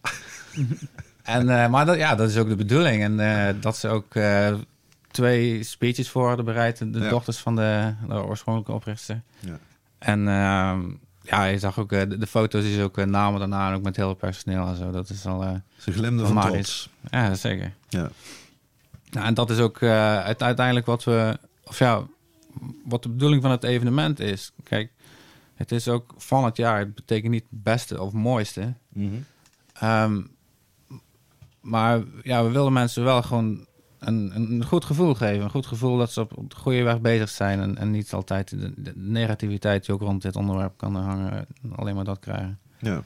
[1.23, 3.03] en, maar dat, ja, dat is ook de bedoeling.
[3.03, 4.15] En dat ze ook
[5.11, 6.79] twee speeches voor hadden bereid.
[6.93, 7.09] De Ja.
[7.09, 9.21] dochters van de, de oorspronkelijke oprichter.
[9.41, 9.59] Ja.
[9.99, 10.81] En ehm,
[11.31, 13.83] ja, je zag ook eh, de, de foto's is ook eh, namen daarna en ook
[13.83, 14.91] met heel het personeel en zo.
[14.91, 15.61] Dat is al...
[15.79, 16.91] Ze glimden van trots.
[17.11, 17.73] ja, zeker.
[17.89, 18.11] Ja.
[19.11, 22.03] Nou, en dat is ook eh, uite- uiteindelijk wat we, of ja,
[22.85, 24.53] wat de bedoeling van het evenement is.
[24.65, 24.93] Kijk,
[25.55, 26.79] het is ook van het jaar.
[26.79, 28.75] Het betekent niet beste of mooiste.
[29.73, 30.21] Ehm,
[31.61, 33.67] maar ja, we willen mensen wel gewoon
[34.01, 35.45] een, een goed gevoel geven.
[35.45, 37.61] Een goed gevoel dat ze op, op de goede weg bezig zijn.
[37.61, 41.47] En, en niet altijd de, de negativiteit die ook rond dit onderwerp kan hangen,
[41.77, 42.59] alleen maar dat krijgen.
[42.79, 43.03] Ja.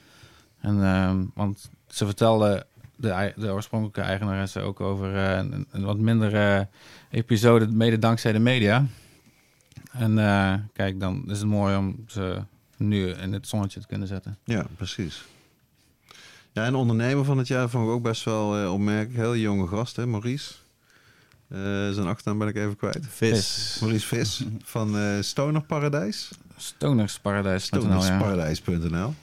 [0.61, 2.67] En, ehm, want ze vertelde
[2.97, 6.69] de, de oorspronkelijke eigenaresse ook over eh, een, een wat mindere
[7.11, 8.87] episode, mede dankzij de media.
[9.93, 12.43] En eh, kijk, dan is het mooi om ze
[12.77, 14.39] nu in het zonnetje te kunnen zetten.
[14.45, 15.25] Ja, precies.
[16.53, 19.17] Ja, en ondernemer van het jaar vond ik ook best wel eh opmerkelijk.
[19.17, 20.55] Heel jonge gast, hè, Maurice.
[21.49, 21.59] Eh,
[21.91, 22.99] zijn achternaam ben ik even kwijt.
[23.09, 23.79] Vis.
[23.81, 26.31] Maurice Vis van eh Stoner Paradijs.
[26.57, 27.81] Stonersparadijs.nl.
[27.81, 29.15] Stonersparadijs.nl.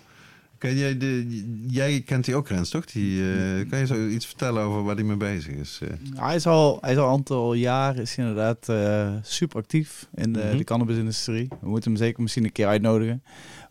[0.57, 1.28] Ken jij, de,
[1.67, 2.86] jij kent die ook, Rens, toch?
[2.86, 5.80] Die, eh, kan je zo iets vertellen over waar hij mee bezig is?
[5.82, 6.19] eh?
[6.24, 10.33] Hij is al, hij is al een aantal jaar is inderdaad eh, super actief in
[10.33, 10.58] de, Mhm.
[10.58, 11.47] de cannabisindustrie.
[11.62, 13.24] We moeten hem zeker misschien een keer uitnodigen.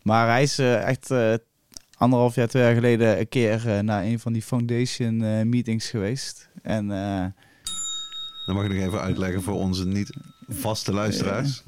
[0.02, 1.10] Maar hij is echt
[1.96, 6.48] anderhalf jaar, twee jaar geleden een keer naar een van die foundation eh, meetings geweest.
[6.62, 7.24] En eh,
[8.50, 10.10] Dan mag ik nog even uitleggen voor onze niet
[10.48, 11.62] vaste luisteraars.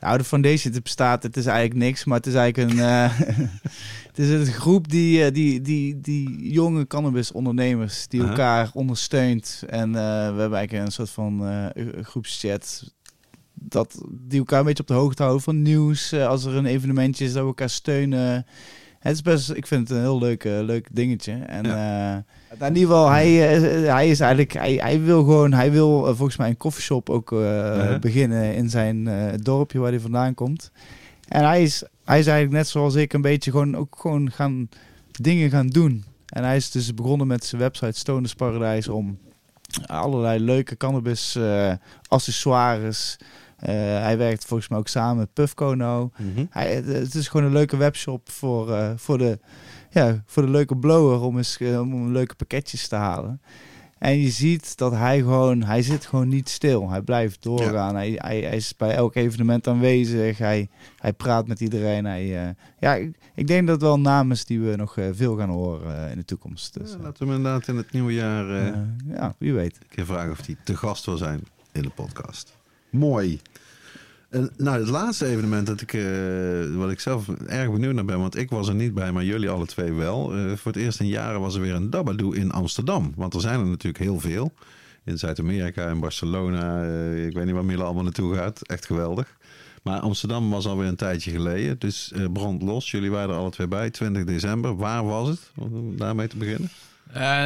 [0.00, 3.18] nou, de foundation het bestaat, het is eigenlijk niks, maar het is eigenlijk een, eh,
[4.08, 9.62] het is een groep die, eh, die, die, die jonge cannabisondernemers die elkaar ondersteunt.
[9.68, 11.42] En eh, we hebben eigenlijk een soort van
[12.02, 12.92] groepschat
[13.54, 16.12] dat die elkaar een beetje op de hoogte houden van nieuws.
[16.12, 18.46] Als er een evenementje is, dat we elkaar steunen.
[18.98, 21.32] Het is best, ik vind het een heel leuk, eh, leuk dingetje.
[21.32, 22.24] En ja.
[22.60, 26.14] in ieder geval, hij, eh, hij is eigenlijk, hij, hij wil gewoon, hij wil eh,
[26.14, 27.98] volgens mij een koffieshop ook Uh-huh.
[28.00, 30.70] beginnen in zijn eh, dorpje waar hij vandaan komt.
[31.28, 34.68] En hij is, hij is eigenlijk net zoals ik een beetje gewoon ook gewoon gaan
[35.20, 36.04] dingen gaan doen.
[36.28, 39.18] En hij is dus begonnen met zijn website Stoners Paradise om
[39.86, 41.72] allerlei leuke cannabis eh,
[42.08, 43.16] accessoires.
[43.58, 46.08] Eh, hij werkt volgens mij ook samen met Puffco nou.
[46.16, 46.44] Mhm.
[46.50, 49.38] Hij, het- is gewoon een leuke webshop voor, eh, voor, de,
[49.90, 53.40] ja, voor de leuke blower om eens eh, om leuke pakketjes te halen.
[53.98, 56.90] En je ziet dat hij gewoon, hij zit gewoon niet stil.
[56.90, 57.94] Hij blijft doorgaan.
[57.94, 60.38] Hij, hij, hij is bij elk evenement aanwezig.
[60.38, 60.68] Hij,
[60.98, 62.04] hij praat met iedereen.
[62.04, 66.10] Hij, ja, ik, ik denk dat wel namen is die we nog veel gaan horen
[66.10, 66.74] in de toekomst.
[66.78, 68.46] Dus, Ja, laten we hem inderdaad in het nieuwe jaar
[69.08, 69.78] ja, wie weet.
[69.88, 71.40] keer vragen of hij te gast wil zijn
[71.72, 72.56] in de podcast.
[72.90, 73.40] Mooi.
[74.28, 78.18] En, nou, het laatste evenement dat ik, eh, wat ik zelf erg benieuwd naar ben,
[78.18, 80.34] want ik was er niet bij, maar jullie alle twee wel.
[80.34, 83.12] Eh, voor het eerst in jaren was er weer een Dabadoo in Amsterdam.
[83.16, 84.52] Want er zijn er natuurlijk heel veel.
[85.04, 88.62] In Zuid-Amerika, in Barcelona, eh, ik weet niet waar Mille allemaal naartoe gaat.
[88.62, 89.36] Echt geweldig.
[89.82, 91.78] Maar Amsterdam was alweer een tijdje geleden.
[91.78, 94.76] Dus brand los, jullie waren er alle twee bij, 20 december.
[94.76, 95.50] Waar was het?
[95.56, 96.70] Om daarmee te beginnen.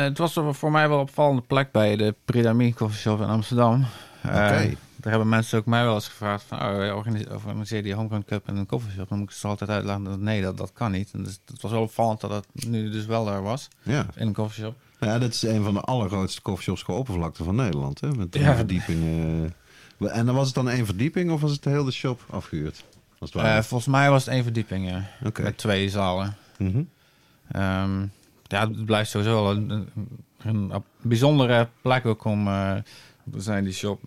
[0.07, 3.85] Het was voor mij wel een opvallende plek bij de Pridami Coffee Shop in Amsterdam.
[4.25, 4.77] Oké.
[5.03, 6.97] Daar hebben mensen ook mij wel eens gevraagd van, oh,
[7.33, 9.09] organiseer, die Homegrown Cup in een coffeeshop.
[9.09, 11.11] Dan moet ik ze altijd uitleggen dat nee, dat, dat kan niet.
[11.13, 14.07] En dus, het was wel opvallend dat dat nu dus wel daar was, Ja.
[14.17, 14.77] in een coffeeshop.
[15.01, 18.01] Ja, dat is een van de allergrootste coffeeshops qua oppervlakte van Nederland.
[18.01, 18.09] Hè?
[18.15, 18.55] Met drie Ja.
[18.57, 19.55] verdiepingen.
[19.99, 22.85] En dan was het dan één verdieping of was het de hele shop afgehuurd?
[23.19, 23.35] Het?
[23.35, 25.09] Eh, volgens mij was het één verdieping, ja.
[25.43, 26.37] Met twee zalen.
[26.59, 26.83] Mhm.
[27.51, 28.01] Ehm,
[28.43, 32.75] ja, het blijft sowieso wel een, een, een bijzondere plek ook om eh,
[33.33, 34.01] te zijn, die shop.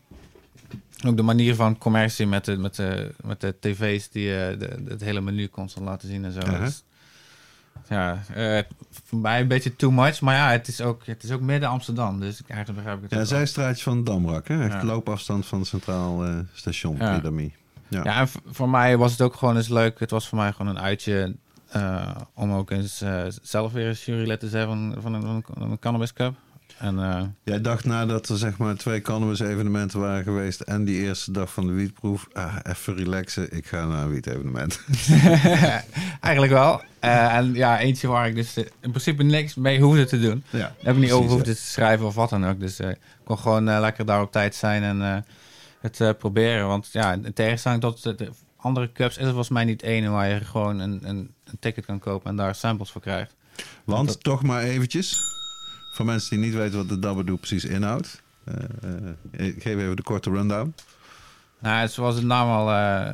[1.05, 4.27] Ook de manier van commercie met de, met de, met de tv's die
[4.57, 6.39] de, het hele menu constant laten zien en zo.
[6.39, 6.59] Ja.
[6.59, 6.83] Dus,
[7.89, 8.63] ja, eh,
[9.03, 10.21] voor mij een beetje too much.
[10.21, 12.19] Maar ja, het is ook, het is ook midden Amsterdam.
[12.19, 14.47] Dus ik- eigenlijk begrijp ik het Ja, ook zijstraatje van Damrak.
[14.47, 14.63] Hè?
[14.63, 14.83] Echt Ja.
[14.83, 17.21] loopafstand van het Centraal eh, Station, Ja.
[17.87, 18.01] Ja.
[18.03, 19.99] Ja, en voor mij was het ook gewoon eens leuk.
[19.99, 21.35] Het was voor mij gewoon een uitje
[22.33, 23.03] om ook eens
[23.41, 26.35] zelf weer eens jurylid te zijn van, van, een, van een- een Cannabis Cup.
[26.77, 31.01] En eh, Jij dacht nadat er zeg maar twee cannabis evenementen waren geweest en die
[31.01, 34.79] eerste dag van de wietproef, ah, even relaxen, ik ga naar een wietevenement.
[36.21, 36.81] Eigenlijk wel.
[36.99, 40.43] Eh, en ja, eentje waar ik dus eh, in principe niks mee hoefde te doen.
[40.49, 42.59] Ja, Daar heb ik niet over hoefde te schrijven of wat dan ook.
[42.59, 45.25] Dus ik kon gewoon lekker daar op tijd zijn en
[45.81, 46.67] het proberen.
[46.67, 50.09] Want ja, in tegenstelling tot de, de andere cups is het volgens mij niet ene
[50.09, 53.35] waar je gewoon een, een, een ticket kan kopen en daar samples voor krijgt.
[53.83, 55.34] Want Dat- toch maar eventjes,
[55.95, 58.21] voor mensen die niet weten wat de Dabadoo precies inhoudt.
[58.43, 58.55] eh,
[59.31, 60.73] eh, ik geef even de korte rundown.
[61.59, 63.13] Nou, zoals de naam al eh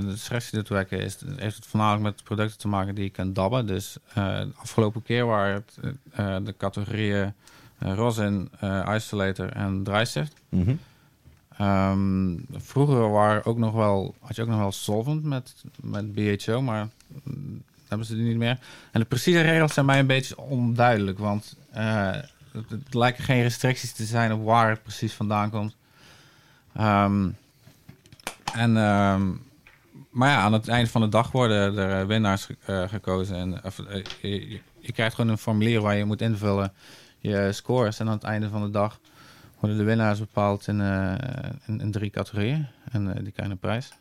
[0.00, 3.32] de suggestie doet werken, is, heeft het voornamelijk met producten te maken die je kan
[3.32, 3.66] dabben.
[3.66, 7.34] Dus de afgelopen keer waren het de categorieën
[7.78, 8.50] rosin,
[8.94, 10.34] isolator en drysift.
[10.48, 10.74] Mhm.
[11.56, 16.62] Ehm, vroeger waren ook nog wel, had je ook nog wel solvent met, met BHO,
[16.62, 16.88] maar
[17.22, 17.62] mm,
[17.98, 18.58] hebben ze die niet meer.
[18.92, 22.10] En de precieze regels zijn mij een beetje onduidelijk, want eh,
[22.52, 25.76] het, lijken geen restricties te zijn op waar het precies vandaan komt.
[26.74, 27.28] Ehm,
[28.52, 29.30] en, ehm,
[30.10, 33.36] maar ja, aan het eind van de dag worden er eh, winnaars eh, gekozen.
[33.36, 33.60] En,
[34.80, 36.72] je, krijgt gewoon een formulier waar je moet invullen
[37.18, 37.98] je scores.
[37.98, 38.98] En aan het einde van de dag
[39.58, 40.80] worden de winnaars bepaald in,
[41.66, 42.66] in, drie categorieën.
[42.90, 43.92] En die krijgen een prijs.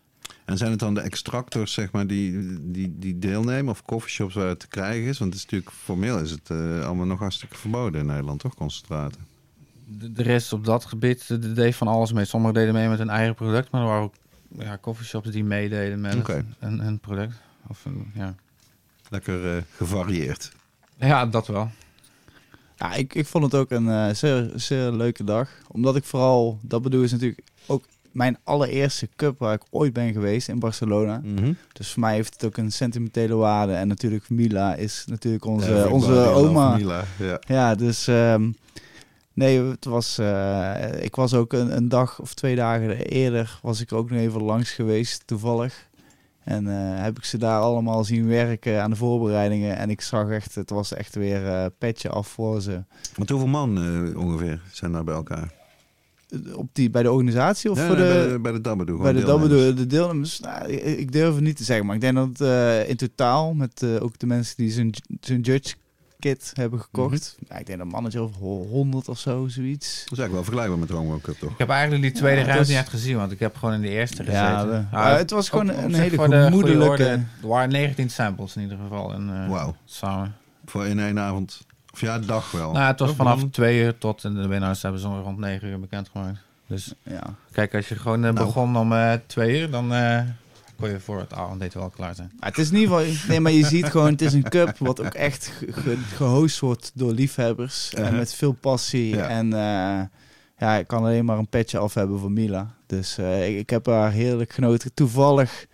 [0.52, 4.48] En zijn het dan de extractors zeg maar, die, die, die deelnemen of coffeeshops waar
[4.48, 5.18] het te krijgen is?
[5.18, 8.56] Want het is natuurlijk formeel is het eh, allemaal nog hartstikke verboden in Nederland, toch?
[8.56, 9.22] Concentraten.
[9.86, 12.26] De, er is op dat gebied, de, de deed van alles mee.
[12.26, 14.14] Sommigen deden mee met een eigen product, maar er waren ook
[14.58, 17.34] ja, coffeeshops die meededen met het- een, een product.
[17.68, 18.36] Of een, ja.
[19.10, 20.52] Lekker eh, gevarieerd.
[20.98, 21.72] ja, dat wel.
[22.76, 25.50] Ja, ik, ik vond het ook een eh, zeer, zeer leuke dag.
[25.68, 30.12] Omdat ik vooral, dat bedoel is natuurlijk ook mijn allereerste cup waar ik ooit ben
[30.14, 31.22] geweest in Barcelona.
[31.24, 31.54] Mhm.
[31.74, 33.74] Dus voor mij heeft het ook een sentimentele waarde.
[33.74, 36.76] En natuurlijk Mila is natuurlijk onze, onze oma.
[36.78, 37.40] Mila, Ja.
[37.48, 38.52] Ja, dus ehm,
[39.34, 40.18] nee, het was.
[40.18, 44.20] eh, ik was ook een, een dag of twee dagen eerder was ik ook nog
[44.20, 45.90] even langs geweest, toevallig.
[46.44, 49.78] En eh, heb ik ze daar allemaal zien werken aan de voorbereidingen.
[49.78, 52.84] En ik zag echt, het was echt weer eh petje af voor ze.
[53.16, 53.78] Want hoeveel man
[54.18, 55.52] ongeveer zijn daar bij elkaar?
[56.56, 58.98] Op die, bij de organisatie of Ja, voor nee, de, bij de, bij de Dabadoo.
[58.98, 59.76] bij de, gewoon dat deelnemers.
[59.76, 60.40] bedoel, de deelnemers?
[60.40, 63.54] Nou, ik, ik durf het niet te zeggen, maar ik denk dat eh, in totaal
[63.54, 65.74] met eh, ook de mensen die zijn, zijn judge
[66.20, 67.38] kit hebben gekocht.
[67.40, 67.54] Mhm.
[67.54, 68.36] ja, ik denk een mannetje of
[68.70, 69.88] 100 of zo, zoiets.
[70.04, 71.52] Dat is eigenlijk wel vergelijkbaar met de Cup, toch?
[71.52, 73.74] Ik heb eigenlijk die tweede Ja, ruimte was- niet echt gezien, want ik heb gewoon
[73.76, 74.42] in de eerste gezeten.
[74.42, 77.04] Ja, we- Ah, het was gewoon op- op een hele voor de goede gemoedelijke- orde,
[77.04, 79.14] Er waren 19 samples in ieder geval.
[79.14, 79.76] En, eh, Wauw.
[79.86, 80.36] Samen.
[80.66, 81.62] Voor in één avond.
[81.94, 82.72] Of ja, dag wel.
[82.72, 85.38] Nou, het was Ook vanaf dan- twee uur tot en de winnaars hebben ze rond
[85.38, 86.40] 9 uur bekendgemaakt.
[86.68, 87.24] Dus Ja.
[87.52, 88.46] kijk, als je gewoon eh, Nou.
[88.46, 90.22] begon om eh, twee uur, dan eh,
[90.80, 92.32] kon je voor het avondeten wel klaar zijn.
[92.40, 94.78] Maar het is in ieder geval, nee, maar je ziet gewoon, het is een cup
[94.78, 97.94] wat ook echt ge- ge- gehost wordt door liefhebbers.
[97.94, 98.18] En Uh-huh.
[98.18, 99.16] met veel passie.
[99.16, 99.28] Ja.
[99.28, 100.02] En eh,
[100.58, 102.74] ja, ik kan alleen maar een petje af hebben voor Mila.
[102.86, 104.94] Dus eh, ik, ik heb haar heerlijk genoten.
[104.94, 105.66] Toevallig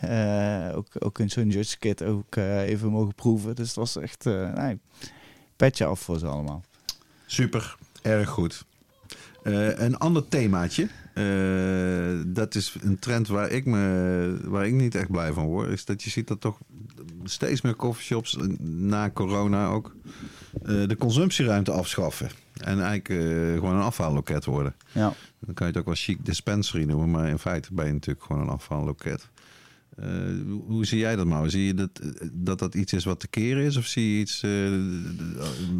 [0.00, 3.54] eh, ook, ook in zo'n Judge Kit ook eh, even mogen proeven.
[3.54, 4.78] Dus het was echt, eh nee,
[5.58, 6.64] petje af voor ze allemaal.
[7.26, 8.64] Super, erg goed.
[9.42, 10.88] Eh, een ander themaatje.
[11.14, 15.68] eh, dat is een trend waar ik, me, waar ik niet echt blij van word.
[15.68, 16.58] Is dat je ziet dat toch
[17.24, 19.96] steeds meer coffeeshops, eh, na corona ook,
[20.62, 22.30] de consumptieruimte afschaffen.
[22.54, 23.06] En eigenlijk
[23.54, 24.74] gewoon een afhaalloket worden.
[24.92, 25.12] Ja.
[25.40, 27.10] Dan kan je het ook wel chic dispensary noemen.
[27.10, 29.28] Maar in feite ben je natuurlijk gewoon een afhaalloket.
[30.00, 30.08] Eh,
[30.66, 31.48] hoe- zie jij dat, Mauw?
[31.48, 33.76] Zie je dat, eh, dat dat iets is wat te keren is?
[33.76, 34.50] Of zie je iets eh,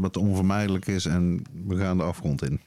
[0.00, 2.60] wat onvermijdelijk is en we gaan de afgrond in?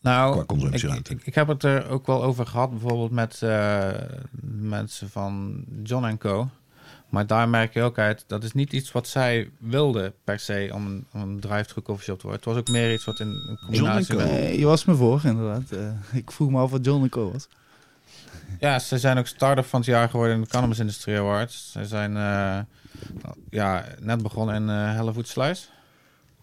[0.00, 1.12] Qua Nou, ik, consumptieruimte.
[1.12, 3.90] ik, ik heb het er ook wel over gehad, bijvoorbeeld met eh,
[4.60, 6.48] mensen van John Co.
[7.08, 10.70] Maar daar merk je ook uit, dat is niet iets wat zij wilden per se
[10.74, 12.40] om een, om een drive-thru coffeeshop te worden.
[12.44, 14.20] Het was ook meer iets wat in een combinatie Co.
[14.22, 14.28] met...
[14.30, 15.70] Eh, je was me voor, inderdaad.
[15.70, 17.48] Eh, ik vroeg me af wat John Co was.
[18.60, 21.72] Ja, ze zijn ook start-up van het jaar geworden in de Cannabis Industry Awards.
[21.72, 22.58] Ze zijn eh,
[23.50, 25.70] ja, net begonnen in uh, Hellevoetsluis.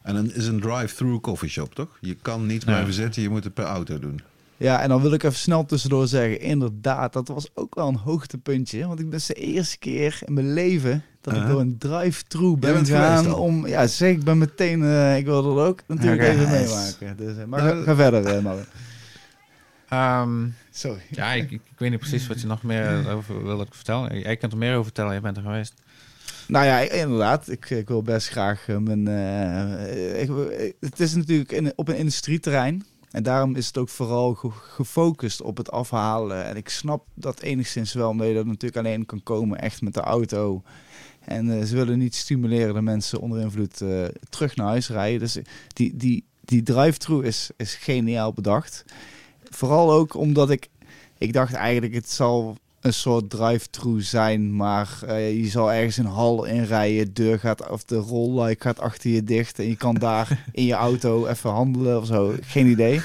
[0.01, 1.97] En dan is een drive-thru coffeeshop, toch?
[2.01, 2.67] Je kan niet Ja.
[2.71, 4.21] blijven zitten, je moet het per auto doen.
[4.57, 7.95] Ja, en dan wil ik even snel tussendoor zeggen, inderdaad, dat was ook wel een
[7.95, 8.87] hoogtepuntje.
[8.87, 12.85] Want ik ben de eerste keer in mijn leven dat ik door een drive-thru ben
[12.85, 13.67] gegaan om...
[13.67, 16.51] Ja, zeg, ik ben meteen, eh, ik wilde dat ook natuurlijk even Nice.
[16.99, 17.25] meemaken.
[17.25, 18.51] Dus, eh, maar Nou, ga, ga verder, eh,
[19.93, 21.01] Ehm, Sorry.
[21.09, 24.13] ja, ik, weet niet precies wat je nog meer over wil dat ik vertel.
[24.13, 25.73] Jij kunt er meer over vertellen, je bent er geweest.
[26.47, 27.49] Nou ja, inderdaad.
[27.49, 29.07] Ik, ik wil best graag eh, mijn...
[29.07, 30.29] eh, ik,
[30.79, 32.85] het is natuurlijk in, op een industrieterrein.
[33.11, 36.45] En daarom is het ook vooral ge- gefocust op het afhalen.
[36.45, 39.93] En ik snap dat enigszins wel, omdat je dat natuurlijk alleen kan komen echt met
[39.93, 40.63] de auto.
[41.19, 45.19] En eh, ze willen niet stimuleren dat mensen onder invloed eh, terug naar huis rijden.
[45.19, 45.37] Dus
[45.67, 48.85] die, die, die drive-thru is, is geniaal bedacht.
[49.53, 50.67] Vooral ook omdat ik...
[51.17, 56.05] Ik dacht eigenlijk, het zal een soort drive-thru zijn, maar eh, je zal ergens een
[56.05, 60.43] hal inrijden, deur gaat of de rolluik gaat achter je dicht en je kan daar
[60.51, 62.33] in je auto even handelen of zo.
[62.41, 63.01] Geen idee.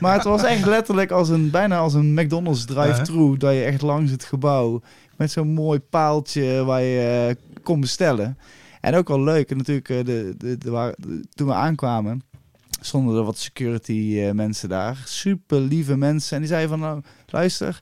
[0.00, 3.82] Maar het was echt letterlijk als een bijna als een McDonald's drive-thru dat je echt
[3.82, 4.80] langs het gebouw
[5.16, 8.38] met zo'n mooi paaltje waar je eh, kon bestellen.
[8.80, 12.22] En ook wel leuk, en natuurlijk eh, de, de, de, waar- de- toen we aankwamen
[12.80, 15.02] stonden er wat security eh, mensen daar.
[15.04, 16.34] Super lieve mensen.
[16.34, 17.80] En die zeiden van, nou, luister,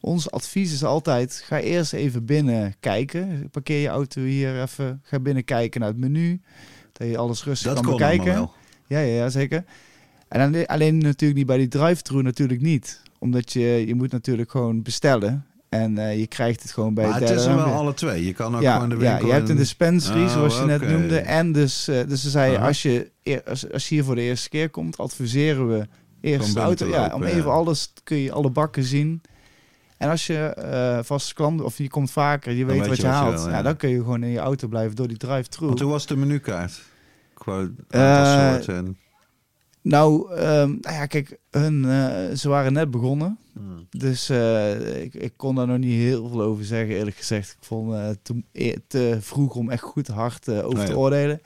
[0.00, 3.48] ons advies is altijd, ga eerst even binnen kijken.
[3.50, 6.40] Parkeer je auto hier even, ga binnen kijken naar het menu.
[6.92, 8.32] Dat je alles rustig Dat kan bekijken.
[8.86, 9.64] Ja, ja, ja, zeker.
[10.28, 13.02] En alleen, alleen natuurlijk niet bij die drive-thru natuurlijk niet.
[13.18, 15.46] Omdat je, je moet natuurlijk gewoon bestellen.
[15.80, 18.24] En eh, je krijgt het gewoon bij Maar het het is er wel alle twee.
[18.24, 19.26] Je kan ook Ja, gewoon de ja, winkel...
[19.26, 21.18] je hebt een dispensary, Oh, zoals je net noemde.
[21.18, 22.66] En dus, eh, dus ze Aha.
[22.66, 23.10] als, je,
[23.46, 25.86] als, als je hier voor de eerste keer komt, adviseren we
[26.20, 26.86] eerst de auto.
[26.86, 27.28] Ja, om ja.
[27.28, 29.22] even alles, kun je alle bakken zien.
[29.96, 33.06] En als je eh vast klant, of je komt vaker, je weet weet wat je
[33.06, 33.34] haalt.
[33.34, 33.56] wil, ja.
[33.56, 33.62] ja.
[33.62, 35.66] dan kun je gewoon in je auto blijven door die drive-thru.
[35.66, 36.82] Want hoe was de menukaart?
[37.34, 38.96] Qua Eh, soorten en...
[39.88, 43.38] Nou, ehm, nou ja, kijk, hun, eh, ze waren net begonnen.
[43.52, 43.86] Hmm.
[43.90, 47.50] Dus eh, ik, ik kon daar nog niet heel veel over zeggen, eerlijk gezegd.
[47.50, 48.42] Ik vond het te,
[48.86, 50.84] te vroeg om echt goed hard eh, over ja.
[50.84, 51.40] te oordelen.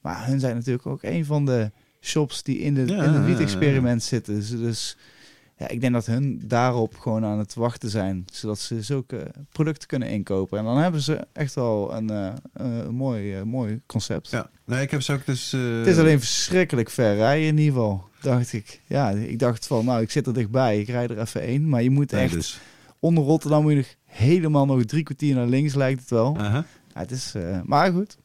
[0.00, 1.70] Maar hun zijn natuurlijk ook een van de
[2.00, 4.34] shops die in, de, Ja, in het ja, wiet-experiment zitten.
[4.34, 4.96] Dus, dus
[5.56, 8.24] ja, ik denk dat hun daarop gewoon aan het wachten zijn.
[8.32, 10.58] Zodat ze zulke producten kunnen inkopen.
[10.58, 14.30] En dan hebben ze echt wel een, eh, een mooi, eh, mooi concept.
[14.30, 15.52] Ja, nee, ik heb ze ook dus...
[15.52, 18.80] eh, Het is alleen verschrikkelijk ver rijden in ieder geval, dacht ik.
[18.86, 21.68] Ja, ik dacht van, nou, ik zit er dichtbij, ik rijd er even één.
[21.68, 22.60] Maar je moet echt, dus.
[22.98, 26.36] onder Rotterdam moet je nog helemaal nog drie kwartier naar links, lijkt het wel.
[26.38, 28.16] Ja, het is, maar goed,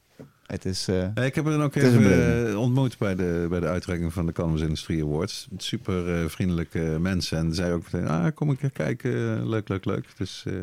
[0.51, 0.87] het is...
[0.87, 4.31] eh, ik heb hen ook even eh, ontmoet bij de, bij de uitreiking van de
[4.31, 5.47] Cannabis Industry Awards.
[5.57, 7.37] Super eh, vriendelijke mensen.
[7.37, 9.49] En zei ook meteen, ah, kom keer kijken.
[9.49, 10.05] Leuk, leuk, leuk.
[10.17, 10.53] Dus eh,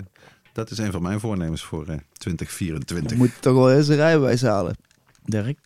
[0.53, 3.11] dat is een van mijn voornemens voor eh, 2024.
[3.11, 4.77] we moeten toch wel eens een rijbewijs halen.
[5.25, 5.59] Dirk?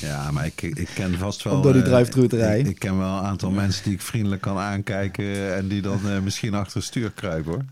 [0.00, 1.54] Ja, maar ik, ik ken vast wel...
[1.54, 4.58] Om door die eh, te ik- ken wel een aantal mensen die ik vriendelijk kan
[4.58, 5.54] aankijken...
[5.56, 7.64] en die dan eh, misschien achter het stuur kruipen, hoor.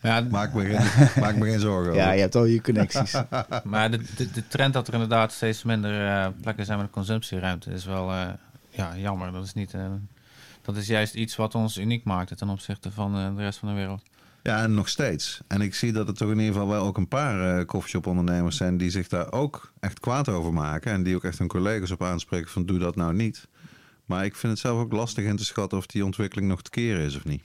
[0.00, 2.02] Ja, Maak me geen, maak me geen zorgen over.
[2.02, 3.12] Ja, je hebt al je connecties.
[3.64, 7.70] Maar de, de, de trend dat er inderdaad steeds minder eh, plekken zijn met consumptieruimte
[7.70, 8.26] is wel eh,
[8.70, 9.32] ja, jammer.
[9.32, 9.80] Dat is, niet, eh,
[10.62, 13.68] dat is juist iets wat ons uniek maakt ten opzichte van eh, de rest van
[13.68, 14.02] de wereld.
[14.46, 15.40] Ja, en nog steeds.
[15.46, 18.56] En ik zie dat er toch in ieder geval wel ook een paar uh, koffieshop-ondernemers
[18.56, 20.92] zijn die zich daar ook echt kwaad over maken.
[20.92, 23.48] En die ook echt hun collega's op aanspreken van doe dat nou niet.
[24.04, 26.70] Maar ik vind het zelf ook lastig in te schatten of die ontwikkeling nog te
[26.70, 27.42] keren is of niet.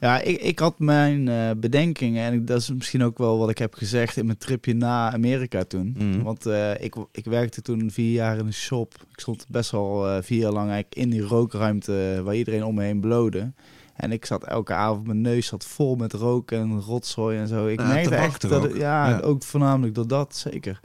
[0.00, 3.58] Ja, ik, ik had mijn uh, bedenkingen en dat is misschien ook wel wat ik
[3.58, 5.94] heb gezegd in mijn tripje na Amerika toen.
[5.98, 6.22] Mhm.
[6.22, 8.94] Want uh, ik, ik werkte toen vier jaar in een shop.
[9.12, 12.74] Ik stond best wel uh, vier jaar lang eigenlijk in die rookruimte waar iedereen om
[12.74, 13.52] me heen blode.
[13.96, 17.66] En ik zat elke avond, mijn neus zat vol met rook en rotzooi en zo.
[17.66, 18.76] Ik Ja, merkte echt dat, ook?
[18.76, 19.20] ja, Ja.
[19.20, 20.80] ook voornamelijk door dat, zeker.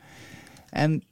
[0.69, 1.03] En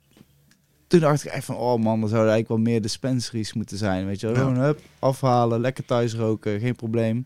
[0.88, 4.06] toen dacht ik echt van, oh man, er zouden eigenlijk wel meer dispensaries moeten zijn,
[4.06, 4.36] weet je wel.
[4.36, 4.42] Ja.
[4.42, 7.26] Gewoon, hup, afhalen, lekker thuis roken, geen probleem.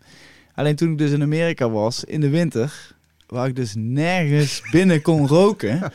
[0.55, 2.92] Alleen toen ik dus in Amerika was, in de winter,
[3.33, 5.91] waar ik dus nergens binnen kon roken,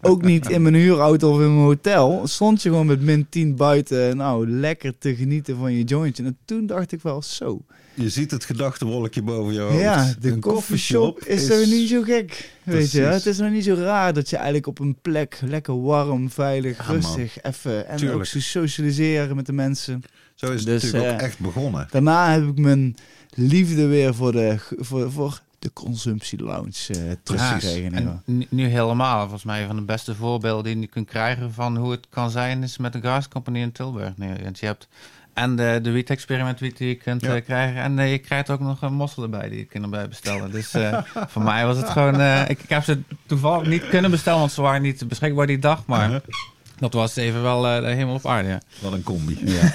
[0.00, 3.56] ook niet in mijn huurauto of in mijn hotel, stond je gewoon met min 10
[3.56, 6.24] buiten, nou, lekker te genieten van je jointje.
[6.24, 7.60] En toen dacht ik wel, zo,
[7.94, 9.78] Je ziet het gedachtenwolkje boven je hoofd.
[9.80, 12.50] ja, de koffieshop is zo niet zo gek.
[12.62, 15.82] Weet je, het is nog niet zo raar dat je eigenlijk op een plek lekker
[15.82, 18.18] warm, veilig, rustig, even en Tuurlijk.
[18.18, 20.02] ook zo socialiseren met de mensen.
[20.34, 21.86] Zo is het Dus, natuurlijk ook eh, echt begonnen.
[21.90, 22.96] Daarna heb ik mijn
[23.34, 27.94] liefde weer voor de, voor, voor de consumptielounge uh, teruggekregen.
[27.94, 28.22] en ja.
[28.24, 31.90] nu, nu helemaal, volgens mij, van de beste voorbeelden die je kunt krijgen van hoe
[31.90, 34.16] het kan zijn, is met de Grass Company in Tilburg.
[34.16, 34.88] Nee, want je hebt
[35.32, 37.34] en de, de wiet experiment wiet die je kunt Ja.
[37.34, 37.82] eh, krijgen.
[37.82, 40.50] En eh, je krijgt ook nog een mossel erbij die je kunt erbij bestellen.
[40.50, 40.98] Dus eh,
[41.32, 42.20] voor mij was het gewoon...
[42.20, 45.58] eh, ik, ik heb ze toevallig niet kunnen bestellen, want ze waren niet beschikbaar die
[45.58, 45.86] dag.
[45.86, 46.20] Maar
[46.78, 48.60] dat was even wel eh, de hemel op aarde, ja.
[48.80, 49.38] Wat een combi.
[49.44, 49.74] Ja.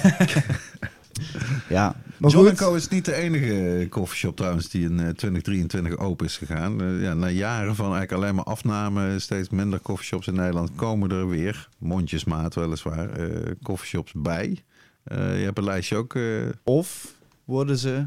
[1.68, 2.54] ja, maar John.
[2.54, 6.80] Co is niet de enige koffieshop trouwens die in eh, 2023 open is gegaan.
[6.82, 11.10] Eh, ja, na jaren van eigenlijk alleen maar afname, steeds minder koffieshops in Nederland, komen
[11.10, 14.58] er weer, mondjesmaat weliswaar, eh koffieshops bij.
[15.04, 16.22] Eh, je hebt een lijstje ook eh,
[16.64, 17.14] Of
[17.44, 18.04] worden ze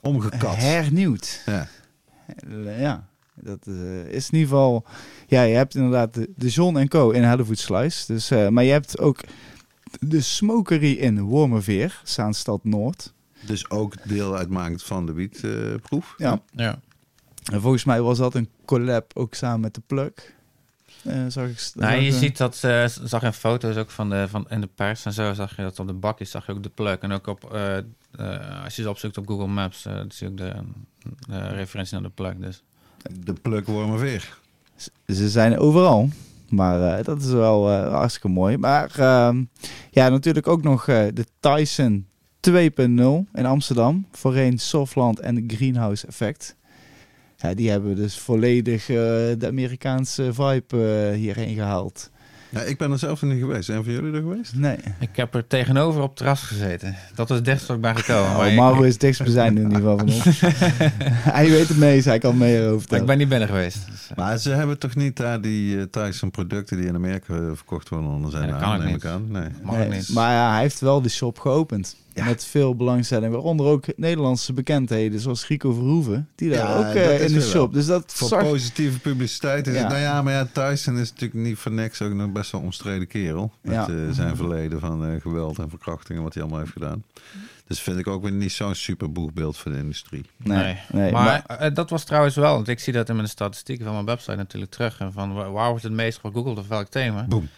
[0.00, 0.56] omgekat.
[0.56, 1.42] hernieuwd.
[1.46, 1.68] Ja.
[2.66, 4.84] Eh, Ja, dat eh, is in ieder geval...
[5.26, 7.10] Ja, je hebt inderdaad de, de John Co.
[7.10, 8.06] in Hellevoet Sluis.
[8.06, 9.20] Dus, eh, maar je hebt ook
[10.00, 13.12] de Smokery in Wormerveer, Zaanstad Noord.
[13.46, 16.14] Dus ook deel uitmakend van de wietproef.
[16.16, 16.40] Ja.
[16.54, 16.80] ja.
[17.52, 20.12] En volgens mij was dat een collab ook samen met de Plug.
[21.04, 24.10] Eh, zag ik, Nou, zag, je eh, ziet dat, eh, zag in foto's ook van
[24.10, 26.52] de, van, in de pers en zo, zag je dat op de bakjes, zag je
[26.52, 26.98] ook de plug.
[26.98, 27.44] En ook op,
[28.64, 30.54] als je ze opzoekt op Google Maps, zie je ook de,
[31.28, 32.34] de referentie naar de plug.
[32.36, 32.62] Dus.
[33.24, 34.38] De pluk wormenveer.
[35.06, 36.08] Ze zijn overal.
[36.50, 38.56] Maar eh, dat is wel eh, hartstikke mooi.
[38.56, 39.44] Maar ehm,
[39.90, 42.06] ja, natuurlijk ook nog eh, de Tyson
[42.50, 44.06] 2.0 in Amsterdam.
[44.12, 46.56] Voorheen Softland en Greenhouse Effect.
[47.36, 52.10] Ja, die hebben dus volledig de Amerikaanse vibe hierheen gehaald.
[52.50, 53.64] Ja, ik ben er zelf niet geweest.
[53.64, 54.54] Zijn van jullie er geweest?
[54.54, 54.76] Nee.
[55.00, 56.96] Ik heb er tegenover op het terras gezeten.
[57.14, 58.36] Dat is dichtst ben gekomen.
[58.36, 60.40] maar Oh, Mauro is dichtstbijzijn in ieder geval van ons.
[61.38, 63.78] hij weet het meest, hij kan meer over maar ik ben niet binnen geweest.
[63.90, 67.34] Dus, eh, Maar ze hebben toch niet daar die eh, Tyson producten die in Amerika
[67.34, 68.96] eh, verkocht worden onder zijn Nee, dat naam, kan niet.
[68.96, 69.24] ik aan.
[69.28, 69.48] Nee.
[69.62, 70.08] mag Nee, niet.
[70.08, 71.96] Maar ja, hij heeft wel de shop geopend.
[72.12, 72.24] Ja.
[72.24, 73.32] Met veel belangstelling.
[73.32, 75.20] Waaronder ook Nederlandse bekendheden.
[75.20, 76.28] Zoals Rico Verhoeven.
[76.34, 77.52] Die daar Ja, ook eh, in de shop.
[77.52, 77.70] wel.
[77.70, 78.42] Dus dat Voor zag...
[78.42, 79.80] positieve publiciteit is Ja.
[79.80, 79.88] het...
[79.88, 82.66] Nou ja, maar ja, Tyson is natuurlijk niet voor niks ook nog best wel een
[82.66, 83.52] omstreden kerel.
[83.62, 83.88] Met Ja.
[83.88, 87.04] eh, zijn verleden van eh, geweld en verkrachtingen, wat hij allemaal heeft gedaan.
[87.66, 90.24] Dus vind ik ook weer niet zo'n super boegbeeld voor de industrie.
[90.36, 93.84] Nee, nee, maar maar- dat was trouwens wel, want ik zie dat in mijn statistieken
[93.84, 94.98] van mijn website natuurlijk terug.
[95.00, 97.26] En van waar, waar wordt het meest gegoogeld of welk thema?
[97.28, 97.48] Boom.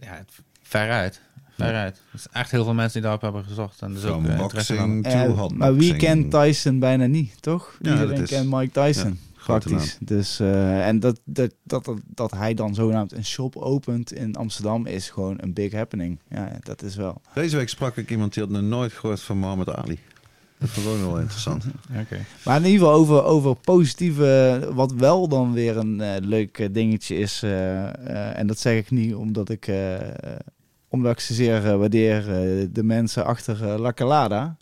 [0.00, 0.30] Ja, het,
[0.62, 1.20] veruit.
[1.66, 2.02] Veruit.
[2.12, 3.82] Er zijn echt heel veel mensen die daarop hebben gezocht.
[3.82, 7.78] En dus ook From eh, boxing to hot maar wie kent Tyson bijna niet, toch?
[7.80, 9.18] Ja, Iedereen is- kent Mike Tyson.
[9.36, 9.96] ja, praktisch.
[10.00, 14.36] Dus, eh, en dat, dat, dat, dat, dat hij dan zogenaamd een shop opent in
[14.36, 16.18] Amsterdam is gewoon een big happening.
[16.30, 17.20] Ja, dat is wel.
[17.34, 19.98] Deze week sprak ik iemand die had nog nooit gehoord van Muhammad Ali.
[20.58, 21.64] Dat vond ik ook wel interessant.
[22.00, 22.18] Oké.
[22.44, 27.16] Maar in ieder geval over, over positieve, wat wel dan weer een eh, leuk dingetje
[27.18, 27.42] is.
[27.42, 29.70] eh, eh, en dat zeg ik niet omdat ik,
[30.88, 34.56] omdat ik ze zeer eh, waardeer, eh, de mensen achter eh, La Calada.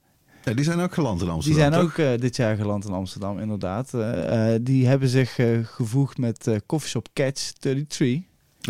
[0.45, 2.01] Ja, die zijn ook geland in Die Amsterdam, zijn toch?
[2.15, 3.91] ook dit jaar geland in Amsterdam, inderdaad.
[4.61, 8.21] Die hebben zich gevoegd met Coffeeshop Catch 33.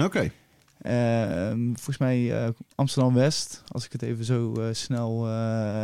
[0.03, 0.31] Oké.
[0.79, 5.29] Eh, ehm, volgens mij eh, Amsterdam-West, als ik het even zo snel...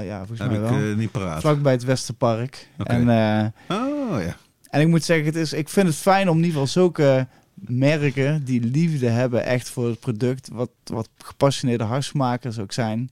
[0.02, 0.96] ja, volgens Heb mij wel.
[0.96, 1.40] niet paraat.
[1.40, 2.68] Vlakbij het Westerpark.
[2.78, 2.90] Oké.
[2.92, 4.36] En, Oh ja.
[4.70, 7.26] en ik moet zeggen, het is, ik vind het fijn om in ieder geval zulke
[7.54, 13.10] merken die liefde hebben echt voor het product, wat, wat gepassioneerde harsmakers ook zijn,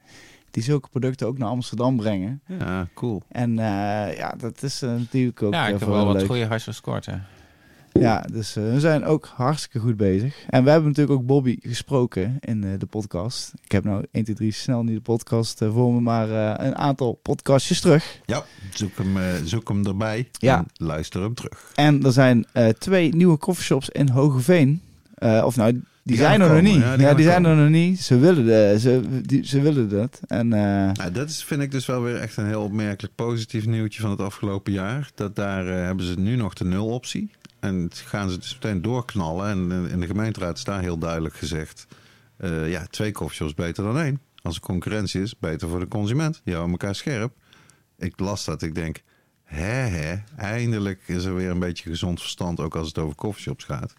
[0.50, 2.40] die zulke producten ook naar Amsterdam brengen.
[2.58, 3.22] Ja, cool.
[3.28, 6.26] En eh, ja, dat is eh, natuurlijk ook Ja, ik heb wel wat leuk.
[6.26, 7.06] goede hars gescoord.
[7.06, 7.16] Hè.
[7.92, 10.36] Ja, dus eh, we zijn ook hartstikke goed bezig.
[10.48, 13.52] En we hebben natuurlijk ook Bobby gesproken in eh, de podcast.
[13.64, 16.30] Ik heb nou 1, 2, 3 snel niet de podcast eh, voor me, maar
[16.60, 18.20] een aantal podcastjes terug.
[18.26, 18.44] Ja,
[18.74, 20.58] zoek hem, zoek hem erbij Ja.
[20.58, 21.72] en luister hem terug.
[21.74, 22.46] En er zijn
[22.78, 24.82] twee nieuwe coffeeshops in Hogeveen.
[25.44, 26.64] Of nou, die, zijn er komen.
[26.64, 26.82] nog niet.
[26.82, 28.00] Ja, Ja, die zijn er nog niet.
[28.00, 30.20] Ze willen, de, ze, die, ze willen dat.
[30.26, 34.00] En Nou, dat is, vind ik dus wel weer echt een heel opmerkelijk positief nieuwtje
[34.00, 35.10] van het afgelopen jaar.
[35.14, 37.30] Dat daar hebben ze nu nog de nuloptie.
[37.60, 39.48] En het gaan ze dus meteen doorknallen.
[39.48, 41.86] En in de gemeenteraad is daar heel duidelijk gezegd...
[42.36, 44.20] eh, ja, twee koffieshops beter dan één.
[44.42, 46.40] Als er concurrentie is, beter voor de consument.
[46.44, 47.32] Die houden elkaar scherp.
[47.98, 49.02] Ik las dat, ik denk...
[49.42, 52.60] Hè, hè, eindelijk is er weer een beetje gezond verstand...
[52.60, 53.94] ook als het over koffieshops gaat.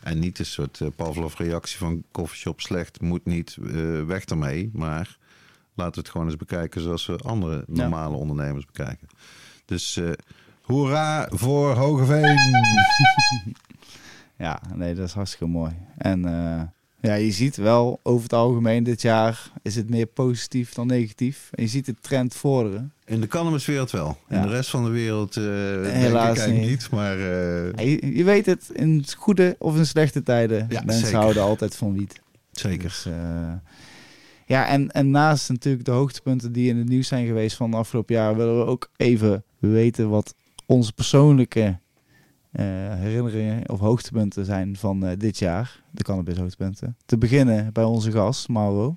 [0.00, 3.00] En niet een soort eh, Pavlov-reactie van koffieshop slecht...
[3.00, 5.18] moet niet eh, weg ermee, maar...
[5.78, 9.08] Laten we het gewoon eens bekijken zoals we andere normale ondernemers bekijken.
[9.64, 10.00] Dus
[10.66, 12.36] hoera voor Hogeveen!
[14.38, 15.72] ja, nee, dat is hartstikke mooi.
[15.96, 16.62] En eh,
[17.00, 21.48] ja, je ziet wel, over het algemeen dit jaar is het meer positief dan negatief.
[21.54, 22.92] En je ziet de trend vorderen.
[23.04, 24.18] In de cannabiswereld wel.
[24.28, 24.42] In Ja.
[24.42, 26.60] de rest van de wereld denk Helaas niet.
[26.68, 26.90] niet.
[26.90, 30.66] Maar eh, Ja, je, je weet het, in goede of in slechte tijden.
[30.68, 31.20] Ja, mensen zeker.
[31.20, 32.20] houden altijd van wiet.
[32.50, 32.82] zeker.
[32.82, 33.06] Dus,
[34.46, 37.76] ja, en, en naast natuurlijk de hoogtepunten die in het nieuws zijn geweest van de
[37.76, 40.34] afgelopen jaar, willen we ook even weten wat
[40.66, 41.78] onze persoonlijke
[42.52, 42.64] eh,
[42.94, 45.80] herinneringen of hoogtepunten zijn van eh, dit jaar.
[45.90, 46.96] De cannabis hoogtepunten.
[47.06, 48.96] Te beginnen bij onze gast, Mauro.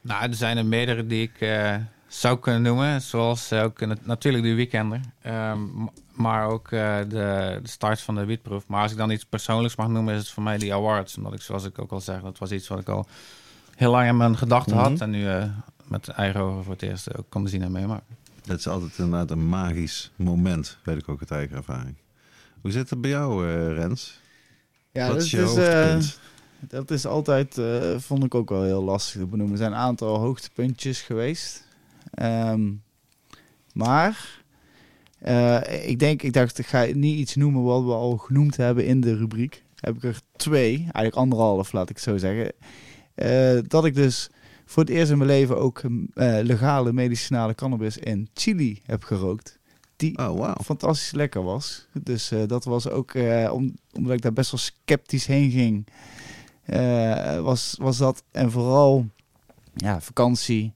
[0.00, 1.74] Nou, er zijn er meerdere die ik eh,
[2.06, 3.02] zou kunnen noemen.
[3.02, 5.00] Zoals ook nat- natuurlijk de weekender.
[5.22, 5.58] Ehm,
[6.12, 8.66] maar ook de, de start van de wietproef.
[8.66, 11.16] Maar als ik dan iets persoonlijks mag noemen, is het voor mij die awards.
[11.16, 13.06] Omdat ik, zoals ik ook al zeg, dat was iets wat ik al
[13.76, 14.84] heel lang in mijn gedachten Mhm.
[14.90, 15.00] had.
[15.00, 15.26] En nu
[15.84, 18.16] met eigen ogen voor het eerst ook kon zien en meemaken.
[18.44, 21.96] Dat is altijd inderdaad een magisch moment, weet ik ook uit eigen ervaring.
[22.60, 24.20] Hoe zit het bij jou, eh, Rens?
[24.92, 26.18] Ja, Wat dat is je is, eh, hoogtepunt?
[26.60, 29.52] dat is altijd, eh, vond ik ook wel heel lastig te benoemen.
[29.52, 31.66] Er zijn een aantal hoogtepuntjes geweest.
[32.10, 32.72] Ehm,
[33.72, 34.42] maar
[35.18, 38.86] eh, ik denk, ik dacht, ik ga niet iets noemen wat we al genoemd hebben
[38.86, 39.62] in de rubriek.
[39.76, 42.52] Heb ik er twee, eigenlijk anderhalf, laat ik zo zeggen.
[43.14, 44.30] Eh, dat ik dus
[44.64, 45.82] voor het eerst in mijn leven ook
[46.14, 49.58] eh, legale medicinale cannabis in Chili heb gerookt.
[49.96, 50.54] Die Oh, wauw.
[50.64, 51.86] fantastisch lekker was.
[51.92, 55.86] Dus eh, dat was ook, eh, om, omdat ik daar best wel sceptisch heen ging,
[57.42, 58.22] was, was dat.
[58.30, 59.06] En vooral,
[59.74, 60.72] ja, vakantie.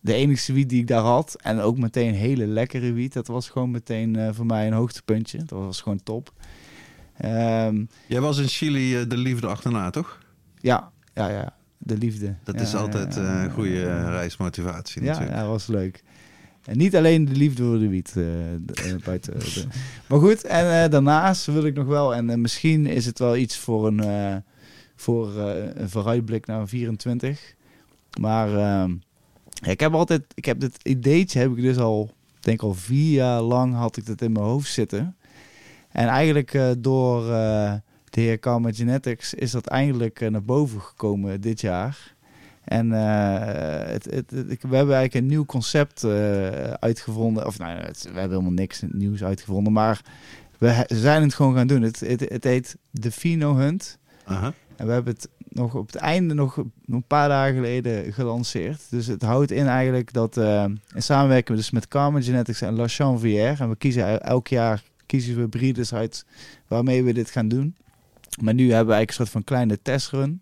[0.00, 3.48] De enige wiet die ik daar had, en ook meteen hele lekkere wiet, dat was
[3.50, 5.38] gewoon meteen voor mij een hoogtepuntje.
[5.38, 6.32] Dat was gewoon top.
[7.16, 10.18] Ehm, Jij was in Chili de liefde achterna, toch?
[10.60, 12.34] ja, ja, ja, de liefde.
[12.44, 15.36] Dat Ja, is altijd ja, eh, ja, een goede eh, reismotivatie Ja, natuurlijk.
[15.36, 16.02] ja, was leuk.
[16.64, 18.08] En niet alleen de liefde voor de wiet.
[18.08, 18.14] eh,
[18.60, 19.64] de- buiten de-
[20.08, 23.86] Maar goed, en daarnaast wil ik nog wel, en misschien is het wel iets voor
[23.86, 24.42] een,
[24.96, 27.54] voor, een vooruitblik naar 24.
[28.20, 28.88] Maar ja,
[29.66, 33.12] ik heb altijd, ik heb dit ideetje, heb ik dus al, ik denk al vier
[33.14, 35.16] jaar lang had ik dat in mijn hoofd zitten.
[35.88, 37.22] En eigenlijk door
[38.14, 42.14] de heer Karma Genetics is dat eigenlijk eh, naar boven gekomen dit jaar.
[42.64, 46.10] En eh, het, het, we hebben eigenlijk een nieuw concept eh,
[46.70, 47.46] uitgevonden.
[47.46, 49.72] Of nou, het- we hebben helemaal niks nieuws uitgevonden.
[49.72, 50.00] Maar
[50.58, 51.82] we zijn het gewoon gaan doen.
[51.82, 53.98] Het, het, heet de Fino Hunt.
[54.76, 56.56] En we hebben het nog op het einde, nog,
[56.86, 58.80] een paar dagen geleden gelanceerd.
[58.90, 60.36] Dus het houdt in eigenlijk dat
[60.94, 63.56] in samenwerking dus met Carmen Genetics en La Chanvière.
[63.62, 66.24] En we kiezen el- elk jaar kiezen we breeders uit
[66.66, 67.76] waarmee we dit gaan doen.
[68.40, 70.40] Maar nu hebben we eigenlijk een soort van kleine testrun.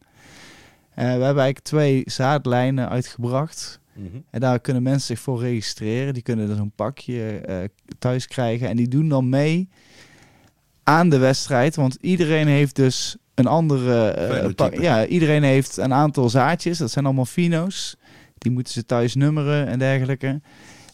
[0.97, 3.81] Eh, we hebben eigenlijk twee zaadlijnen uitgebracht.
[3.93, 4.17] Mhm.
[4.31, 6.15] En daar kunnen mensen zich voor registreren.
[6.15, 7.57] Die kunnen dan zo'n pakje eh,
[7.99, 8.69] thuis krijgen.
[8.69, 9.69] En die doen dan mee
[10.83, 11.77] aan de wedstrijd.
[11.77, 14.09] Want iedereen heeft dus een andere...
[14.09, 16.79] eh, ja, iedereen heeft een aantal zaadjes.
[16.79, 17.97] Dat zijn allemaal fino's.
[18.39, 20.41] Die moeten ze thuis nummeren en dergelijke.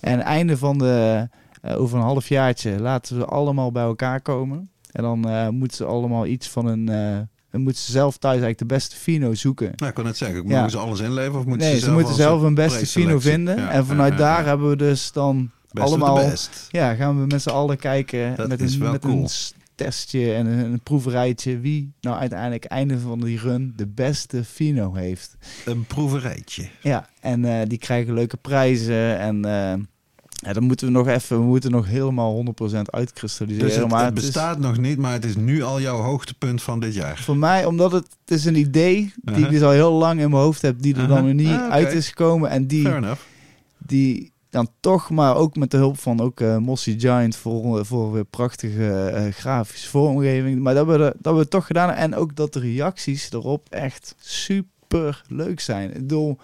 [0.00, 1.28] En einde van de...
[1.62, 4.70] over een halfjaartje laten ze allemaal bij elkaar komen.
[4.92, 6.84] En dan eh, moeten ze allemaal iets van een...
[7.50, 9.72] dan moeten ze zelf thuis eigenlijk de beste fino zoeken.
[9.76, 10.56] Nou, ik kon net zeggen, Ja.
[10.56, 13.56] mogen ze alles inleveren of moeten nee, ze ze, moeten zelf een beste fino vinden.
[13.56, 16.14] Ja, en vanuit ja, daar hebben we dus dan Best allemaal...
[16.14, 16.66] best.
[16.70, 19.22] Ja, gaan we met z'n allen kijken Dat met, is een, wel met cool.
[19.22, 19.28] een
[19.74, 24.94] testje en een, een proeverijtje wie nou uiteindelijk einde van die run de beste fino
[24.94, 25.36] heeft.
[25.64, 26.68] Een proeverijtje.
[26.80, 29.44] Ja, en eh, die krijgen leuke prijzen en
[30.44, 33.68] Ja, dan moeten we nog even, we moeten nog helemaal 100% uitkristalliseren.
[33.68, 36.62] Dus het, maar het is- bestaat nog niet, maar het is nu al jouw hoogtepunt
[36.62, 37.18] van dit jaar.
[37.18, 39.44] voor mij, omdat het, het is een idee die Uh-huh.
[39.44, 41.24] ik dus al heel lang in mijn hoofd heb, die er dan Uh-huh.
[41.24, 42.50] nog niet Ah, uit is gekomen.
[42.50, 42.88] En die,
[43.78, 48.12] die dan toch, maar ook met de hulp van ook eh, Mossy Giant voor, voor
[48.12, 50.60] weer prachtige eh, grafische vormgeving.
[50.60, 52.04] Maar dat we, de- dat we toch gedaan hebben.
[52.04, 55.88] En ook dat de reacties erop echt super leuk zijn.
[55.88, 56.38] Ik bedoel,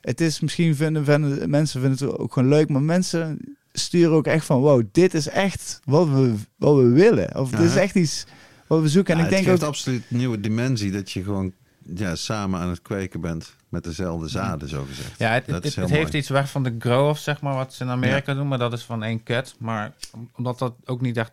[0.00, 3.38] het is misschien vinden, vinden mensen vinden het ook gewoon leuk, maar mensen
[3.72, 7.36] sturen ook echt van wow, dit is echt wat we, wat we willen.
[7.36, 8.26] Of dit is echt iets
[8.66, 9.16] wat we zoeken.
[9.16, 11.52] Ja, en ik het denk geeft ook, absoluut een nieuwe dimensie dat je gewoon
[11.94, 15.18] ja, samen aan het kweken bent met dezelfde zaden, zo gezegd.
[15.18, 17.54] Ja, het, dat het, is heel het heeft iets weg van de grow-off, zeg maar,
[17.54, 18.48] wat ze in Amerika doen.
[18.48, 19.54] Maar dat is van één cut.
[19.58, 21.32] Maar om- omdat dat ook niet echt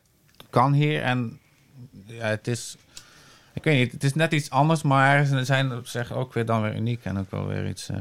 [0.49, 1.01] kan hier.
[1.01, 1.39] En
[2.05, 2.75] ja, het is...
[3.53, 4.81] Ik weet niet, het is net iets anders.
[4.81, 7.03] Maar ze zijn op zich ook weer dan weer uniek.
[7.03, 7.97] En ook wel weer iets eh,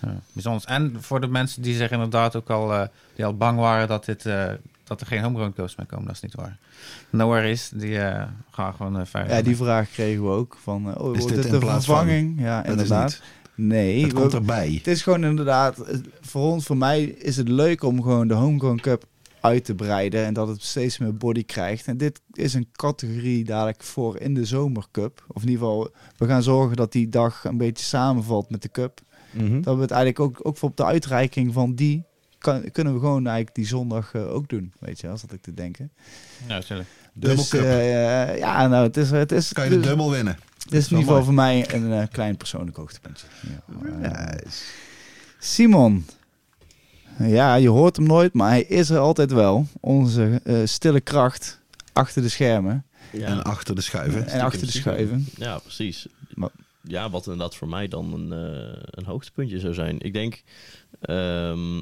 [0.00, 0.58] ja.
[0.64, 2.72] En voor de mensen die zich inderdaad ook al...
[2.72, 4.52] eh, die al bang waren dat, dit, eh,
[4.84, 6.06] dat er geen homegrown coaches meer komen.
[6.06, 6.58] Dat is niet waar.
[7.10, 9.32] No worries, die eh, gaan gewoon eh veilig.
[9.36, 11.70] ja, die vraag kregen we ook van, oh, Is wordt dit een van?
[11.70, 12.40] vervanging?
[12.40, 13.20] Ja, Dat is inderdaad.
[13.54, 14.72] Nee, Het komt erbij.
[14.72, 15.76] Het is gewoon inderdaad,
[16.20, 19.04] voor ons, voor mij is het leuk om gewoon de Homegrown Cup
[19.40, 21.86] uit te breiden en dat het steeds meer body krijgt.
[21.86, 25.24] En dit is een categorie dadelijk voor in de zomercup.
[25.28, 28.70] Of in ieder geval, we gaan zorgen dat die dag een beetje samenvalt met de
[28.70, 29.00] cup.
[29.30, 29.60] Mhm.
[29.60, 32.04] Dat we het eigenlijk ook, ook voor op de uitreiking van die,
[32.38, 34.72] kan, kunnen we gewoon eigenlijk die zondag eh, ook doen.
[34.78, 35.90] Weet je, als dat ik te denken.
[36.48, 36.88] Ja, natuurlijk.
[37.14, 40.38] Dus eh, ja, nou, het is, het is, kan je de dubbel winnen.
[40.68, 41.24] dit is in ieder geval mooi.
[41.24, 43.26] voor mij een eh, klein persoonlijk hoogtepuntje.
[43.40, 43.62] Ja,
[44.02, 44.62] eh, Nice.
[45.38, 46.06] Simon.
[47.18, 49.66] Ja, je hoort hem nooit, maar hij is er altijd wel.
[49.80, 51.60] Onze eh, stille kracht
[51.92, 54.26] achter de schermen En achter de schuiven.
[54.26, 55.26] en achter de schuiven.
[55.36, 56.06] ja precies.
[56.34, 56.50] Maar-
[56.82, 60.00] Ja, wat inderdaad voor mij dan een, eh, een hoogtepuntje zou zijn.
[60.00, 60.42] Ik denk,
[61.00, 61.80] ehm,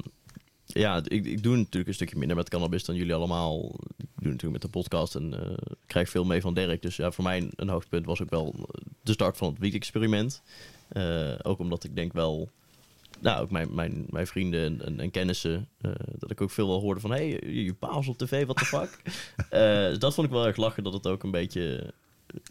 [0.65, 3.75] ja, ik, ik doe natuurlijk een stukje minder met cannabis dan jullie allemaal.
[3.97, 6.81] Ik doe natuurlijk met de podcast en eh, krijg veel mee van Dirk.
[6.81, 8.69] Dus ja, voor mij een, een hoogtepunt was ook wel
[9.03, 10.41] de start van het wiet-experiment.
[10.89, 12.49] Eh, ook omdat ik denk wel,
[13.19, 15.67] nou, ook mijn, mijn, mijn vrienden en, en, en kennissen,
[16.17, 18.57] dat ik ook veel wel hoorde van, hé, hey, je, je paas op tv, what
[18.57, 19.01] the fuck?
[19.89, 21.93] Dus dat vond ik wel erg lachen, dat het ook een beetje...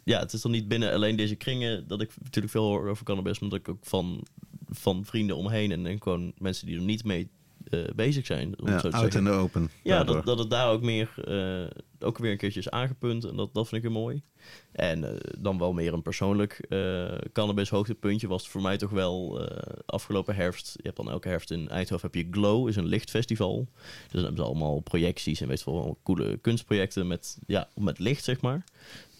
[0.03, 3.05] Ja, het is dan niet binnen alleen deze kringen dat ik natuurlijk veel hoor over
[3.05, 4.25] cannabis, maar dat ik ook van,
[4.69, 7.29] van vrienden omheen en, en gewoon mensen die er niet mee
[7.69, 8.59] eh, bezig zijn.
[8.61, 9.69] Om Ja, zo te out in the open.
[9.83, 10.15] Ja, Daardoor.
[10.15, 13.23] dat, dat het daar ook meer, eh, ook weer een keertje is aangepunt.
[13.23, 14.21] En dat, dat vind ik heel mooi.
[14.71, 16.67] En eh, dan wel meer een persoonlijk
[17.33, 19.47] cannabis hoogtepuntje was voor mij toch wel
[19.85, 20.73] afgelopen herfst.
[20.75, 23.67] Je hebt dan elke herfst in Eindhoven heb je Glow, is een lichtfestival.
[24.03, 27.69] Dus dan hebben ze allemaal projecties en weet je wel, allemaal coole kunstprojecten met, ja,
[27.75, 28.63] met licht, zeg maar.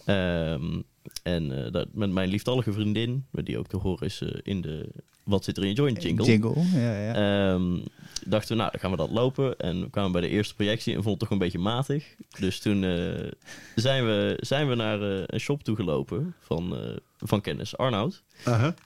[0.10, 0.82] Ehm,
[1.24, 4.90] en eh, dat, met mijn lieftallige vriendin, die ook te horen is eh, in de
[5.30, 6.26] Wat zit er in je joint jingle.
[6.26, 7.14] Jingle, ja, ja.
[7.54, 7.78] Ehm,
[8.26, 9.58] dachten we, nou, dan gaan we dat lopen.
[9.58, 12.16] En we kwamen bij de eerste projectie en vonden het toch een beetje matig.
[12.40, 13.32] Dus toen eh,
[13.76, 18.24] zijn, we, zijn we naar eh, een shop toe gelopen van, eh, van kennis, Arnoud.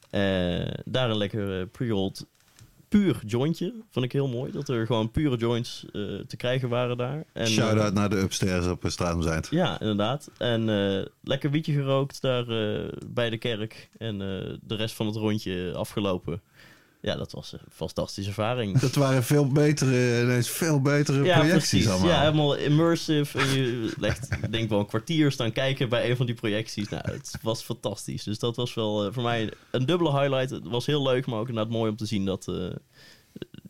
[0.10, 2.26] Eh, daar een lekker pre-rolled
[2.94, 3.74] puur jointje.
[3.90, 4.52] Vond ik heel mooi.
[4.52, 7.24] Dat er gewoon pure joints eh, te krijgen waren daar.
[7.34, 9.48] En, Shout-out eh, naar de upstairs op Stratum Zuid.
[9.52, 10.30] ja, inderdaad.
[10.38, 12.46] En eh, lekker wietje gerookt daar
[13.08, 13.90] bij de kerk.
[13.98, 14.18] En
[14.64, 16.42] de rest van het rondje afgelopen.
[17.06, 18.80] Ja, dat was een fantastische ervaring.
[18.80, 21.88] Dat waren veel betere, ineens veel betere Ja, projecties precies.
[21.90, 22.10] allemaal.
[22.10, 23.40] Ja, helemaal immersive.
[23.40, 26.90] En je legt, ik denk wel een kwartier staan kijken bij een van die projecties.
[26.90, 28.24] Nou, het was fantastisch.
[28.24, 30.50] Dus dat was wel eh, voor mij een dubbele highlight.
[30.50, 32.48] Het was heel leuk, maar ook inderdaad mooi om te zien dat...
[32.48, 32.66] eh,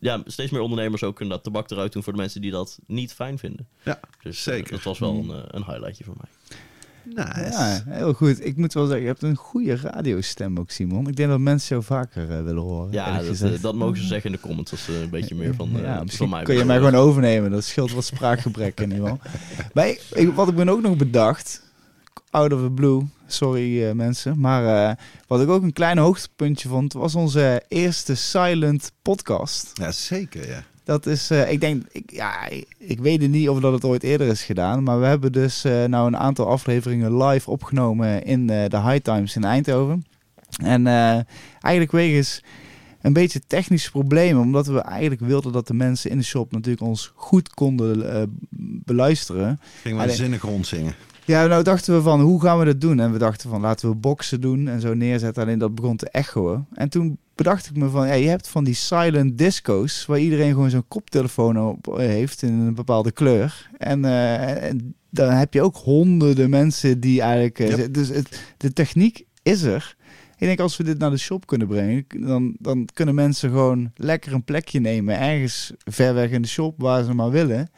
[0.00, 2.78] ja, steeds meer ondernemers ook kunnen dat tabak eruit doen voor de mensen die dat
[2.86, 3.68] niet fijn vinden.
[3.82, 4.70] Ja, Dus eh, zeker.
[4.70, 6.58] dat was wel een, eh, een highlightje voor mij.
[7.04, 7.50] Nice.
[7.50, 8.44] Ja, heel goed.
[8.46, 11.08] Ik moet wel zeggen, je hebt een goede radiostem ook, Simon.
[11.08, 12.92] Ik denk dat mensen jou vaker eh, willen horen.
[12.92, 14.70] Ja, dat, eh, dat mogen ze zeggen in de comments.
[14.70, 16.42] Dat is eh, een beetje meer van, eh, ja, van misschien mij.
[16.42, 17.50] kun je mij gewoon overnemen.
[17.50, 19.20] Dat scheelt wat spraakgebrek in ieder geval.
[19.74, 21.62] Maar ik, ik- wat ik me ook nog bedacht,
[22.30, 26.68] out of the blue, sorry eh, mensen, maar eh, wat ik ook een klein hoogtepuntje
[26.68, 29.70] vond, was onze eerste silent podcast.
[29.74, 30.62] Ja, zeker, ja.
[30.84, 32.48] Dat is, eh, ik denk, ik, ja,
[32.78, 35.64] ik, weet het niet of dat het ooit eerder is gedaan, maar we hebben dus
[35.64, 40.04] eh, nou een aantal afleveringen live opgenomen in eh, de High Times in Eindhoven.
[40.62, 40.86] En
[41.60, 42.42] eigenlijk wegens
[43.00, 46.86] een beetje technische problemen, omdat we eigenlijk wilden dat de mensen in de shop natuurlijk
[46.86, 48.38] ons goed konden
[48.84, 49.60] beluisteren.
[49.82, 50.94] Gingen we zinnig rondzingen.
[51.24, 53.00] Ja, nou dachten we van, hoe gaan we dat doen?
[53.00, 55.42] En we dachten van, laten we boksen doen en zo neerzetten.
[55.42, 56.66] Alleen dat begon te echoen.
[56.72, 60.06] En toen bedacht ik me van, ja, je hebt van die silent disco's...
[60.06, 63.70] waar iedereen gewoon zo'n koptelefoon op eh, heeft in een bepaalde kleur.
[63.78, 67.58] En, en dan heb je ook honderden mensen die eigenlijk...
[67.58, 67.94] eh, Yep.
[67.94, 69.96] Dus het, de techniek is er.
[70.38, 73.90] Ik denk als we dit naar de shop kunnen brengen, dan, dan kunnen mensen gewoon
[73.94, 75.18] lekker een plekje nemen.
[75.18, 77.70] Ergens ver weg in de shop waar ze maar willen.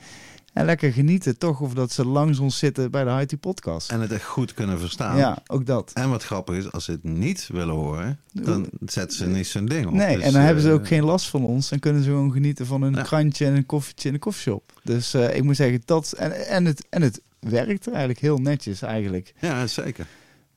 [0.56, 1.60] En lekker genieten, toch?
[1.60, 3.90] Of dat ze langs ons zitten bij de Haiti podcast.
[3.90, 5.16] En het echt goed kunnen verstaan.
[5.16, 5.90] Ja, ook dat.
[5.94, 9.66] En wat grappig is, als ze het niet willen horen, dan zetten ze niet zo'n
[9.66, 9.92] ding op.
[9.92, 11.68] Nee, Dus, en dan hebben ze eh, ook geen last van ons.
[11.68, 13.02] Dan kunnen ze gewoon genieten van een Ja.
[13.02, 14.72] krantje en een koffietje in de koffieshop.
[14.82, 16.12] Dus eh, ik moet zeggen, dat...
[16.12, 19.34] En, en, het, en het werkt eigenlijk heel netjes eigenlijk.
[19.40, 20.06] Ja, zeker.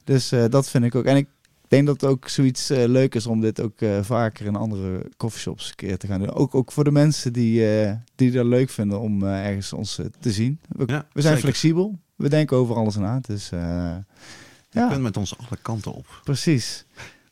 [0.03, 1.05] Dus eh, dat vind ik ook.
[1.05, 1.27] En ik
[1.69, 5.05] denk dat het ook zoiets eh, leuk is om dit ook eh, vaker in andere
[5.17, 6.33] coffeeshops een keer te gaan doen.
[6.33, 10.31] Ook, ook voor de mensen die, eh, die dat leuk vinden om ergens ons te
[10.31, 10.59] zien.
[10.67, 11.39] We, Ja, we zijn zeker.
[11.49, 11.99] flexibel.
[12.15, 13.19] We denken over alles na.
[13.21, 13.59] Dus eh,
[14.69, 16.21] Je ja, kunt met ons alle kanten op.
[16.23, 16.85] precies.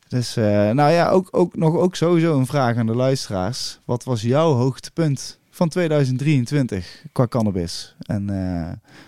[0.08, 3.78] Dus nou ja, ook, ook nog ook sowieso een vraag aan de luisteraars.
[3.84, 7.96] Wat was jouw hoogtepunt van 2023 qua cannabis?
[7.98, 8.24] En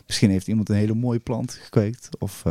[0.07, 2.43] misschien heeft iemand een hele mooie plant gekweekt of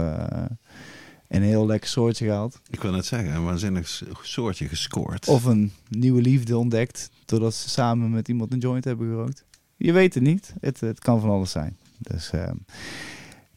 [1.29, 2.59] een heel lekker soortje gehaald.
[2.69, 5.27] Ik wil net zeggen, een waanzinnig soortje gescoord.
[5.27, 9.45] Of een nieuwe liefde ontdekt doordat ze samen met iemand een joint hebben gerookt.
[9.77, 10.53] Je weet het niet.
[10.61, 11.77] Het, het kan van alles zijn.
[11.97, 12.51] Dus eh,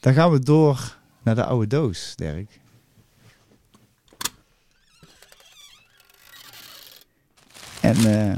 [0.01, 2.61] dan gaan we door naar de oude doos, Dirk.
[7.81, 8.36] En eh,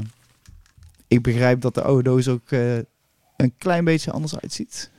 [1.06, 2.76] ik begrijp dat de oude doos ook eh,
[3.36, 4.90] een klein beetje anders uitziet.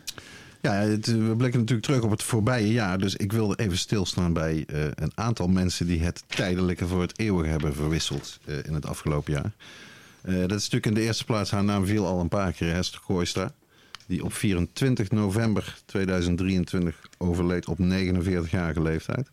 [0.66, 2.98] Ja, we blikken natuurlijk terug op het voorbije jaar.
[2.98, 7.20] Dus ik wilde even stilstaan bij eh, een aantal mensen die het tijdelijke voor het
[7.20, 9.52] eeuwige hebben verwisseld eh, in het afgelopen jaar.
[10.22, 12.74] Eh, dat is natuurlijk in de eerste plaats, haar naam viel al een paar keer,
[12.74, 13.52] Hester Kooistra.
[14.06, 19.30] Die op 24 november 2023 overleed op 49-jarige leeftijd.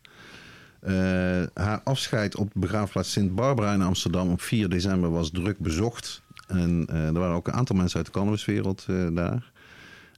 [1.54, 6.22] Haar afscheid op de begraafplaats Sint Barbara in Amsterdam op 4 december was druk bezocht.
[6.46, 9.51] En er waren ook een aantal mensen uit de cannabiswereld daar.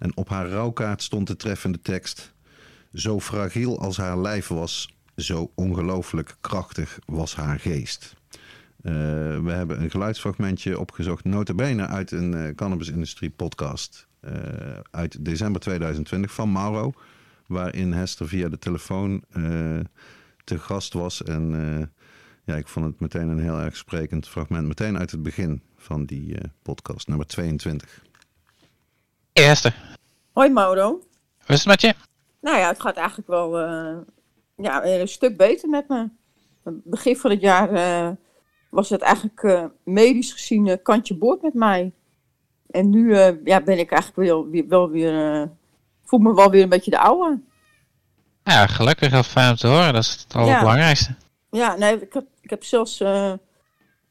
[0.04, 2.34] En op haar rouwkaart stond de treffende tekst:
[2.92, 8.14] Zo fragiel als haar lijf was, zo ongelooflijk krachtig was haar geest.
[8.82, 8.92] Eh,
[9.42, 14.32] we hebben een geluidsfragmentje opgezocht, notabene uit een eh, cannabisindustrie podcast eh,
[14.90, 16.92] uit december 2020 van Mauro,
[17.46, 19.24] waarin Hester via de telefoon
[20.44, 21.22] te gast was.
[21.22, 21.50] En
[22.44, 26.04] ja, ik vond het meteen een heel erg sprekend fragment, meteen uit het begin van
[26.04, 28.03] die podcast, nummer 22.
[29.40, 29.74] Hester,
[30.32, 30.88] Hoi Mauro.
[30.88, 31.94] hoe is het met je?
[32.40, 33.96] Nou ja, het gaat eigenlijk wel eh,
[34.56, 36.08] ja, een stuk beter met me.
[36.64, 38.10] Begin van het jaar eh,
[38.70, 41.92] was het eigenlijk eh, medisch gezien kantje boord met mij.
[42.70, 45.50] En nu ja, ben ik eigenlijk wel, weer- wel weer,
[46.04, 47.40] voel me wel weer een beetje de oude.
[48.44, 51.14] Ja, gelukkig of fijn om te horen, dat is het allerbelangrijkste.
[51.50, 53.00] Ja, nee, ik, had, ik heb zelfs,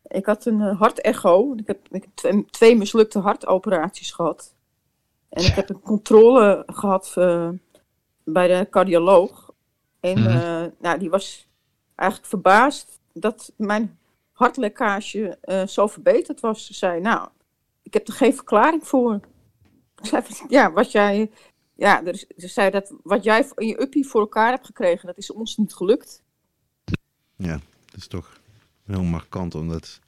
[0.04, 1.54] ik had een hartecho.
[1.56, 4.54] Ik heb, ik heb twee, twee mislukte hartoperaties gehad.
[5.34, 7.50] En ik heb een controle gehad eh,
[8.24, 9.52] bij de cardioloog.
[10.00, 10.28] En Mhm.
[10.30, 11.48] eh, nou, die was
[11.96, 13.98] eigenlijk verbaasd dat mijn
[14.32, 16.66] hartlekkage eh, zo verbeterd was.
[16.66, 17.30] Ze zei, nou,
[17.82, 19.20] ik heb er geen verklaring voor.
[20.02, 21.32] Ik zei, van, ja, wat jij,
[21.76, 22.02] ja,
[22.38, 25.58] ze zei dat wat jij in je uppie voor elkaar hebt gekregen, dat is ons
[25.58, 26.24] niet gelukt.
[27.36, 28.40] Ja, het is toch
[28.86, 30.00] heel markant om dat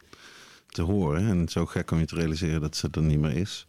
[0.67, 1.27] te horen.
[1.27, 3.67] En zo gek om je te realiseren dat ze er niet meer is.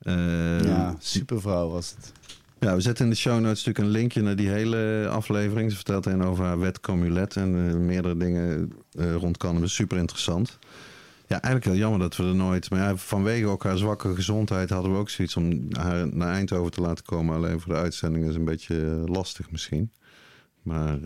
[0.00, 2.12] Eh, ja, supervrouw was het.
[2.60, 5.70] Ja, we zetten in de show notes natuurlijk een linkje naar die hele aflevering.
[5.70, 9.74] Ze vertelt een over haar wet Camulet en eh, meerdere dingen eh, rond cannabis.
[9.74, 10.58] Super interessant.
[11.26, 12.70] Ja, eigenlijk heel jammer dat we er nooit...
[12.70, 16.72] Maar ja, vanwege ook haar zwakke gezondheid hadden we ook zoiets om haar naar Eindhoven
[16.72, 17.36] te laten komen.
[17.36, 19.92] Alleen voor de uitzending is een beetje eh, lastig misschien.
[20.62, 20.98] Maar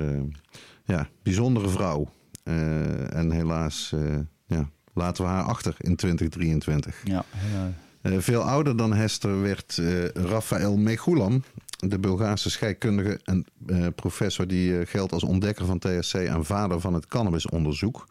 [0.85, 2.09] ja, bijzondere vrouw.
[3.11, 3.95] En helaas
[4.47, 7.01] ja, laten we haar achter in 2023.
[7.05, 7.73] Ja, ja.
[8.05, 11.43] Eh, veel ouder dan Hester werd eh Rafael Megulam,
[11.77, 16.95] de Bulgaarse scheikundige en eh, professor die geldt als ontdekker van THC en vader van
[16.95, 18.09] het cannabisonderzoek.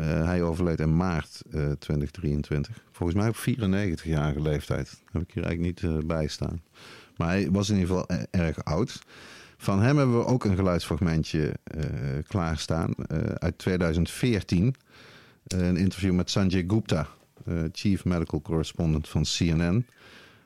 [0.00, 2.84] Hij overleed in maart eh, 2023.
[2.92, 5.02] Volgens mij op 94-jarige leeftijd.
[5.12, 6.62] heb ik hier eigenlijk niet bij staan.
[7.16, 9.02] Maar hij was in ieder geval erg oud.
[9.56, 11.54] Van hem hebben we ook een geluidsfragmentje
[12.26, 12.94] klaarstaan
[13.38, 14.74] uit 2014.
[15.48, 17.08] Eh, een interview met Sanjay Gupta,
[17.72, 19.86] Chief Medical Correspondent van CNN.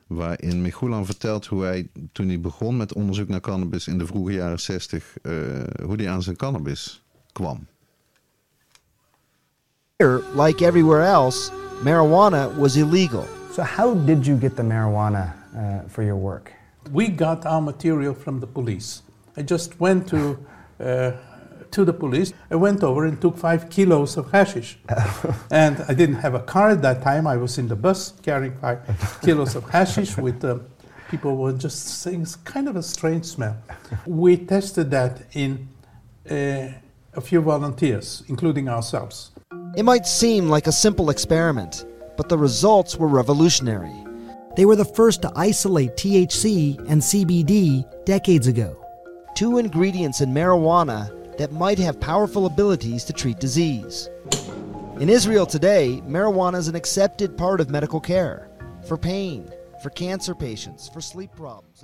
[0.07, 4.31] Waarin Michulan vertelt hoe hij, toen hij begon met onderzoek naar cannabis in de vroege
[4.31, 5.31] jaren 60, eh,
[5.85, 7.67] hoe hij aan zijn cannabis kwam.
[9.95, 11.51] Here, like everywhere else,
[11.83, 13.25] marijuana was illegal.
[13.51, 16.51] So, how did you get the marijuana uh, for your work?
[16.91, 19.01] We got our material from the police.
[19.37, 20.37] I just went to
[20.79, 21.11] uh,
[21.73, 22.33] to the police.
[22.49, 24.77] I went over and took five kilos of hashish.
[25.51, 27.27] and I didn't have a car at that time.
[27.27, 28.79] I was in the bus carrying five
[29.23, 30.65] kilos of hashish with um,
[31.09, 33.57] people were just saying it's kind of a strange smell.
[34.05, 35.67] We tested that in
[36.29, 36.69] uh,
[37.13, 39.31] a few volunteers, including ourselves.
[39.75, 41.85] It might seem like a simple experiment,
[42.17, 43.93] but the results were revolutionary.
[44.55, 48.77] They were the first to isolate THC and CBD decades ago,
[49.35, 54.09] two ingredients in marijuana that might have powerful abilities to treat disease.
[54.99, 58.47] In Israel today, marijuana is an accepted part of medical care
[58.87, 59.49] for pain,
[59.81, 61.83] for cancer patients, for sleep problems.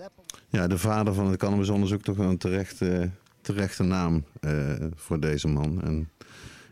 [0.49, 3.09] Ja, de vader van het cannabisonderzoek toch wel een terechte,
[3.41, 4.51] terechte naam eh,
[4.95, 5.81] voor deze man.
[5.81, 6.09] En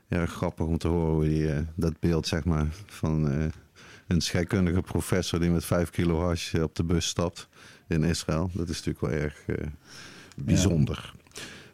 [0.08, 3.46] ja, grappig om te horen hoe die, eh, dat beeld zeg maar, van eh,
[4.08, 7.48] een scheikundige professor die met 5 kilo hash op de bus stapt
[7.88, 8.50] in Israël.
[8.54, 9.68] Dat is natuurlijk wel erg eh,
[10.36, 11.14] bijzonder.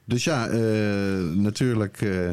[0.05, 2.31] Dus ja, eh, natuurlijk eh,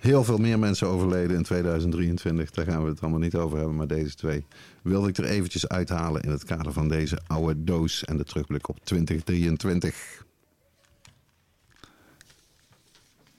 [0.00, 2.50] heel veel meer mensen overleden in 2023.
[2.50, 4.46] Daar gaan we het allemaal niet over hebben, maar deze twee
[4.82, 8.68] wilde ik er eventjes uithalen in het kader van deze oude doos en de terugblik
[8.68, 10.24] op 2023.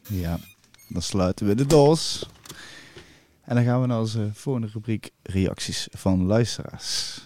[0.08, 0.40] Ja,
[0.88, 2.30] dan sluiten we de doos.
[3.42, 7.22] En dan gaan we naar onze volgende rubriek reacties van luisteraars.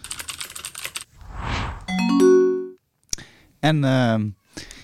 [3.60, 4.30] En ehm,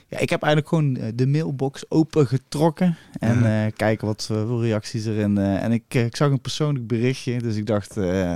[0.09, 2.97] ja, ik heb eigenlijk gewoon eh, de mailbox opengetrokken.
[3.19, 3.65] En Ja.
[3.65, 5.37] eh, kijken wat eh, voor reacties erin.
[5.37, 8.35] en ik, ik zag een persoonlijk berichtje, dus ik dacht, eh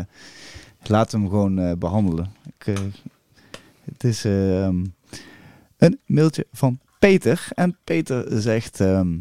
[0.83, 2.33] laat hem gewoon eh, behandelen.
[2.57, 2.75] Ik,
[3.85, 4.85] het is ehm,
[5.77, 7.47] een mailtje van Peter.
[7.53, 9.17] En Peter zegt: ehm,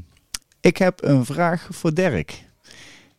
[0.60, 2.44] Ik heb een vraag voor Dirk.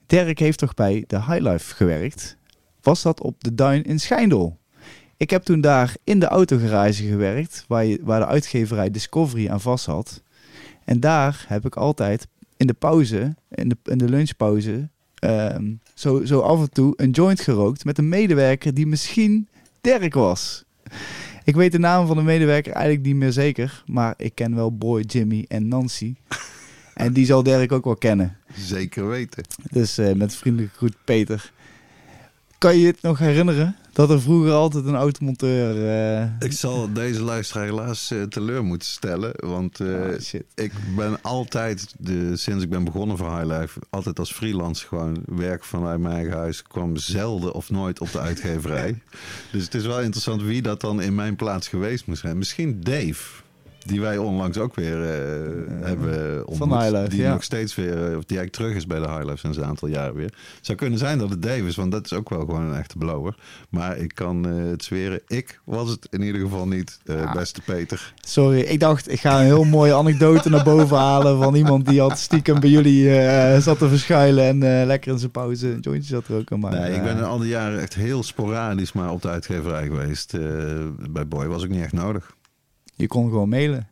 [0.05, 2.37] Dirk heeft toch bij de Highlife gewerkt?
[2.81, 4.57] Was dat op de Duin in Schijndel?
[5.21, 9.61] Ik heb toen daar in de autogarage gewerkt, waar, je, waar de uitgeverij Discovery aan
[9.61, 10.21] vast had.
[10.85, 12.27] En daar heb ik altijd
[12.57, 17.09] in de pauze, in de, in de lunchpauze, ehm, zo, zo af en toe een
[17.09, 19.47] joint gerookt met een medewerker die misschien
[19.81, 20.63] Dirk was.
[21.43, 24.77] Ik weet de naam van de medewerker eigenlijk niet meer zeker, maar ik ken wel
[24.77, 26.15] Boy, Jimmy en Nancy.
[26.93, 28.37] En die zal Dirk ook wel kennen.
[28.55, 29.43] Zeker weten.
[29.71, 31.51] Dus eh, met vriendelijke groet Peter.
[32.57, 35.87] Kan je het nog herinneren dat er vroeger altijd een automonteur...
[36.21, 39.33] eh, Ik zal deze luisteraar helaas eh, teleur moeten stellen.
[39.37, 44.87] Want eh, ik ben altijd, de, sinds ik ben begonnen voor Highlife, altijd als freelance
[44.87, 46.59] gewoon werk vanuit mijn eigen huis.
[46.59, 49.01] Ik kwam zelden of nooit op de uitgeverij.
[49.51, 52.37] dus het is wel interessant wie dat dan in mijn plaats geweest moet zijn.
[52.37, 53.40] Misschien Dave.
[53.85, 55.09] Die wij onlangs ook weer eh,
[55.81, 56.81] hebben ontmoet.
[56.81, 57.31] Highlife, die ja.
[57.31, 59.87] nog steeds weer, eh, of die eigenlijk terug is bij de Highlife sinds een aantal
[59.87, 60.33] jaren weer.
[60.61, 62.97] Zou kunnen zijn dat het Dave is, want dat is ook wel gewoon een echte
[62.97, 63.35] blower.
[63.69, 66.99] Maar ik kan eh, het zweren, ik was het in ieder geval niet,
[67.33, 68.13] beste Peter.
[68.15, 71.99] Sorry, ik dacht ik ga een heel mooie anekdote naar boven halen van iemand die
[71.99, 73.09] had stiekem bij jullie
[73.61, 76.59] zat te verschuilen en lekker in zijn pauze een jointje zat roken.
[76.59, 80.31] Maar, Nee, ik ben al die jaren echt heel sporadisch maar op de uitgeverij geweest.
[81.09, 82.35] Bij Boy was ik niet echt nodig.
[83.01, 83.87] Je kon gewoon mailen.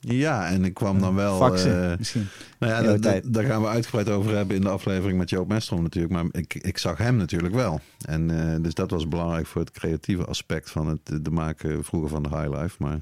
[0.00, 1.36] Ja, en ik kwam dan wel...
[1.36, 2.26] Faxen, eh, misschien.
[2.58, 3.32] Nou ja, Jouw da- da- tijd.
[3.34, 6.12] daar gaan we uitgebreid over hebben in de aflevering met Joop Mestrom natuurlijk.
[6.14, 7.80] Maar ik, ik zag hem natuurlijk wel.
[8.04, 12.08] En eh, dus dat was belangrijk voor het creatieve aspect van het de maken vroeger
[12.10, 12.76] van de Highlife.
[12.78, 13.00] Maar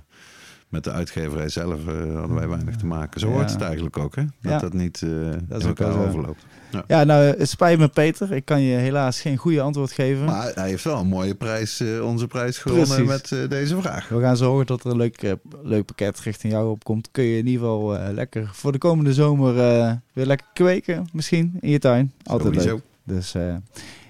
[0.77, 3.21] met de uitgeverij zelf eh, hadden wij weinig te maken.
[3.21, 3.35] Zo Ja.
[3.35, 4.23] hoort het eigenlijk ook, hè?
[4.23, 4.59] Dat Ja.
[4.59, 5.11] dat niet eh
[5.49, 6.45] Dat in elkaar overloopt.
[6.71, 6.85] Ja.
[6.87, 8.33] Ja, nou, het spijt me Peter.
[8.33, 10.25] Ik kan je helaas geen goede antwoord geven.
[10.25, 13.07] Maar hij heeft wel een mooie prijs, eh, onze prijs gewonnen Precies.
[13.07, 14.09] met eh, deze vraag.
[14.09, 15.33] We gaan zorgen dat er een leuk, eh,
[15.63, 17.09] leuk pakket richting jou opkomt.
[17.11, 21.07] Kun je in ieder geval eh, lekker voor de komende zomer eh, weer lekker kweken,
[21.13, 22.13] misschien in je tuin.
[22.25, 22.75] Altijd Sowieso.
[22.75, 22.83] leuk.
[23.17, 23.55] Dus, eh,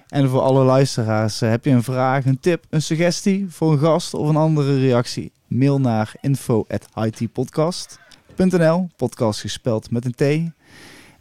[0.07, 3.79] en voor alle luisteraars, eh, heb je een vraag, een tip, een suggestie voor een
[3.79, 5.31] gast of een andere reactie?
[5.47, 8.89] Mail naar info@itpodcast.nl.
[8.95, 10.21] Podcast gespeld met een T.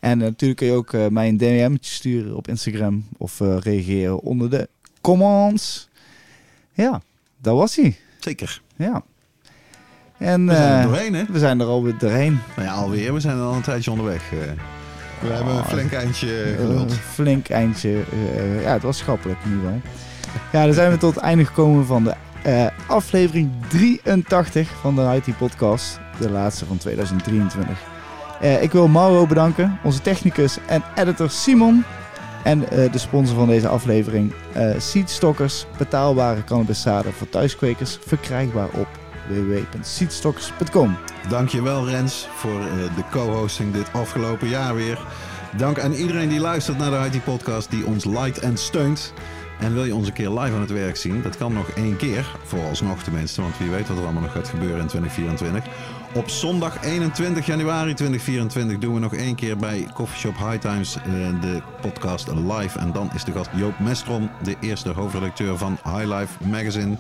[0.01, 3.57] En eh, natuurlijk kun je ook eh, mij een DM'tje sturen op Instagram of eh,
[3.59, 4.69] reageren onder de
[5.01, 5.89] comments.
[6.73, 7.03] Ja,
[7.41, 7.97] dat was hij.
[8.21, 8.63] Zeker.
[8.77, 9.03] Ja.
[10.19, 11.25] En, We zijn er doorheen, hè?
[11.29, 12.39] We zijn er alweer doorheen.
[12.57, 13.15] Nou ja, alweer.
[13.15, 14.31] We zijn al een tijdje onderweg.
[15.21, 16.91] we hebben een flink eindje geluld.
[16.91, 18.05] Een flink eindje.
[18.63, 19.81] ja, het was schappelijk ieder geval.
[20.53, 22.15] Ja, dan zijn we tot het einde gekomen van de
[22.47, 26.01] eh, aflevering 83 van de IT Podcast.
[26.19, 27.79] De laatste van 2023.
[28.41, 31.85] Eh, ik wil Mauro bedanken, onze technicus en editor Simon.
[32.45, 34.33] En eh, de sponsor van deze aflevering,
[34.79, 35.67] Seedstockers.
[35.79, 37.99] Betaalbare cannabiszaden voor thuiskwekers.
[38.07, 38.89] Verkrijgbaar op
[39.29, 40.97] www.seedstockers.com.
[41.29, 42.61] Dankjewel Rens voor
[42.97, 44.99] de co-hosting dit afgelopen jaar weer.
[45.57, 49.13] Dank aan iedereen die luistert naar de IT Podcast, die ons liked en steunt.
[49.61, 51.23] En wil je ons een keer live aan het werk zien?
[51.23, 54.49] Dat kan nog één keer, vooralsnog tenminste, want wie weet wat er allemaal nog gaat
[54.49, 55.73] gebeuren in 2024.
[56.15, 61.05] Op zondag 21 januari 2024 doen we nog één keer bij Coffeeshop High Times eh,
[61.41, 62.79] de podcast live.
[62.79, 66.97] En dan is de gast Joop Mestrom, de eerste hoofdredacteur van High Life Magazine.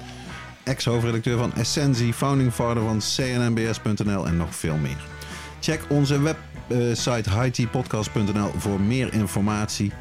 [0.62, 5.04] Ex-hoofdredacteur van Essentie, founding father van cnnbs.nl en nog veel meer.
[5.60, 6.20] Check onze
[6.68, 9.92] website hightpodcast.nl voor meer informatie.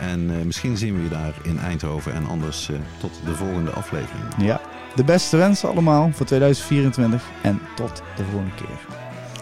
[0.00, 2.14] En eh, misschien zien we je daar in Eindhoven.
[2.14, 4.24] En anders eh, tot de volgende aflevering.
[4.38, 4.60] Ja,
[4.94, 7.22] de beste wensen allemaal voor 2024.
[7.42, 8.86] En tot de volgende keer.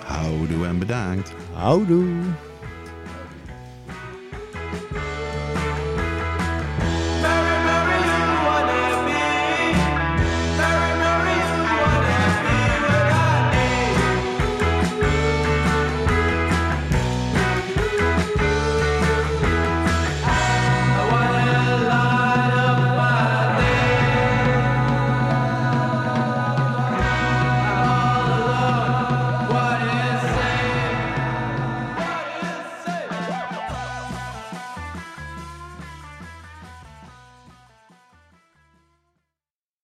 [0.04, 1.32] Houdoe en bedankt.
[1.52, 2.06] Houdoe.